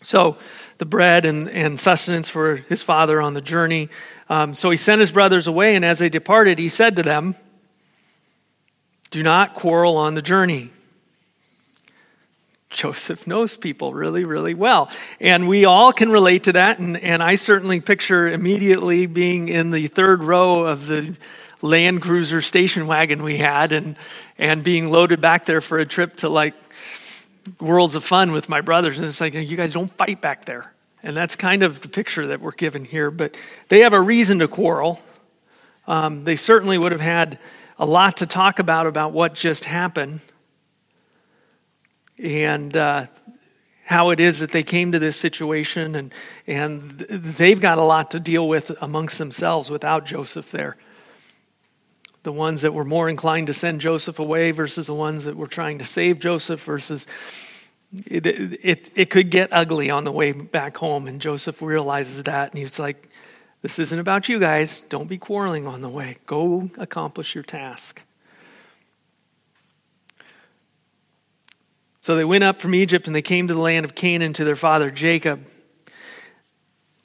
so, 0.04 0.38
the 0.78 0.86
bread 0.86 1.26
and, 1.26 1.50
and 1.50 1.78
sustenance 1.78 2.28
for 2.28 2.56
his 2.56 2.80
father 2.80 3.20
on 3.20 3.34
the 3.34 3.40
journey. 3.40 3.88
Um, 4.30 4.54
so 4.54 4.70
he 4.70 4.76
sent 4.76 5.00
his 5.00 5.10
brothers 5.10 5.48
away, 5.48 5.74
and 5.74 5.84
as 5.84 5.98
they 5.98 6.08
departed, 6.08 6.60
he 6.60 6.68
said 6.68 6.94
to 6.96 7.02
them, 7.02 7.34
Do 9.10 9.24
not 9.24 9.56
quarrel 9.56 9.96
on 9.96 10.14
the 10.14 10.22
journey. 10.22 10.70
Joseph 12.70 13.26
knows 13.26 13.56
people 13.56 13.92
really, 13.92 14.24
really 14.24 14.54
well. 14.54 14.90
And 15.20 15.48
we 15.48 15.64
all 15.64 15.92
can 15.92 16.10
relate 16.10 16.44
to 16.44 16.52
that. 16.52 16.78
And, 16.78 16.96
and 16.96 17.20
I 17.20 17.34
certainly 17.34 17.80
picture 17.80 18.30
immediately 18.30 19.06
being 19.06 19.48
in 19.48 19.72
the 19.72 19.88
third 19.88 20.22
row 20.22 20.64
of 20.66 20.86
the 20.86 21.16
Land 21.60 22.02
Cruiser 22.02 22.40
station 22.40 22.86
wagon 22.86 23.22
we 23.22 23.38
had 23.38 23.72
and, 23.72 23.96
and 24.38 24.62
being 24.62 24.90
loaded 24.90 25.20
back 25.20 25.46
there 25.46 25.60
for 25.60 25.78
a 25.78 25.86
trip 25.86 26.16
to 26.18 26.28
like 26.28 26.54
worlds 27.60 27.94
of 27.94 28.04
fun 28.04 28.32
with 28.32 28.48
my 28.48 28.60
brothers. 28.60 28.98
And 28.98 29.06
it's 29.06 29.20
like, 29.20 29.34
you 29.34 29.56
guys 29.56 29.72
don't 29.72 29.92
fight 29.96 30.20
back 30.20 30.44
there. 30.44 30.72
And 31.02 31.16
that's 31.16 31.36
kind 31.36 31.62
of 31.62 31.80
the 31.80 31.88
picture 31.88 32.28
that 32.28 32.40
we're 32.40 32.52
given 32.52 32.84
here. 32.84 33.10
But 33.10 33.36
they 33.68 33.80
have 33.80 33.92
a 33.92 34.00
reason 34.00 34.40
to 34.40 34.48
quarrel. 34.48 35.00
Um, 35.86 36.24
they 36.24 36.36
certainly 36.36 36.76
would 36.78 36.92
have 36.92 37.00
had 37.00 37.38
a 37.78 37.86
lot 37.86 38.18
to 38.18 38.26
talk 38.26 38.58
about 38.58 38.86
about 38.86 39.12
what 39.12 39.34
just 39.34 39.64
happened 39.64 40.20
and 42.18 42.76
uh, 42.76 43.06
how 43.84 44.10
it 44.10 44.20
is 44.20 44.40
that 44.40 44.50
they 44.50 44.64
came 44.64 44.92
to 44.92 44.98
this 44.98 45.16
situation. 45.16 45.94
And, 45.94 46.12
and 46.46 46.98
they've 46.98 47.60
got 47.60 47.78
a 47.78 47.82
lot 47.82 48.10
to 48.12 48.20
deal 48.20 48.46
with 48.48 48.70
amongst 48.80 49.18
themselves 49.18 49.70
without 49.70 50.04
Joseph 50.04 50.50
there. 50.50 50.76
The 52.22 52.32
ones 52.32 52.62
that 52.62 52.74
were 52.74 52.84
more 52.84 53.08
inclined 53.08 53.46
to 53.46 53.54
send 53.54 53.80
Joseph 53.80 54.18
away 54.18 54.50
versus 54.50 54.86
the 54.86 54.94
ones 54.94 55.24
that 55.24 55.36
were 55.36 55.46
trying 55.46 55.78
to 55.78 55.84
save 55.84 56.18
Joseph 56.18 56.62
versus 56.62 57.06
it, 58.06 58.26
it, 58.26 58.90
it 58.94 59.10
could 59.10 59.30
get 59.30 59.48
ugly 59.52 59.90
on 59.90 60.04
the 60.04 60.12
way 60.12 60.32
back 60.32 60.76
home. 60.76 61.06
And 61.06 61.20
Joseph 61.20 61.62
realizes 61.62 62.22
that. 62.24 62.50
And 62.50 62.58
he's 62.58 62.78
like, 62.78 63.08
This 63.62 63.78
isn't 63.78 63.98
about 63.98 64.28
you 64.28 64.38
guys. 64.38 64.82
Don't 64.88 65.08
be 65.08 65.18
quarreling 65.18 65.66
on 65.66 65.80
the 65.80 65.88
way. 65.88 66.18
Go 66.26 66.70
accomplish 66.76 67.34
your 67.34 67.44
task. 67.44 68.02
So 72.00 72.16
they 72.16 72.24
went 72.24 72.42
up 72.42 72.58
from 72.58 72.74
Egypt 72.74 73.06
and 73.06 73.14
they 73.14 73.20
came 73.20 73.48
to 73.48 73.54
the 73.54 73.60
land 73.60 73.84
of 73.84 73.94
Canaan 73.94 74.32
to 74.34 74.44
their 74.44 74.56
father 74.56 74.90
Jacob. 74.90 75.44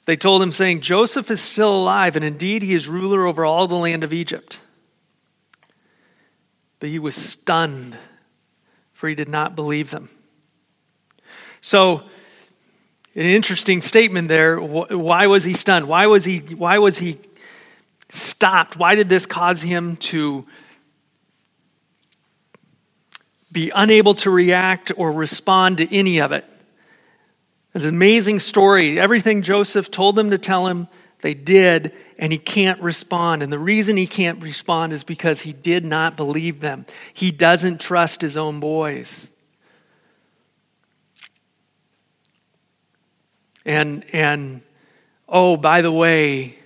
They 0.06 0.16
told 0.16 0.42
him, 0.42 0.52
saying, 0.52 0.82
Joseph 0.82 1.30
is 1.30 1.40
still 1.40 1.74
alive, 1.74 2.16
and 2.16 2.24
indeed 2.24 2.62
he 2.62 2.74
is 2.74 2.88
ruler 2.88 3.26
over 3.26 3.44
all 3.44 3.66
the 3.66 3.74
land 3.74 4.04
of 4.04 4.12
Egypt. 4.12 4.60
But 6.84 6.90
he 6.90 6.98
was 6.98 7.14
stunned, 7.14 7.96
for 8.92 9.08
he 9.08 9.14
did 9.14 9.30
not 9.30 9.56
believe 9.56 9.90
them. 9.90 10.10
So, 11.62 12.00
an 13.14 13.22
interesting 13.22 13.80
statement 13.80 14.28
there. 14.28 14.60
Why 14.60 15.26
was 15.26 15.44
he 15.44 15.54
stunned? 15.54 15.88
Why 15.88 16.08
was 16.08 16.26
he, 16.26 16.40
why 16.40 16.76
was 16.76 16.98
he 16.98 17.18
stopped? 18.10 18.76
Why 18.76 18.96
did 18.96 19.08
this 19.08 19.24
cause 19.24 19.62
him 19.62 19.96
to 19.96 20.44
be 23.50 23.72
unable 23.74 24.14
to 24.16 24.28
react 24.28 24.92
or 24.94 25.10
respond 25.10 25.78
to 25.78 25.90
any 25.90 26.18
of 26.18 26.32
it? 26.32 26.44
It's 27.74 27.86
an 27.86 27.94
amazing 27.94 28.40
story. 28.40 29.00
Everything 29.00 29.40
Joseph 29.40 29.90
told 29.90 30.16
them 30.16 30.32
to 30.32 30.36
tell 30.36 30.66
him, 30.66 30.88
they 31.22 31.32
did, 31.32 31.94
and 32.18 32.32
he 32.32 32.38
can't 32.38 32.80
respond. 32.80 33.42
And 33.42 33.52
the 33.52 33.58
reason 33.58 33.96
he 33.96 34.06
can't 34.06 34.42
respond 34.42 34.92
is 34.92 35.04
because 35.04 35.42
he 35.42 35.52
did 35.52 35.84
not 35.84 36.16
believe 36.16 36.60
them. 36.60 36.86
He 37.12 37.30
doesn't 37.30 37.80
trust 37.80 38.20
his 38.20 38.36
own 38.36 38.60
boys. 38.60 39.28
And, 43.64 44.04
and 44.12 44.62
oh, 45.28 45.56
by 45.56 45.82
the 45.82 45.92
way, 45.92 46.58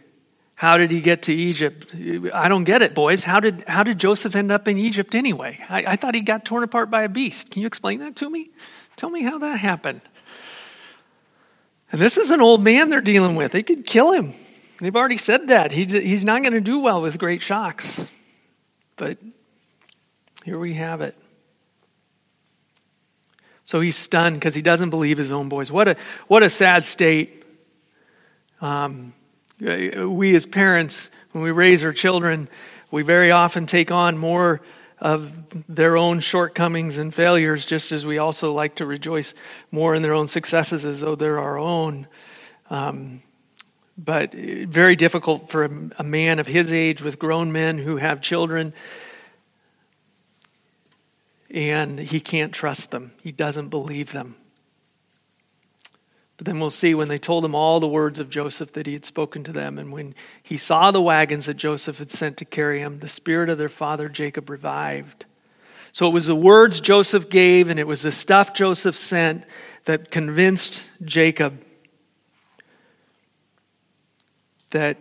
how 0.55 0.77
did 0.77 0.91
he 0.91 1.01
get 1.01 1.23
to 1.23 1.33
Egypt? 1.33 1.95
I 2.35 2.49
don't 2.49 2.65
get 2.65 2.83
it, 2.83 2.95
boys. 2.95 3.23
How 3.23 3.39
did, 3.39 3.63
how 3.69 3.85
did 3.85 3.99
Joseph 3.99 4.35
end 4.35 4.51
up 4.51 4.67
in 4.67 4.77
Egypt 4.77 5.15
anyway? 5.15 5.65
I, 5.69 5.85
I 5.93 5.97
thought 5.97 6.17
he 6.17 6.21
got 6.21 6.45
torn 6.45 6.65
apart 6.65 6.91
by 6.91 7.03
a 7.03 7.09
beast. 7.09 7.51
Can 7.51 7.63
you 7.63 7.69
explain 7.69 8.01
that 8.01 8.17
to 8.17 8.29
me? 8.29 8.51
Tell 8.97 9.09
me 9.09 9.23
how 9.23 9.39
that 9.39 9.61
happened. 9.61 10.01
And 11.93 12.01
this 12.01 12.19
is 12.19 12.31
an 12.31 12.41
old 12.41 12.63
man 12.63 12.91
they're 12.91 13.01
dealing 13.01 13.37
with. 13.37 13.53
They 13.53 13.63
could 13.63 13.87
kill 13.87 14.13
him. 14.13 14.35
They've 14.79 14.95
already 14.95 15.17
said 15.17 15.49
that. 15.49 15.73
He's, 15.73 15.93
he's 15.93 16.25
not 16.25 16.43
going 16.43 16.53
to 16.53 16.61
do 16.61 16.79
well 16.79 17.03
with 17.03 17.19
great 17.19 17.43
shocks. 17.43 18.05
But 18.97 19.19
here 20.45 20.59
we 20.59 20.75
have 20.75 21.01
it. 21.01 21.17
So 23.65 23.81
he's 23.81 23.97
stunned 23.97 24.37
because 24.37 24.55
he 24.55 24.63
doesn't 24.63 24.91
believe 24.91 25.19
his 25.19 25.31
own 25.31 25.49
boys. 25.49 25.71
What 25.71 25.89
a, 25.89 25.97
what 26.27 26.43
a 26.43 26.49
sad 26.49 26.85
state. 26.85 27.45
Um, 28.61 29.13
we 29.61 30.35
as 30.35 30.47
parents, 30.47 31.11
when 31.33 31.45
we 31.45 31.51
raise 31.51 31.85
our 31.85 31.93
children, 31.93 32.49
we 32.91 33.03
very 33.03 33.31
often 33.31 33.67
take 33.67 33.91
on 33.91 34.17
more 34.17 34.63
of 35.01 35.33
their 35.69 35.97
own 35.97 36.21
shortcomings 36.21 36.99
and 36.99 37.15
failures, 37.15 37.67
just 37.67 37.93
as 37.93 38.07
we 38.07 38.19
also 38.19 38.53
like 38.53 38.77
to 38.77 38.87
rejoice 38.87 39.35
more 39.71 39.95
in 39.95 40.03
their 40.03 40.15
own 40.15 40.29
successes 40.29 40.85
as 40.85 41.01
though 41.01 41.15
they're 41.15 41.39
our 41.39 41.59
own. 41.59 42.07
Um, 42.71 43.23
but 43.99 44.35
uh, 44.35 44.67
very 44.67 44.97
difficult 44.97 45.51
for 45.51 45.65
a, 45.65 45.71
a 45.99 46.05
man 46.05 46.39
of 46.39 46.47
his 46.47 46.73
age 46.73 47.03
with 47.03 47.19
grown 47.19 47.53
men 47.53 47.79
who 47.79 47.97
have 47.97 48.21
children 48.23 48.73
and 51.51 51.99
he 51.99 52.21
can't 52.21 52.53
trust 52.53 52.91
them. 52.91 53.13
He 53.23 53.33
doesn't 53.33 53.69
believe 53.69 54.13
them. 54.13 54.37
But 56.37 56.47
then 56.47 56.61
we'll 56.61 56.71
see 56.71 56.95
when 56.95 57.09
they 57.09 57.19
told 57.19 57.45
him 57.45 57.55
all 57.55 57.81
the 57.81 57.89
words 57.89 58.21
of 58.21 58.31
Joseph 58.31 58.73
that 58.75 58.87
he 58.87 58.93
had 58.93 59.05
spoken 59.05 59.43
to 59.45 59.53
them, 59.53 59.77
and 59.77 59.91
when 59.93 60.15
he 60.41 60.57
saw 60.57 60.93
the 60.93 61.03
wagons 61.03 61.47
that 61.47 61.57
Joseph 61.57 61.99
had 61.99 62.13
sent 62.13 62.37
to 62.37 62.45
carry 62.45 62.81
him, 62.81 63.01
the 63.01 63.09
spirit 63.09 63.51
of 63.51 63.59
their 63.59 63.69
father 63.69 64.09
Jacob 64.09 64.49
revived. 64.49 65.25
So 65.91 66.07
it 66.07 66.13
was 66.13 66.27
the 66.27 66.37
words 66.37 66.81
Joseph 66.81 67.29
gave, 67.29 67.69
and 67.69 67.81
it 67.81 67.89
was 67.89 68.03
the 68.03 68.13
stuff 68.13 68.55
Joseph 68.55 68.97
sent 68.97 69.45
that 69.87 70.13
convinced 70.13 70.89
Jacob 71.03 71.61
that 74.71 74.97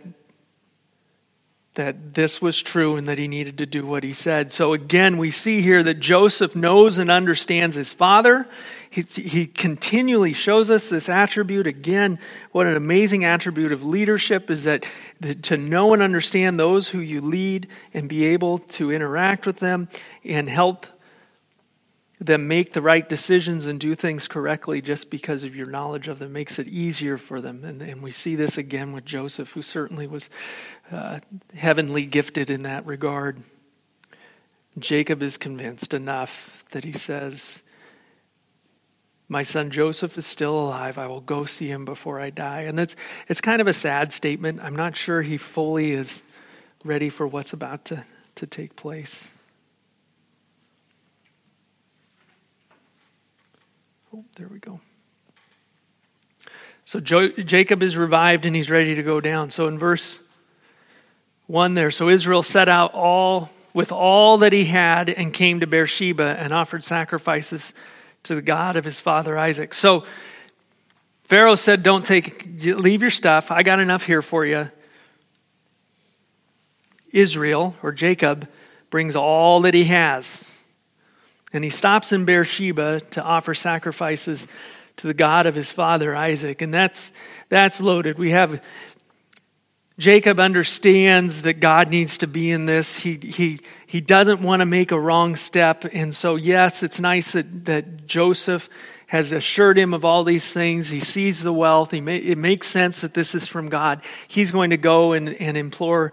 that 1.78 2.14
this 2.14 2.42
was 2.42 2.60
true 2.60 2.96
and 2.96 3.06
that 3.06 3.18
he 3.18 3.28
needed 3.28 3.56
to 3.56 3.64
do 3.64 3.86
what 3.86 4.02
he 4.02 4.12
said. 4.12 4.50
So 4.50 4.72
again, 4.72 5.16
we 5.16 5.30
see 5.30 5.62
here 5.62 5.80
that 5.84 6.00
Joseph 6.00 6.56
knows 6.56 6.98
and 6.98 7.08
understands 7.08 7.76
his 7.76 7.92
father. 7.92 8.48
He, 8.90 9.02
he, 9.02 9.46
continually 9.46 10.32
shows 10.32 10.72
us 10.72 10.88
this 10.88 11.08
attribute. 11.08 11.68
Again, 11.68 12.18
what 12.50 12.66
an 12.66 12.76
amazing 12.76 13.24
attribute 13.24 13.70
of 13.70 13.84
leadership 13.84 14.50
is 14.50 14.64
that 14.64 14.86
to 15.42 15.56
know 15.56 15.92
and 15.92 16.02
understand 16.02 16.58
those 16.58 16.88
who 16.88 16.98
you 16.98 17.20
lead 17.20 17.68
and 17.94 18.08
be 18.08 18.26
able 18.26 18.58
to 18.58 18.90
interact 18.90 19.46
with 19.46 19.60
them 19.60 19.88
and 20.24 20.48
help 20.48 20.84
them 22.20 22.48
make 22.48 22.72
the 22.72 22.82
right 22.82 23.08
decisions 23.08 23.66
and 23.66 23.78
do 23.78 23.94
things 23.94 24.26
correctly 24.26 24.82
just 24.82 25.08
because 25.08 25.44
of 25.44 25.54
your 25.54 25.68
knowledge 25.68 26.08
of 26.08 26.18
them 26.18 26.32
makes 26.32 26.58
it 26.58 26.66
easier 26.66 27.16
for 27.16 27.40
them. 27.40 27.64
And, 27.64 27.80
and 27.80 28.02
we 28.02 28.10
see 28.10 28.34
this 28.34 28.58
again 28.58 28.92
with 28.92 29.04
Joseph, 29.04 29.52
who 29.52 29.62
certainly 29.62 30.06
was 30.06 30.28
uh, 30.90 31.20
heavenly 31.54 32.06
gifted 32.06 32.50
in 32.50 32.64
that 32.64 32.84
regard. 32.86 33.42
Jacob 34.78 35.22
is 35.22 35.36
convinced 35.36 35.94
enough 35.94 36.64
that 36.72 36.84
he 36.84 36.92
says, 36.92 37.62
My 39.28 39.44
son 39.44 39.70
Joseph 39.70 40.18
is 40.18 40.26
still 40.26 40.58
alive. 40.58 40.98
I 40.98 41.06
will 41.06 41.20
go 41.20 41.44
see 41.44 41.70
him 41.70 41.84
before 41.84 42.20
I 42.20 42.30
die. 42.30 42.62
And 42.62 42.80
it's, 42.80 42.96
it's 43.28 43.40
kind 43.40 43.60
of 43.60 43.68
a 43.68 43.72
sad 43.72 44.12
statement. 44.12 44.60
I'm 44.62 44.76
not 44.76 44.96
sure 44.96 45.22
he 45.22 45.36
fully 45.36 45.92
is 45.92 46.24
ready 46.84 47.10
for 47.10 47.28
what's 47.28 47.52
about 47.52 47.84
to, 47.86 48.04
to 48.36 48.46
take 48.46 48.74
place. 48.74 49.30
Oh, 54.14 54.24
there 54.36 54.48
we 54.48 54.58
go. 54.58 54.80
So 56.84 57.00
jo- 57.00 57.28
Jacob 57.28 57.82
is 57.82 57.96
revived 57.96 58.46
and 58.46 58.56
he's 58.56 58.70
ready 58.70 58.94
to 58.94 59.02
go 59.02 59.20
down. 59.20 59.50
So 59.50 59.68
in 59.68 59.78
verse 59.78 60.20
1 61.46 61.74
there, 61.74 61.90
so 61.90 62.08
Israel 62.08 62.42
set 62.42 62.68
out 62.68 62.94
all 62.94 63.50
with 63.74 63.92
all 63.92 64.38
that 64.38 64.52
he 64.52 64.64
had 64.64 65.10
and 65.10 65.32
came 65.32 65.60
to 65.60 65.66
Beersheba 65.66 66.36
and 66.38 66.52
offered 66.52 66.82
sacrifices 66.82 67.74
to 68.24 68.34
the 68.34 68.42
God 68.42 68.76
of 68.76 68.84
his 68.84 69.00
father 69.00 69.36
Isaac. 69.36 69.74
So 69.74 70.04
Pharaoh 71.24 71.54
said, 71.54 71.82
Don't 71.82 72.04
take, 72.04 72.46
leave 72.64 73.02
your 73.02 73.10
stuff. 73.10 73.50
I 73.50 73.62
got 73.62 73.80
enough 73.80 74.04
here 74.04 74.22
for 74.22 74.46
you. 74.46 74.70
Israel, 77.12 77.76
or 77.82 77.92
Jacob, 77.92 78.48
brings 78.90 79.14
all 79.14 79.60
that 79.60 79.74
he 79.74 79.84
has. 79.84 80.50
And 81.52 81.64
he 81.64 81.70
stops 81.70 82.12
in 82.12 82.24
Beersheba 82.24 83.00
to 83.12 83.22
offer 83.22 83.54
sacrifices 83.54 84.46
to 84.96 85.06
the 85.06 85.14
God 85.14 85.46
of 85.46 85.54
his 85.54 85.70
father 85.70 86.14
Isaac. 86.14 86.60
And 86.60 86.74
that's, 86.74 87.12
that's 87.48 87.80
loaded. 87.80 88.18
We 88.18 88.30
have 88.32 88.62
Jacob 89.98 90.38
understands 90.38 91.42
that 91.42 91.54
God 91.54 91.90
needs 91.90 92.18
to 92.18 92.28
be 92.28 92.52
in 92.52 92.66
this. 92.66 92.96
He, 92.96 93.16
he, 93.16 93.60
he 93.86 94.00
doesn't 94.00 94.40
want 94.40 94.60
to 94.60 94.66
make 94.66 94.92
a 94.92 95.00
wrong 95.00 95.34
step. 95.34 95.84
And 95.92 96.14
so, 96.14 96.36
yes, 96.36 96.82
it's 96.84 97.00
nice 97.00 97.32
that, 97.32 97.64
that 97.64 98.06
Joseph 98.06 98.68
has 99.08 99.32
assured 99.32 99.76
him 99.76 99.94
of 99.94 100.04
all 100.04 100.22
these 100.22 100.52
things. 100.52 100.90
He 100.90 101.00
sees 101.00 101.42
the 101.42 101.52
wealth. 101.52 101.90
He 101.90 101.98
it 101.98 102.38
makes 102.38 102.68
sense 102.68 103.00
that 103.00 103.14
this 103.14 103.34
is 103.34 103.46
from 103.48 103.68
God. 103.68 104.02
He's 104.28 104.50
going 104.50 104.70
to 104.70 104.76
go 104.76 105.12
and, 105.12 105.30
and 105.30 105.56
implore 105.56 106.12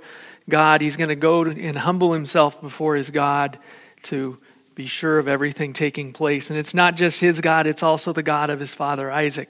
God. 0.50 0.82
He's 0.82 0.98
going 0.98 1.10
to 1.10 1.16
go 1.16 1.44
and 1.44 1.78
humble 1.78 2.14
himself 2.14 2.60
before 2.62 2.96
his 2.96 3.12
God 3.12 3.60
to 4.04 4.40
be 4.76 4.86
sure 4.86 5.18
of 5.18 5.28
everything 5.28 5.74
taking 5.74 6.14
place. 6.14 6.50
And 6.50 6.60
it's 6.60 6.74
not 6.74 6.96
just 6.96 7.20
his 7.22 7.42
God, 7.42 7.66
it's 7.66 7.84
also 7.84 8.14
the 8.14 8.24
God 8.24 8.50
of 8.50 8.60
his 8.60 8.74
father 8.74 9.12
Isaac 9.12 9.50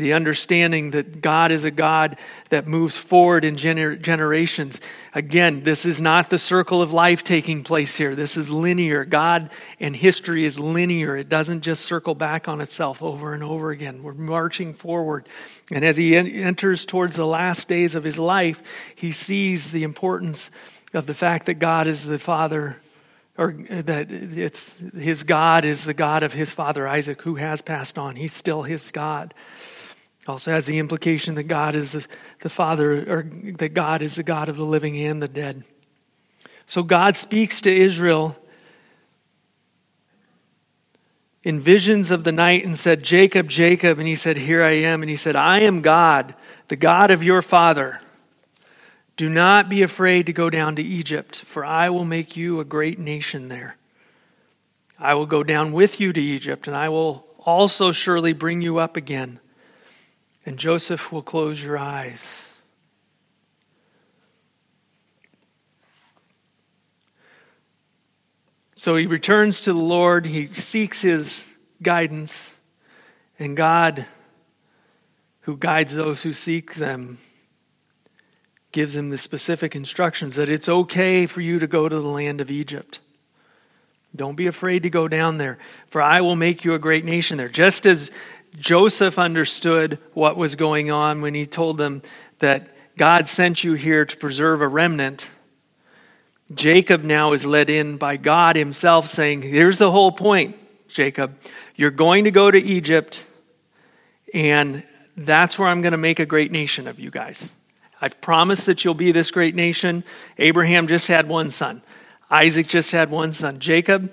the 0.00 0.14
understanding 0.14 0.92
that 0.92 1.20
God 1.20 1.50
is 1.50 1.64
a 1.64 1.70
God 1.70 2.16
that 2.48 2.66
moves 2.66 2.96
forward 2.96 3.44
in 3.44 3.56
gener- 3.56 4.00
generations. 4.00 4.80
Again, 5.14 5.62
this 5.62 5.84
is 5.84 6.00
not 6.00 6.30
the 6.30 6.38
circle 6.38 6.82
of 6.82 6.92
life 6.92 7.22
taking 7.22 7.62
place 7.62 7.94
here. 7.94 8.14
This 8.14 8.36
is 8.36 8.50
linear. 8.50 9.04
God 9.04 9.50
and 9.78 9.94
history 9.94 10.44
is 10.44 10.58
linear. 10.58 11.16
It 11.16 11.28
doesn't 11.28 11.60
just 11.60 11.84
circle 11.84 12.14
back 12.14 12.48
on 12.48 12.60
itself 12.60 13.02
over 13.02 13.34
and 13.34 13.44
over 13.44 13.70
again. 13.70 14.02
We're 14.02 14.14
marching 14.14 14.74
forward. 14.74 15.28
And 15.70 15.84
as 15.84 15.96
he 15.96 16.16
en- 16.16 16.26
enters 16.26 16.84
towards 16.84 17.16
the 17.16 17.26
last 17.26 17.68
days 17.68 17.94
of 17.94 18.04
his 18.04 18.18
life, 18.18 18.62
he 18.94 19.12
sees 19.12 19.70
the 19.70 19.82
importance 19.82 20.50
of 20.94 21.06
the 21.06 21.14
fact 21.14 21.46
that 21.46 21.54
God 21.54 21.86
is 21.86 22.04
the 22.04 22.18
Father 22.18 22.80
or 23.40 23.56
uh, 23.68 23.82
that 23.82 24.12
it's 24.12 24.76
his 24.94 25.24
God 25.24 25.64
is 25.64 25.82
the 25.82 25.94
God 25.94 26.22
of 26.22 26.32
his 26.32 26.52
father 26.52 26.86
Isaac, 26.86 27.22
who 27.22 27.34
has 27.34 27.60
passed 27.60 27.98
on. 27.98 28.14
He's 28.14 28.32
still 28.32 28.62
his 28.62 28.92
God 28.92 29.34
also 30.30 30.50
has 30.52 30.66
the 30.66 30.78
implication 30.78 31.34
that 31.34 31.44
God 31.44 31.74
is 31.74 32.06
the 32.40 32.48
Father, 32.48 33.00
or 33.10 33.22
that 33.58 33.74
God 33.74 34.00
is 34.02 34.14
the 34.14 34.22
God 34.22 34.48
of 34.48 34.56
the 34.56 34.64
living 34.64 34.96
and 34.96 35.22
the 35.22 35.28
dead. 35.28 35.64
So 36.66 36.82
God 36.82 37.16
speaks 37.16 37.60
to 37.62 37.74
Israel 37.74 38.36
in 41.42 41.58
visions 41.60 42.10
of 42.10 42.24
the 42.24 42.32
night 42.32 42.64
and 42.64 42.76
said, 42.76 43.02
Jacob, 43.02 43.48
Jacob. 43.48 43.98
And 43.98 44.06
he 44.06 44.14
said, 44.14 44.36
Here 44.36 44.62
I 44.62 44.72
am. 44.72 45.02
And 45.02 45.10
he 45.10 45.16
said, 45.16 45.36
I 45.36 45.60
am 45.62 45.82
God, 45.82 46.34
the 46.68 46.76
God 46.76 47.10
of 47.10 47.24
your 47.24 47.42
father. 47.42 48.00
Do 49.20 49.28
not 49.28 49.68
be 49.68 49.82
afraid 49.82 50.24
to 50.24 50.32
go 50.32 50.48
down 50.48 50.76
to 50.76 50.82
Egypt, 50.82 51.40
for 51.42 51.62
I 51.62 51.90
will 51.90 52.06
make 52.06 52.38
you 52.38 52.58
a 52.58 52.64
great 52.64 52.98
nation 52.98 53.50
there. 53.50 53.76
I 54.98 55.12
will 55.12 55.26
go 55.26 55.44
down 55.44 55.72
with 55.72 56.00
you 56.00 56.10
to 56.14 56.20
Egypt, 56.20 56.66
and 56.66 56.74
I 56.74 56.88
will 56.88 57.26
also 57.38 57.92
surely 57.92 58.32
bring 58.32 58.62
you 58.62 58.78
up 58.78 58.96
again 58.96 59.38
and 60.46 60.58
Joseph 60.58 61.12
will 61.12 61.22
close 61.22 61.62
your 61.62 61.76
eyes. 61.76 62.46
So 68.74 68.96
he 68.96 69.06
returns 69.06 69.60
to 69.60 69.74
the 69.74 69.78
Lord, 69.78 70.24
he 70.24 70.46
seeks 70.46 71.02
his 71.02 71.54
guidance, 71.82 72.54
and 73.38 73.54
God, 73.54 74.06
who 75.42 75.58
guides 75.58 75.94
those 75.94 76.22
who 76.22 76.32
seek 76.32 76.76
them, 76.76 77.18
gives 78.72 78.96
him 78.96 79.08
the 79.08 79.18
specific 79.18 79.74
instructions 79.74 80.36
that 80.36 80.48
it's 80.48 80.68
okay 80.68 81.26
for 81.26 81.40
you 81.40 81.58
to 81.58 81.66
go 81.66 81.88
to 81.88 82.00
the 82.00 82.08
land 82.08 82.40
of 82.40 82.50
Egypt. 82.50 83.00
Don't 84.14 84.36
be 84.36 84.46
afraid 84.46 84.82
to 84.82 84.90
go 84.90 85.08
down 85.08 85.38
there, 85.38 85.58
for 85.88 86.02
I 86.02 86.20
will 86.20 86.36
make 86.36 86.64
you 86.64 86.74
a 86.74 86.78
great 86.78 87.04
nation 87.04 87.36
there. 87.36 87.48
Just 87.48 87.86
as 87.86 88.10
Joseph 88.58 89.18
understood 89.18 89.98
what 90.12 90.36
was 90.36 90.56
going 90.56 90.90
on 90.90 91.20
when 91.20 91.34
he 91.34 91.46
told 91.46 91.78
them 91.78 92.02
that 92.40 92.68
God 92.96 93.28
sent 93.28 93.62
you 93.62 93.74
here 93.74 94.04
to 94.04 94.16
preserve 94.16 94.60
a 94.60 94.68
remnant. 94.68 95.28
Jacob 96.52 97.04
now 97.04 97.32
is 97.32 97.46
led 97.46 97.70
in 97.70 97.96
by 97.96 98.16
God 98.16 98.56
himself 98.56 99.06
saying, 99.06 99.42
Here's 99.42 99.78
the 99.78 99.90
whole 99.90 100.10
point, 100.10 100.56
Jacob. 100.88 101.36
You're 101.76 101.92
going 101.92 102.24
to 102.24 102.32
go 102.32 102.50
to 102.50 102.58
Egypt, 102.58 103.24
and 104.34 104.84
that's 105.16 105.58
where 105.58 105.68
I'm 105.68 105.82
going 105.82 105.92
to 105.92 105.98
make 105.98 106.18
a 106.18 106.26
great 106.26 106.50
nation 106.50 106.88
of 106.88 106.98
you 106.98 107.10
guys. 107.10 107.52
I've 108.00 108.20
promised 108.20 108.66
that 108.66 108.84
you'll 108.84 108.94
be 108.94 109.12
this 109.12 109.30
great 109.30 109.54
nation. 109.54 110.04
Abraham 110.38 110.86
just 110.86 111.08
had 111.08 111.28
one 111.28 111.50
son, 111.50 111.82
Isaac 112.30 112.66
just 112.66 112.92
had 112.92 113.10
one 113.10 113.32
son. 113.32 113.58
Jacob, 113.58 114.12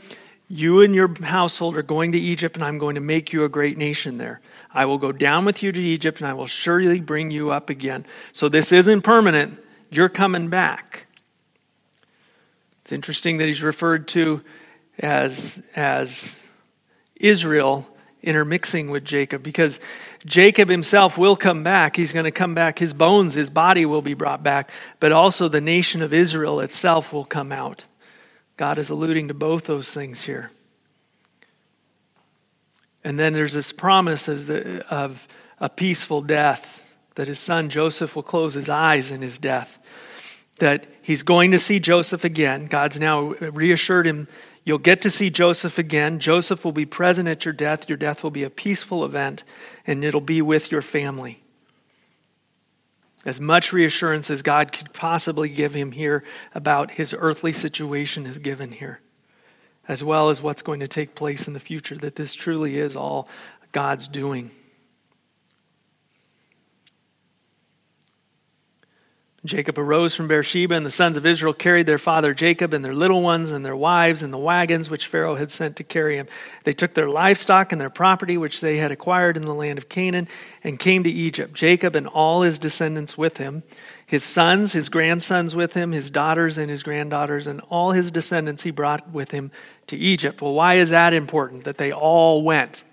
you 0.49 0.81
and 0.81 0.95
your 0.95 1.13
household 1.23 1.77
are 1.77 1.83
going 1.83 2.13
to 2.13 2.17
Egypt, 2.17 2.55
and 2.55 2.63
I'm 2.63 2.77
going 2.77 2.95
to 2.95 3.01
make 3.01 3.33
you 3.33 3.43
a 3.43 3.49
great 3.49 3.77
nation 3.77 4.17
there. 4.17 4.39
I 4.73 4.85
will 4.85 4.97
go 4.97 5.11
down 5.11 5.45
with 5.45 5.61
you 5.61 5.71
to 5.71 5.81
Egypt, 5.81 6.21
and 6.21 6.27
I 6.27 6.33
will 6.33 6.47
surely 6.47 6.99
bring 6.99 7.31
you 7.31 7.51
up 7.51 7.69
again. 7.69 8.05
So 8.31 8.47
this 8.47 8.71
isn't 8.71 9.01
permanent. 9.01 9.59
You're 9.89 10.09
coming 10.09 10.49
back. 10.49 11.07
It's 12.81 12.91
interesting 12.91 13.37
that 13.37 13.47
he's 13.47 13.61
referred 13.61 14.07
to 14.09 14.41
as, 14.99 15.61
as 15.75 16.47
Israel 17.15 17.87
intermixing 18.23 18.89
with 18.89 19.05
Jacob 19.05 19.43
because 19.43 19.79
Jacob 20.25 20.69
himself 20.69 21.17
will 21.17 21.35
come 21.35 21.63
back. 21.63 21.95
He's 21.95 22.11
going 22.11 22.25
to 22.25 22.31
come 22.31 22.53
back. 22.53 22.79
His 22.79 22.93
bones, 22.93 23.35
his 23.35 23.49
body 23.49 23.85
will 23.85 24.01
be 24.01 24.13
brought 24.13 24.43
back, 24.43 24.71
but 24.99 25.11
also 25.11 25.47
the 25.47 25.61
nation 25.61 26.01
of 26.01 26.13
Israel 26.13 26.59
itself 26.59 27.13
will 27.13 27.25
come 27.25 27.51
out. 27.51 27.85
God 28.57 28.79
is 28.79 28.89
alluding 28.89 29.27
to 29.27 29.33
both 29.33 29.65
those 29.65 29.91
things 29.91 30.23
here. 30.23 30.51
And 33.03 33.17
then 33.17 33.33
there's 33.33 33.53
this 33.53 33.71
promise 33.71 34.27
of 34.27 35.27
a 35.59 35.69
peaceful 35.69 36.21
death, 36.21 36.83
that 37.15 37.27
his 37.27 37.39
son 37.39 37.69
Joseph 37.69 38.15
will 38.15 38.23
close 38.23 38.53
his 38.55 38.67
eyes 38.67 39.11
in 39.11 39.21
his 39.21 39.37
death, 39.37 39.79
that 40.59 40.85
he's 41.01 41.23
going 41.23 41.51
to 41.51 41.59
see 41.59 41.79
Joseph 41.79 42.23
again. 42.23 42.65
God's 42.65 42.99
now 42.99 43.21
reassured 43.21 44.07
him 44.07 44.27
you'll 44.67 44.77
get 44.77 45.01
to 45.01 45.09
see 45.09 45.29
Joseph 45.29 45.77
again. 45.77 46.19
Joseph 46.19 46.65
will 46.65 46.71
be 46.71 46.85
present 46.85 47.27
at 47.27 47.45
your 47.45 47.53
death. 47.53 47.87
Your 47.87 47.97
death 47.97 48.23
will 48.23 48.31
be 48.31 48.43
a 48.43 48.49
peaceful 48.49 49.05
event, 49.05 49.43
and 49.85 50.03
it'll 50.03 50.21
be 50.21 50.41
with 50.41 50.71
your 50.71 50.81
family 50.81 51.41
as 53.27 53.41
much 53.41 53.73
reassurance 53.73 54.29
as 54.29 54.41
God 54.41 54.71
could 54.71 54.93
possibly 54.93 55.49
give 55.49 55.73
him 55.73 55.91
here 55.91 56.23
about 56.55 56.91
his 56.91 57.13
earthly 57.17 57.51
situation 57.51 58.25
is 58.25 58.39
given 58.39 58.71
here, 58.71 59.01
as 59.85 60.01
well 60.01 60.29
as 60.29 60.41
what's 60.41 60.61
going 60.61 60.79
to 60.79 60.87
take 60.87 61.13
place 61.13 61.45
in 61.45 61.53
the 61.53 61.59
future, 61.59 61.97
that 61.97 62.15
this 62.15 62.33
truly 62.33 62.77
is 62.77 62.95
all 62.95 63.27
God's 63.73 64.07
doing. 64.07 64.51
Jacob 69.45 69.77
arose 69.77 70.15
from 70.15 70.27
Beersheba, 70.27 70.73
and 70.73 70.85
the 70.85 70.89
sons 70.89 71.15
of 71.15 71.25
Israel 71.25 71.53
carried 71.53 71.85
their 71.85 71.99
father 71.99 72.33
Jacob 72.33 72.73
and 72.73 72.83
their 72.83 72.93
little 72.93 73.21
ones 73.21 73.51
and 73.51 73.63
their 73.63 73.75
wives 73.75 74.23
in 74.23 74.31
the 74.31 74.37
wagons 74.37 74.89
which 74.89 75.05
Pharaoh 75.05 75.35
had 75.35 75.51
sent 75.51 75.75
to 75.75 75.83
carry 75.83 76.17
him. 76.17 76.27
They 76.63 76.73
took 76.73 76.95
their 76.95 77.07
livestock 77.07 77.71
and 77.71 77.79
their 77.79 77.91
property 77.91 78.35
which 78.35 78.61
they 78.61 78.77
had 78.77 78.91
acquired 78.91 79.37
in 79.37 79.43
the 79.43 79.53
land 79.53 79.77
of 79.77 79.89
Canaan 79.89 80.27
and 80.63 80.79
came 80.79 81.03
to 81.03 81.09
Egypt. 81.09 81.53
Jacob 81.53 81.95
and 81.95 82.07
all 82.07 82.41
his 82.41 82.57
descendants 82.57 83.15
with 83.15 83.37
him, 83.37 83.61
his 84.07 84.23
sons, 84.23 84.73
his 84.73 84.89
grandsons 84.89 85.55
with 85.55 85.75
him, 85.75 85.91
his 85.91 86.09
daughters 86.09 86.57
and 86.57 86.69
his 86.71 86.81
granddaughters, 86.81 87.45
and 87.45 87.61
all 87.69 87.91
his 87.91 88.11
descendants 88.11 88.63
he 88.63 88.71
brought 88.71 89.11
with 89.11 89.29
him 89.29 89.51
to 89.85 89.95
Egypt. 89.95 90.41
Well, 90.41 90.53
why 90.53 90.75
is 90.75 90.89
that 90.89 91.13
important 91.13 91.63
that 91.65 91.77
they 91.77 91.91
all 91.91 92.41
went? 92.41 92.83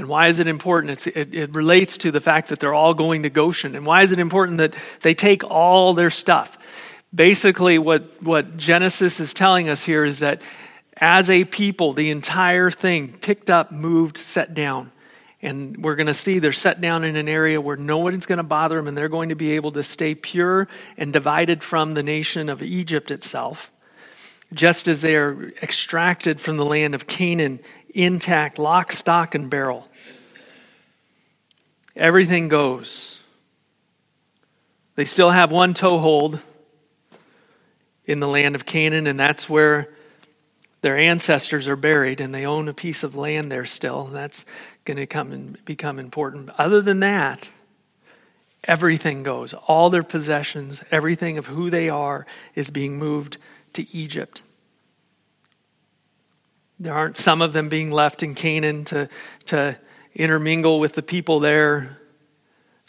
And 0.00 0.08
why 0.08 0.28
is 0.28 0.40
it 0.40 0.46
important? 0.46 1.06
It, 1.08 1.34
it, 1.34 1.54
relates 1.54 1.98
to 1.98 2.10
the 2.10 2.22
fact 2.22 2.48
that 2.48 2.58
they're 2.58 2.72
all 2.72 2.94
going 2.94 3.24
to 3.24 3.28
Goshen. 3.28 3.76
And 3.76 3.84
why 3.84 4.00
is 4.00 4.12
it 4.12 4.18
important 4.18 4.56
that 4.56 4.74
they 5.02 5.12
take 5.12 5.44
all 5.44 5.92
their 5.92 6.08
stuff? 6.08 6.56
Basically, 7.14 7.78
what, 7.78 8.22
what 8.22 8.56
Genesis 8.56 9.20
is 9.20 9.34
telling 9.34 9.68
us 9.68 9.84
here 9.84 10.06
is 10.06 10.20
that 10.20 10.40
as 10.96 11.28
a 11.28 11.44
people, 11.44 11.92
the 11.92 12.08
entire 12.08 12.70
thing 12.70 13.12
picked 13.12 13.50
up, 13.50 13.72
moved, 13.72 14.16
set 14.16 14.54
down. 14.54 14.90
And 15.42 15.84
we're 15.84 15.96
going 15.96 16.06
to 16.06 16.14
see 16.14 16.38
they're 16.38 16.52
set 16.52 16.80
down 16.80 17.04
in 17.04 17.16
an 17.16 17.28
area 17.28 17.60
where 17.60 17.76
no 17.76 17.98
one's 17.98 18.24
going 18.24 18.38
to 18.38 18.42
bother 18.42 18.76
them, 18.76 18.88
and 18.88 18.96
they're 18.96 19.10
going 19.10 19.28
to 19.28 19.34
be 19.34 19.52
able 19.52 19.72
to 19.72 19.82
stay 19.82 20.14
pure 20.14 20.66
and 20.96 21.12
divided 21.12 21.62
from 21.62 21.92
the 21.92 22.02
nation 22.02 22.48
of 22.48 22.62
Egypt 22.62 23.10
itself. 23.10 23.70
Just 24.50 24.88
as 24.88 25.02
they 25.02 25.14
are 25.14 25.52
extracted 25.62 26.40
from 26.40 26.56
the 26.56 26.64
land 26.64 26.94
of 26.94 27.06
Canaan 27.06 27.60
intact, 27.94 28.58
lock, 28.58 28.92
stock, 28.92 29.34
and 29.34 29.50
barrel. 29.50 29.86
Everything 32.00 32.48
goes. 32.48 33.20
They 34.94 35.04
still 35.04 35.28
have 35.28 35.52
one 35.52 35.74
toehold 35.74 36.40
in 38.06 38.20
the 38.20 38.26
land 38.26 38.54
of 38.54 38.64
Canaan, 38.64 39.06
and 39.06 39.20
that's 39.20 39.50
where 39.50 39.92
their 40.80 40.96
ancestors 40.96 41.68
are 41.68 41.76
buried, 41.76 42.22
and 42.22 42.34
they 42.34 42.46
own 42.46 42.68
a 42.68 42.72
piece 42.72 43.02
of 43.02 43.16
land 43.16 43.52
there 43.52 43.66
still. 43.66 44.06
That's 44.06 44.46
going 44.86 44.96
to 44.96 45.06
come 45.06 45.30
and 45.30 45.62
become 45.66 45.98
important. 45.98 46.48
Other 46.56 46.80
than 46.80 47.00
that, 47.00 47.50
everything 48.64 49.22
goes. 49.22 49.52
All 49.52 49.90
their 49.90 50.02
possessions, 50.02 50.82
everything 50.90 51.36
of 51.36 51.48
who 51.48 51.68
they 51.68 51.90
are, 51.90 52.24
is 52.54 52.70
being 52.70 52.98
moved 52.98 53.36
to 53.74 53.86
Egypt. 53.94 54.40
There 56.78 56.94
aren't 56.94 57.18
some 57.18 57.42
of 57.42 57.52
them 57.52 57.68
being 57.68 57.90
left 57.90 58.22
in 58.22 58.34
Canaan 58.34 58.86
to, 58.86 59.10
to 59.46 59.76
intermingle 60.14 60.80
with 60.80 60.94
the 60.94 61.02
people 61.02 61.40
there. 61.40 61.98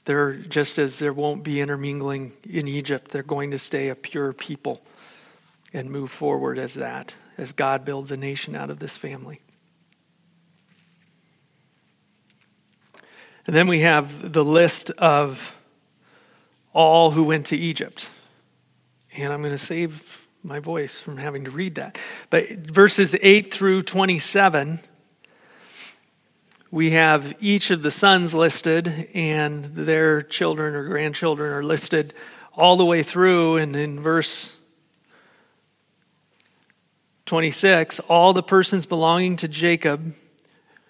They're 0.05 0.33
just 0.33 0.79
as 0.79 0.99
there 0.99 1.13
won't 1.13 1.43
be 1.43 1.59
intermingling 1.61 2.33
in 2.49 2.67
Egypt, 2.67 3.11
they're 3.11 3.23
going 3.23 3.51
to 3.51 3.59
stay 3.59 3.89
a 3.89 3.95
pure 3.95 4.33
people 4.33 4.81
and 5.73 5.89
move 5.89 6.11
forward 6.11 6.57
as 6.57 6.73
that, 6.73 7.15
as 7.37 7.51
God 7.51 7.85
builds 7.85 8.11
a 8.11 8.17
nation 8.17 8.55
out 8.55 8.69
of 8.69 8.79
this 8.79 8.97
family. 8.97 9.41
And 13.47 13.55
then 13.55 13.67
we 13.67 13.81
have 13.81 14.33
the 14.33 14.43
list 14.45 14.91
of 14.91 15.55
all 16.73 17.11
who 17.11 17.23
went 17.23 17.47
to 17.47 17.57
Egypt. 17.57 18.09
And 19.15 19.33
I'm 19.33 19.41
going 19.41 19.53
to 19.53 19.57
save 19.57 20.25
my 20.43 20.59
voice 20.59 20.99
from 20.99 21.17
having 21.17 21.45
to 21.45 21.51
read 21.51 21.75
that. 21.75 21.97
But 22.29 22.49
verses 22.49 23.15
8 23.21 23.53
through 23.53 23.83
27, 23.83 24.79
we 26.71 26.91
have 26.91 27.35
each 27.41 27.69
of 27.69 27.81
the 27.81 27.91
sons 27.91 28.33
listed, 28.33 29.09
and 29.13 29.65
their 29.65 30.21
children 30.21 30.73
or 30.73 30.87
grandchildren 30.87 31.51
are 31.51 31.63
listed 31.63 32.13
all 32.53 32.77
the 32.77 32.85
way 32.85 33.03
through. 33.03 33.57
And 33.57 33.75
in 33.75 33.99
verse 33.99 34.55
26, 37.25 37.99
all 38.01 38.31
the 38.31 38.41
persons 38.41 38.85
belonging 38.85 39.35
to 39.37 39.49
Jacob 39.49 40.13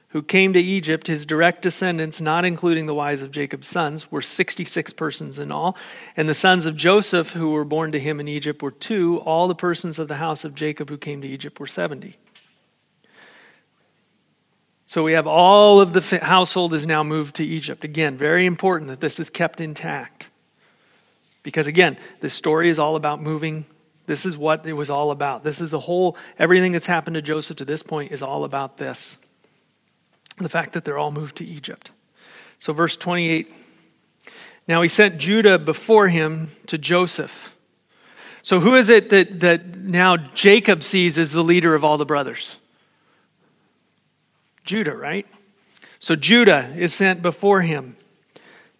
who 0.09 0.21
came 0.21 0.51
to 0.53 0.59
Egypt, 0.59 1.07
his 1.07 1.25
direct 1.25 1.61
descendants, 1.61 2.19
not 2.19 2.43
including 2.43 2.85
the 2.85 2.93
wives 2.93 3.21
of 3.21 3.31
Jacob's 3.31 3.67
sons, 3.67 4.11
were 4.11 4.21
66 4.21 4.91
persons 4.93 5.39
in 5.39 5.53
all. 5.53 5.77
And 6.17 6.27
the 6.27 6.33
sons 6.33 6.65
of 6.65 6.75
Joseph, 6.75 7.29
who 7.29 7.51
were 7.51 7.63
born 7.63 7.93
to 7.93 7.99
him 7.99 8.19
in 8.19 8.27
Egypt, 8.27 8.61
were 8.61 8.71
two. 8.71 9.19
All 9.19 9.47
the 9.47 9.55
persons 9.55 9.99
of 9.99 10.09
the 10.09 10.15
house 10.15 10.43
of 10.43 10.53
Jacob 10.53 10.89
who 10.89 10.97
came 10.97 11.21
to 11.21 11.27
Egypt 11.27 11.59
were 11.61 11.67
70. 11.67 12.17
So 14.91 15.03
we 15.03 15.13
have 15.13 15.25
all 15.25 15.79
of 15.79 15.93
the 15.93 16.19
household 16.21 16.73
is 16.73 16.85
now 16.85 17.01
moved 17.01 17.37
to 17.37 17.45
Egypt. 17.45 17.85
Again, 17.85 18.17
very 18.17 18.45
important 18.45 18.89
that 18.89 18.99
this 18.99 19.21
is 19.21 19.29
kept 19.29 19.61
intact. 19.61 20.29
Because 21.43 21.67
again, 21.67 21.97
this 22.19 22.33
story 22.33 22.67
is 22.67 22.77
all 22.77 22.97
about 22.97 23.21
moving. 23.21 23.63
This 24.05 24.25
is 24.25 24.37
what 24.37 24.65
it 24.65 24.73
was 24.73 24.89
all 24.89 25.11
about. 25.11 25.45
This 25.45 25.61
is 25.61 25.69
the 25.69 25.79
whole, 25.79 26.17
everything 26.37 26.73
that's 26.73 26.87
happened 26.87 27.13
to 27.13 27.21
Joseph 27.21 27.55
to 27.59 27.63
this 27.63 27.81
point 27.81 28.11
is 28.11 28.21
all 28.21 28.43
about 28.43 28.75
this 28.75 29.17
the 30.39 30.49
fact 30.49 30.73
that 30.73 30.83
they're 30.83 30.97
all 30.97 31.11
moved 31.11 31.37
to 31.37 31.45
Egypt. 31.45 31.91
So, 32.59 32.73
verse 32.73 32.97
28 32.97 33.49
Now 34.67 34.81
he 34.81 34.89
sent 34.89 35.19
Judah 35.19 35.57
before 35.57 36.09
him 36.09 36.49
to 36.67 36.77
Joseph. 36.77 37.55
So, 38.43 38.59
who 38.59 38.75
is 38.75 38.89
it 38.89 39.09
that, 39.11 39.39
that 39.39 39.73
now 39.77 40.17
Jacob 40.17 40.83
sees 40.83 41.17
as 41.17 41.31
the 41.31 41.45
leader 41.45 41.75
of 41.75 41.85
all 41.85 41.97
the 41.97 42.05
brothers? 42.05 42.57
Judah, 44.71 44.95
right? 44.95 45.27
So, 45.99 46.15
Judah 46.15 46.73
is 46.77 46.93
sent 46.93 47.21
before 47.21 47.59
him 47.59 47.97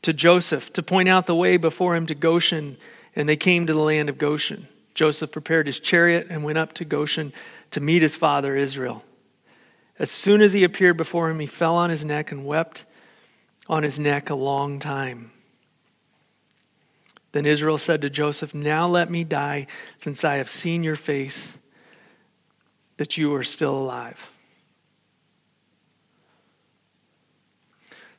to 0.04 0.14
Joseph 0.14 0.72
to 0.72 0.82
point 0.82 1.10
out 1.10 1.26
the 1.26 1.36
way 1.36 1.58
before 1.58 1.98
him 1.98 2.06
to 2.06 2.16
Goshen, 2.16 2.78
and 3.14 3.28
they 3.28 3.36
came 3.36 3.68
to 3.68 3.74
the 3.74 3.82
land 3.82 4.08
of 4.08 4.18
Goshen. 4.18 4.70
Joseph 4.94 5.34
prepared 5.34 5.68
his 5.68 5.82
chariot 5.82 6.28
and 6.30 6.46
went 6.46 6.58
up 6.58 6.72
to 6.76 6.86
Goshen 6.86 7.34
to 7.72 7.82
meet 7.82 8.02
his 8.02 8.16
father 8.16 8.56
Israel. 8.56 9.04
As 10.00 10.10
soon 10.10 10.42
as 10.42 10.54
he 10.54 10.64
appeared 10.64 10.96
before 10.96 11.30
him, 11.30 11.42
he 11.42 11.46
fell 11.46 11.76
on 11.76 11.90
his 11.90 12.06
neck 12.06 12.32
and 12.32 12.46
wept 12.46 12.86
on 13.68 13.84
his 13.84 14.00
neck 14.00 14.30
a 14.30 14.36
long 14.36 14.80
time. 14.80 15.32
Then 17.34 17.46
Israel 17.46 17.78
said 17.78 18.02
to 18.04 18.10
Joseph, 18.10 18.56
Now 18.56 18.88
let 18.88 19.12
me 19.12 19.26
die, 19.26 19.68
since 20.00 20.24
I 20.24 20.38
have 20.38 20.50
seen 20.50 20.86
your 20.86 20.96
face, 20.96 21.52
that 22.96 23.18
you 23.18 23.36
are 23.36 23.44
still 23.44 23.78
alive. 23.78 24.32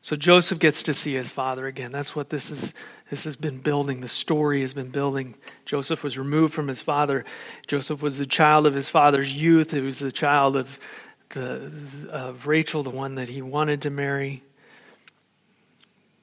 So 0.03 0.17
Joseph 0.17 0.59
gets 0.59 0.83
to 0.83 0.95
see 0.95 1.15
his 1.15 1.31
father 1.31 1.69
again. 1.69 1.93
That's 1.93 2.15
what 2.15 2.29
this 2.29 2.51
is. 2.51 2.75
This 3.09 3.23
has 3.23 3.37
been 3.37 3.59
building. 3.59 4.01
The 4.01 4.09
story 4.09 4.63
has 4.63 4.75
been 4.75 4.89
building. 4.89 5.37
Joseph 5.65 6.03
was 6.03 6.19
removed 6.19 6.53
from 6.53 6.67
his 6.67 6.83
father. 6.83 7.25
Joseph 7.69 8.03
was 8.03 8.19
the 8.19 8.27
child 8.27 8.67
of 8.67 8.75
his 8.75 8.89
father's 8.89 9.33
youth. 9.33 9.71
He 9.71 9.81
was 9.81 10.01
the 10.01 10.11
child 10.11 10.57
of 10.57 10.81
the, 11.29 11.71
of 12.11 12.47
Rachel, 12.47 12.83
the 12.83 12.91
one 12.91 13.15
that 13.15 13.29
he 13.29 13.43
wanted 13.43 13.83
to 13.83 13.91
marry, 13.91 14.43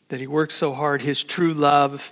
that 0.10 0.20
he 0.20 0.28
worked 0.28 0.52
so 0.52 0.74
hard. 0.74 1.02
His 1.02 1.24
true 1.24 1.54
love 1.54 2.12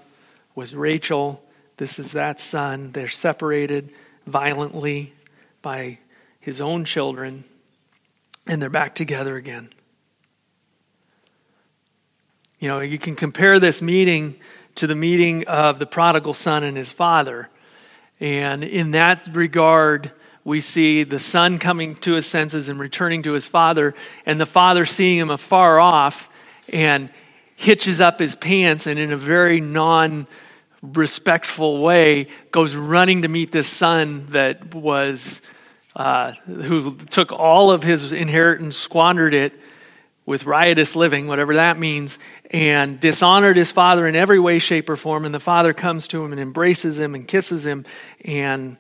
was 0.56 0.74
Rachel. 0.74 1.44
This 1.78 2.00
is 2.00 2.14
that 2.14 2.40
son. 2.40 2.92
They're 2.94 3.10
separated 3.10 3.92
violently 4.26 5.14
by 5.62 5.98
his 6.40 6.62
own 6.62 6.86
children, 6.86 7.44
and 8.46 8.62
they're 8.62 8.70
back 8.70 8.96
together 8.96 9.36
again. 9.36 9.70
You 12.60 12.70
know, 12.70 12.80
you 12.80 12.98
can 12.98 13.16
compare 13.16 13.60
this 13.60 13.84
meeting 13.84 14.36
to 14.76 14.88
the 14.88 14.96
meeting 14.96 15.48
of 15.48 15.78
the 15.78 15.86
prodigal 15.86 16.34
son 16.34 16.64
and 16.64 16.76
his 16.76 16.90
father. 16.90 17.50
And 18.20 18.64
in 18.64 18.92
that 18.92 19.28
regard, 19.32 20.12
we 20.44 20.60
see 20.60 21.04
the 21.04 21.20
son 21.20 21.60
coming 21.60 21.96
to 21.98 22.14
his 22.14 22.26
senses 22.26 22.68
and 22.68 22.80
returning 22.80 23.22
to 23.24 23.34
his 23.34 23.46
father, 23.46 23.94
and 24.26 24.42
the 24.42 24.48
father 24.48 24.86
seeing 24.86 25.20
him 25.20 25.30
afar 25.30 25.80
off 25.80 26.30
and 26.70 27.12
hitches 27.56 28.02
up 28.02 28.18
his 28.20 28.36
pants 28.36 28.88
and 28.88 28.98
in 28.98 29.12
a 29.12 29.18
very 29.18 29.62
non 29.62 30.26
respectful 30.82 31.80
way 31.82 32.28
goes 32.52 32.76
running 32.76 33.22
to 33.22 33.28
meet 33.28 33.52
this 33.52 33.68
son 33.68 34.26
that 34.30 34.74
was 34.74 35.42
uh, 35.96 36.32
who 36.32 36.96
took 36.96 37.32
all 37.32 37.70
of 37.70 37.84
his 37.84 38.14
inheritance 38.14 38.78
squandered 38.78 39.34
it 39.34 39.54
with 40.28 40.46
riotous 40.46 40.96
living 40.96 41.26
whatever 41.26 41.56
that 41.56 41.80
means 41.80 42.20
and 42.52 43.00
dishonored 43.00 43.58
his 43.58 43.72
father 43.72 44.06
in 44.06 44.16
every 44.16 44.40
way 44.40 44.60
shape 44.60 44.90
or 44.90 44.98
form 44.98 45.26
and 45.26 45.34
the 45.34 45.40
father 45.40 45.74
comes 45.74 46.08
to 46.08 46.24
him 46.24 46.32
and 46.32 46.40
embraces 46.40 47.00
him 47.00 47.16
and 47.16 47.28
kisses 47.28 47.66
him 47.66 47.86
and 48.26 48.78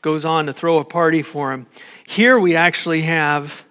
goes 0.00 0.24
on 0.24 0.46
to 0.46 0.52
throw 0.52 0.78
a 0.78 0.84
party 0.84 1.22
for 1.22 1.52
him. 1.52 1.66
Here 2.06 2.38
we 2.38 2.54
actually 2.54 3.02
have 3.02 3.64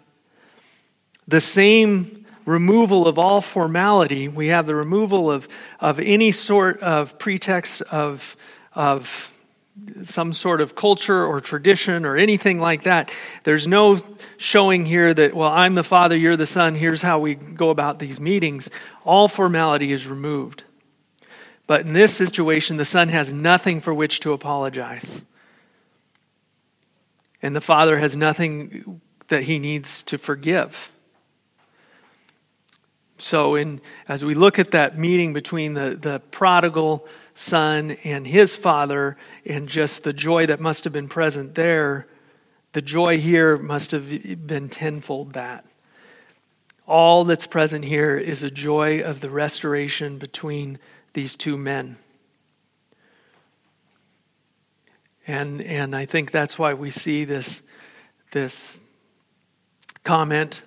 the 1.25 1.41
same 1.41 2.25
removal 2.45 3.07
of 3.07 3.17
all 3.17 3.39
formality. 3.39 4.27
We 4.27 4.47
have 4.47 4.67
the 4.67 4.75
removal 4.75 5.31
of, 5.31 5.47
of 5.79 6.01
any 6.01 6.31
sort 6.31 6.81
of 6.81 7.17
pretext 7.17 7.81
of, 7.83 8.35
of 8.73 9.31
some 10.03 10.33
sort 10.33 10.61
of 10.61 10.75
culture 10.75 11.25
or 11.25 11.41
tradition 11.41 12.05
or 12.05 12.17
anything 12.17 12.59
like 12.59 12.83
that. 12.83 13.11
There's 13.43 13.67
no 13.67 13.97
showing 14.37 14.85
here 14.85 15.13
that, 15.13 15.33
well, 15.33 15.51
I'm 15.51 15.73
the 15.73 15.83
father, 15.83 16.17
you're 16.17 16.37
the 16.37 16.45
son, 16.45 16.75
here's 16.75 17.01
how 17.01 17.19
we 17.19 17.35
go 17.35 17.69
about 17.69 17.99
these 17.99 18.19
meetings. 18.19 18.69
All 19.05 19.27
formality 19.27 19.91
is 19.93 20.07
removed. 20.07 20.63
But 21.67 21.81
in 21.81 21.93
this 21.93 22.15
situation, 22.15 22.77
the 22.77 22.85
son 22.85 23.09
has 23.09 23.31
nothing 23.31 23.81
for 23.81 23.93
which 23.93 24.21
to 24.21 24.31
apologize. 24.31 25.23
And 27.41 27.55
the 27.55 27.61
Father 27.61 27.97
has 27.97 28.17
nothing 28.17 29.01
that 29.27 29.43
he 29.43 29.59
needs 29.59 30.01
to 30.03 30.17
forgive. 30.17 30.89
So, 33.19 33.55
in, 33.55 33.81
as 34.07 34.23
we 34.23 34.35
look 34.35 34.59
at 34.59 34.71
that 34.71 34.97
meeting 34.97 35.33
between 35.33 35.73
the, 35.73 35.97
the 35.99 36.19
prodigal 36.31 37.07
son 37.37 37.91
and 38.03 38.25
his 38.25 38.55
father, 38.55 39.15
and 39.45 39.67
just 39.67 40.03
the 40.03 40.13
joy 40.13 40.47
that 40.47 40.59
must 40.59 40.83
have 40.83 40.93
been 40.93 41.07
present 41.07 41.55
there, 41.55 42.07
the 42.73 42.81
joy 42.81 43.19
here 43.19 43.57
must 43.57 43.91
have 43.91 44.47
been 44.47 44.69
tenfold 44.69 45.33
that. 45.33 45.65
All 46.87 47.25
that's 47.25 47.45
present 47.45 47.85
here 47.85 48.17
is 48.17 48.43
a 48.43 48.49
joy 48.49 49.01
of 49.01 49.21
the 49.21 49.29
restoration 49.29 50.17
between 50.17 50.79
these 51.13 51.35
two 51.35 51.57
men. 51.57 51.97
And, 55.27 55.61
and 55.61 55.95
I 55.95 56.05
think 56.05 56.31
that's 56.31 56.57
why 56.57 56.73
we 56.73 56.89
see 56.89 57.25
this, 57.25 57.61
this 58.31 58.81
comment 60.03 60.63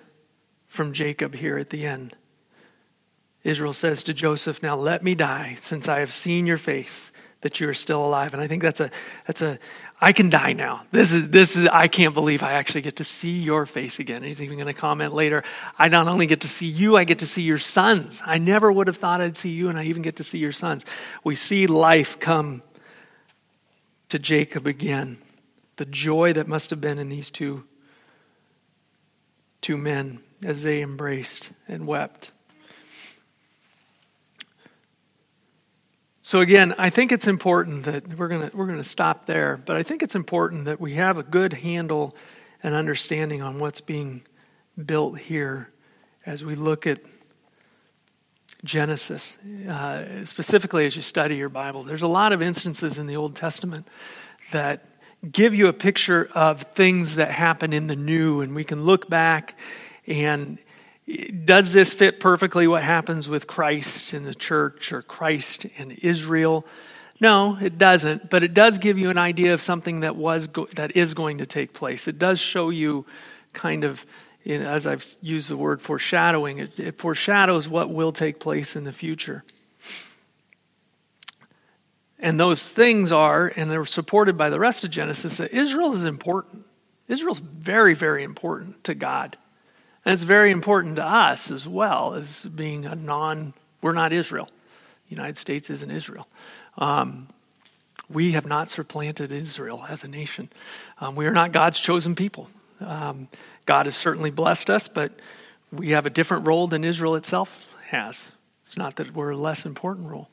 from 0.67 0.93
Jacob 0.93 1.33
here 1.33 1.57
at 1.57 1.71
the 1.71 1.85
end. 1.85 2.15
Israel 3.43 3.73
says 3.73 4.03
to 4.03 4.13
Joseph, 4.13 4.61
Now 4.61 4.75
let 4.75 5.03
me 5.03 5.15
die, 5.15 5.55
since 5.57 5.87
I 5.87 5.99
have 5.99 6.13
seen 6.13 6.45
your 6.45 6.57
face, 6.57 7.11
that 7.41 7.59
you 7.59 7.67
are 7.67 7.73
still 7.73 8.05
alive. 8.05 8.33
And 8.33 8.41
I 8.41 8.47
think 8.47 8.61
that's 8.61 8.79
a, 8.79 8.91
that's 9.25 9.41
a, 9.41 9.57
I 9.99 10.13
can 10.13 10.29
die 10.29 10.53
now. 10.53 10.85
This 10.91 11.11
is, 11.11 11.29
this 11.29 11.55
is, 11.55 11.67
I 11.67 11.87
can't 11.87 12.13
believe 12.13 12.43
I 12.43 12.53
actually 12.53 12.81
get 12.81 12.97
to 12.97 13.03
see 13.03 13.39
your 13.39 13.65
face 13.65 13.99
again. 13.99 14.23
He's 14.23 14.41
even 14.41 14.57
going 14.57 14.71
to 14.71 14.79
comment 14.79 15.13
later. 15.13 15.43
I 15.77 15.89
not 15.89 16.07
only 16.07 16.27
get 16.27 16.41
to 16.41 16.47
see 16.47 16.67
you, 16.67 16.97
I 16.97 17.03
get 17.03 17.19
to 17.19 17.27
see 17.27 17.43
your 17.43 17.59
sons. 17.59 18.21
I 18.25 18.37
never 18.37 18.71
would 18.71 18.87
have 18.87 18.97
thought 18.97 19.21
I'd 19.21 19.37
see 19.37 19.51
you, 19.51 19.69
and 19.69 19.77
I 19.77 19.85
even 19.85 20.01
get 20.01 20.17
to 20.17 20.23
see 20.23 20.37
your 20.37 20.51
sons. 20.51 20.85
We 21.23 21.35
see 21.35 21.67
life 21.67 22.19
come 22.19 22.61
to 24.09 24.19
Jacob 24.19 24.67
again. 24.67 25.17
The 25.77 25.85
joy 25.85 26.33
that 26.33 26.47
must 26.47 26.69
have 26.69 26.81
been 26.81 26.99
in 26.99 27.09
these 27.09 27.31
two, 27.31 27.63
two 29.61 29.77
men 29.77 30.21
as 30.43 30.63
they 30.63 30.81
embraced 30.81 31.51
and 31.67 31.87
wept. 31.87 32.31
So 36.23 36.39
again, 36.41 36.75
I 36.77 36.91
think 36.91 37.11
it's 37.11 37.27
important 37.27 37.85
that 37.85 38.15
we're 38.15 38.27
going 38.27 38.47
to 38.47 38.55
we're 38.55 38.67
to 38.71 38.83
stop 38.83 39.25
there, 39.25 39.57
but 39.57 39.75
I 39.75 39.81
think 39.81 40.03
it's 40.03 40.13
important 40.13 40.65
that 40.65 40.79
we 40.79 40.93
have 40.93 41.17
a 41.17 41.23
good 41.23 41.53
handle 41.53 42.13
and 42.61 42.75
understanding 42.75 43.41
on 43.41 43.57
what's 43.57 43.81
being 43.81 44.21
built 44.85 45.17
here 45.17 45.71
as 46.23 46.45
we 46.45 46.53
look 46.53 46.85
at 46.85 46.99
Genesis, 48.63 49.39
uh, 49.67 50.23
specifically 50.23 50.85
as 50.85 50.95
you 50.95 51.01
study 51.01 51.37
your 51.37 51.49
Bible. 51.49 51.81
There's 51.81 52.03
a 52.03 52.07
lot 52.07 52.33
of 52.33 52.41
instances 52.43 52.99
in 52.99 53.07
the 53.07 53.15
Old 53.15 53.35
Testament 53.35 53.87
that 54.51 54.85
give 55.31 55.55
you 55.55 55.67
a 55.67 55.73
picture 55.73 56.29
of 56.35 56.61
things 56.75 57.15
that 57.15 57.31
happen 57.31 57.73
in 57.73 57.87
the 57.87 57.95
new, 57.95 58.41
and 58.41 58.53
we 58.53 58.63
can 58.63 58.85
look 58.85 59.09
back 59.09 59.57
and 60.05 60.59
does 61.45 61.73
this 61.73 61.93
fit 61.93 62.19
perfectly 62.19 62.67
what 62.67 62.83
happens 62.83 63.27
with 63.27 63.47
Christ 63.47 64.13
in 64.13 64.23
the 64.23 64.35
church 64.35 64.91
or 64.91 65.01
Christ 65.01 65.65
in 65.77 65.91
Israel? 65.91 66.65
No, 67.19 67.57
it 67.61 67.77
doesn't, 67.77 68.29
but 68.29 68.43
it 68.43 68.53
does 68.53 68.77
give 68.77 68.97
you 68.97 69.09
an 69.09 69.17
idea 69.17 69.53
of 69.53 69.61
something 69.61 69.99
that 69.99 70.15
was 70.15 70.47
go- 70.47 70.67
that 70.75 70.95
is 70.95 71.13
going 71.13 71.37
to 71.39 71.45
take 71.45 71.73
place. 71.73 72.07
It 72.07 72.17
does 72.17 72.39
show 72.39 72.69
you 72.69 73.05
kind 73.53 73.83
of 73.83 74.05
as 74.45 74.87
I've 74.87 75.05
used 75.21 75.49
the 75.49 75.57
word 75.57 75.81
foreshadowing, 75.81 76.59
it, 76.59 76.79
it 76.79 76.97
foreshadows 76.97 77.69
what 77.69 77.91
will 77.91 78.11
take 78.11 78.39
place 78.39 78.75
in 78.75 78.83
the 78.83 78.93
future. 78.93 79.43
And 82.19 82.39
those 82.39 82.67
things 82.67 83.11
are, 83.11 83.51
and 83.55 83.69
they're 83.69 83.85
supported 83.85 84.37
by 84.37 84.49
the 84.49 84.59
rest 84.59 84.83
of 84.83 84.91
Genesis, 84.91 85.37
that 85.37 85.51
Israel 85.51 85.93
is 85.93 86.03
important. 86.03 86.65
Israel's 87.07 87.39
very, 87.39 87.93
very 87.93 88.23
important 88.23 88.83
to 88.83 88.93
God. 88.93 89.37
And 90.05 90.13
it's 90.13 90.23
very 90.23 90.51
important 90.51 90.95
to 90.95 91.05
us 91.05 91.51
as 91.51 91.67
well 91.67 92.15
as 92.15 92.43
being 92.43 92.85
a 92.85 92.95
non, 92.95 93.53
we're 93.81 93.93
not 93.93 94.13
Israel. 94.13 94.49
The 95.07 95.15
United 95.15 95.37
States 95.37 95.69
isn't 95.69 95.91
Israel. 95.91 96.27
Um, 96.77 97.27
we 98.09 98.33
have 98.33 98.45
not 98.45 98.69
supplanted 98.69 99.31
Israel 99.31 99.85
as 99.87 100.03
a 100.03 100.07
nation. 100.07 100.49
Um, 100.99 101.15
we 101.15 101.25
are 101.27 101.33
not 101.33 101.51
God's 101.51 101.79
chosen 101.79 102.15
people. 102.15 102.49
Um, 102.79 103.27
God 103.65 103.85
has 103.85 103.95
certainly 103.95 104.31
blessed 104.31 104.69
us, 104.69 104.87
but 104.87 105.11
we 105.71 105.91
have 105.91 106.05
a 106.05 106.09
different 106.09 106.47
role 106.47 106.67
than 106.67 106.83
Israel 106.83 107.15
itself 107.15 107.73
has. 107.87 108.31
It's 108.63 108.77
not 108.77 108.95
that 108.97 109.13
we're 109.13 109.31
a 109.31 109.37
less 109.37 109.65
important 109.65 110.09
role. 110.09 110.29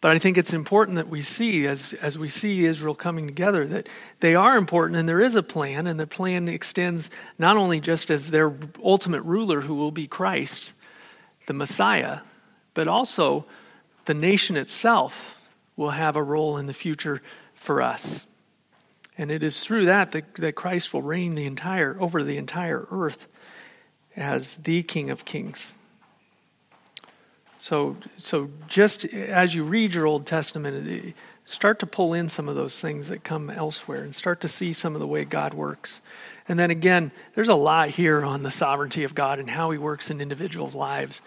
But 0.00 0.12
I 0.12 0.18
think 0.18 0.38
it's 0.38 0.52
important 0.52 0.96
that 0.96 1.08
we 1.08 1.22
see, 1.22 1.66
as, 1.66 1.92
as 1.94 2.16
we 2.16 2.28
see 2.28 2.64
Israel 2.64 2.94
coming 2.94 3.26
together, 3.26 3.66
that 3.66 3.88
they 4.20 4.34
are 4.36 4.56
important 4.56 4.96
and 4.96 5.08
there 5.08 5.20
is 5.20 5.34
a 5.34 5.42
plan, 5.42 5.88
and 5.88 5.98
the 5.98 6.06
plan 6.06 6.46
extends 6.46 7.10
not 7.38 7.56
only 7.56 7.80
just 7.80 8.08
as 8.10 8.30
their 8.30 8.54
ultimate 8.82 9.22
ruler, 9.22 9.62
who 9.62 9.74
will 9.74 9.90
be 9.90 10.06
Christ, 10.06 10.72
the 11.46 11.52
Messiah, 11.52 12.20
but 12.74 12.86
also 12.86 13.44
the 14.04 14.14
nation 14.14 14.56
itself 14.56 15.36
will 15.76 15.90
have 15.90 16.14
a 16.14 16.22
role 16.22 16.58
in 16.58 16.66
the 16.66 16.74
future 16.74 17.20
for 17.54 17.82
us. 17.82 18.24
And 19.16 19.32
it 19.32 19.42
is 19.42 19.64
through 19.64 19.86
that, 19.86 20.12
that 20.12 20.34
that 20.36 20.54
Christ 20.54 20.94
will 20.94 21.02
reign 21.02 21.34
the 21.34 21.44
entire 21.44 21.96
over 22.00 22.22
the 22.22 22.36
entire 22.36 22.86
earth 22.92 23.26
as 24.14 24.54
the 24.54 24.84
King 24.84 25.10
of 25.10 25.24
Kings. 25.24 25.74
So, 27.58 27.96
so 28.16 28.48
just 28.68 29.04
as 29.04 29.52
you 29.52 29.64
read 29.64 29.92
your 29.92 30.06
Old 30.06 30.26
Testament, 30.26 31.14
start 31.44 31.80
to 31.80 31.86
pull 31.86 32.14
in 32.14 32.28
some 32.28 32.48
of 32.48 32.54
those 32.54 32.80
things 32.80 33.08
that 33.08 33.24
come 33.24 33.50
elsewhere 33.50 34.04
and 34.04 34.14
start 34.14 34.40
to 34.42 34.48
see 34.48 34.72
some 34.72 34.94
of 34.94 35.00
the 35.00 35.06
way 35.06 35.24
God 35.24 35.54
works. 35.54 36.00
And 36.48 36.56
then 36.56 36.70
again, 36.70 37.10
there's 37.34 37.48
a 37.48 37.56
lot 37.56 37.88
here 37.90 38.24
on 38.24 38.44
the 38.44 38.50
sovereignty 38.52 39.02
of 39.02 39.14
God 39.14 39.40
and 39.40 39.50
how 39.50 39.70
He 39.70 39.78
works 39.78 40.08
in 40.08 40.20
individuals' 40.20 40.74
lives. 40.74 41.20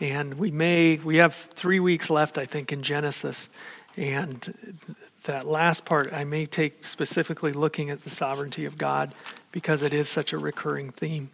And 0.00 0.34
we 0.34 0.50
may, 0.50 0.96
we 0.96 1.18
have 1.18 1.34
three 1.34 1.80
weeks 1.80 2.10
left, 2.10 2.36
I 2.36 2.46
think, 2.46 2.72
in 2.72 2.82
Genesis. 2.82 3.48
And 3.96 4.76
that 5.22 5.46
last 5.46 5.84
part, 5.84 6.12
I 6.12 6.24
may 6.24 6.46
take 6.46 6.82
specifically 6.84 7.52
looking 7.52 7.90
at 7.90 8.02
the 8.02 8.10
sovereignty 8.10 8.64
of 8.64 8.76
God 8.76 9.14
because 9.52 9.82
it 9.82 9.94
is 9.94 10.08
such 10.08 10.32
a 10.32 10.38
recurring 10.38 10.90
theme. 10.90 11.30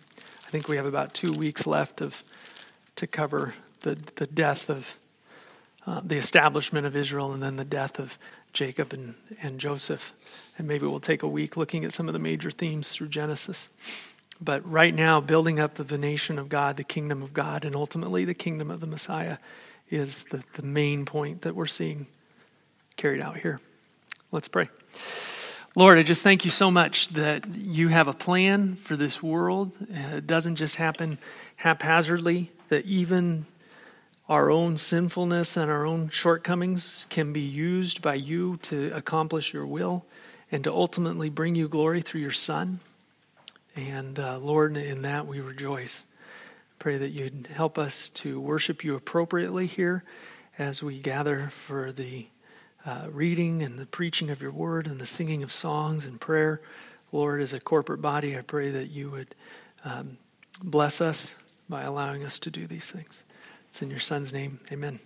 I 0.47 0.51
think 0.51 0.69
we 0.69 0.77
have 0.77 0.87
about 0.87 1.15
two 1.15 1.33
weeks 1.33 1.67
left 1.67 2.03
of 2.03 2.23
to 2.97 3.07
cover 3.07 3.55
the, 3.83 3.99
the 4.17 4.27
death 4.27 4.69
of 4.71 4.97
uh, 5.87 6.01
the 6.05 6.17
establishment 6.17 6.87
of 6.87 6.97
Israel 6.97 7.33
and 7.33 7.43
then 7.43 7.57
the 7.57 7.65
death 7.65 7.99
of 7.99 8.19
Jacob 8.53 8.93
and, 8.93 9.15
and 9.43 9.59
Joseph. 9.59 10.13
And 10.59 10.69
maybe 10.69 10.87
we'll 10.87 11.01
take 11.01 11.23
a 11.23 11.29
week 11.29 11.57
looking 11.57 11.85
at 11.85 11.93
some 11.93 12.09
of 12.09 12.13
the 12.13 12.19
major 12.19 12.51
themes 12.51 12.89
through 12.89 13.09
Genesis. 13.09 13.69
But 14.41 14.69
right 14.69 14.95
now, 14.95 15.21
building 15.21 15.61
up 15.61 15.75
the 15.75 15.99
nation 15.99 16.39
of 16.39 16.49
God, 16.49 16.77
the 16.77 16.85
kingdom 16.85 17.23
of 17.23 17.33
God, 17.33 17.65
and 17.65 17.77
ultimately 17.77 18.25
the 18.25 18.35
kingdom 18.35 18.71
of 18.71 18.81
the 18.81 18.87
Messiah 18.87 19.39
is 19.91 20.25
the, 20.25 20.43
the 20.55 20.63
main 20.63 21.05
point 21.05 21.43
that 21.43 21.55
we're 21.55 21.67
seeing 21.67 22.07
carried 22.97 23.21
out 23.21 23.37
here. 23.37 23.61
Let's 24.31 24.49
pray. 24.49 24.69
Lord, 25.75 25.99
I 25.99 26.03
just 26.03 26.23
thank 26.23 26.45
you 26.45 26.51
so 26.51 26.71
much 26.71 27.09
that 27.11 27.55
you 27.55 27.89
have 27.89 28.09
a 28.09 28.13
plan 28.13 28.77
for 28.77 28.97
this 28.97 29.23
world. 29.23 29.73
It 29.91 30.27
doesn't 30.27 30.57
just 30.57 30.77
happen 30.77 31.19
haphazardly, 31.57 32.51
that 32.69 32.85
even 32.85 33.47
our 34.33 34.51
own 34.51 34.79
sinfulness 34.79 35.59
and 35.59 35.71
our 35.71 35.85
own 35.85 36.09
shortcomings 36.09 37.07
can 37.11 37.35
be 37.35 37.43
used 37.43 38.01
by 38.01 38.15
you 38.15 38.57
to 38.63 38.91
accomplish 38.95 39.53
your 39.53 39.67
will 39.67 40.07
and 40.51 40.65
to 40.65 40.73
ultimately 40.73 41.29
bring 41.29 41.55
you 41.55 41.69
glory 41.69 42.01
through 42.01 42.23
your 42.23 42.33
Son. 42.33 42.81
And 43.77 44.19
uh, 44.19 44.39
Lord, 44.39 44.75
in 44.79 45.03
that 45.03 45.27
we 45.27 45.41
rejoice. 45.41 46.07
Pray 46.79 46.97
that 46.97 47.11
you'd 47.11 47.51
help 47.53 47.77
us 47.77 48.09
to 48.09 48.41
worship 48.41 48.83
you 48.83 48.95
appropriately 48.95 49.67
here 49.67 50.03
as 50.59 50.83
we 50.83 50.99
gather 50.99 51.51
for 51.51 51.93
the 51.93 52.27
uh, 52.87 53.09
reading 53.11 53.63
and 53.63 53.79
the 53.79 53.85
preaching 53.85 54.31
of 54.31 54.41
your 54.41 54.51
word 54.51 54.87
and 54.87 54.99
the 54.99 55.05
singing 55.05 55.43
of 55.43 55.53
songs 55.53 56.07
and 56.07 56.19
prayer. 56.19 56.63
Lord, 57.13 57.43
as 57.43 57.53
a 57.53 57.61
corporate 57.61 58.01
body, 58.01 58.39
I 58.39 58.41
pray 58.41 58.71
that 58.71 58.89
you 58.89 59.11
would 59.11 59.35
um, 59.85 60.17
bless 60.63 61.03
us 61.03 61.37
by 61.69 61.83
allowing 61.83 62.25
us 62.25 62.39
to 62.39 62.51
do 62.51 62.67
these 62.67 62.91
things. 62.91 63.25
It's 63.73 63.81
in 63.81 63.89
your 63.89 64.01
Son's 64.01 64.35
name. 64.35 64.61
Amen. 64.71 65.01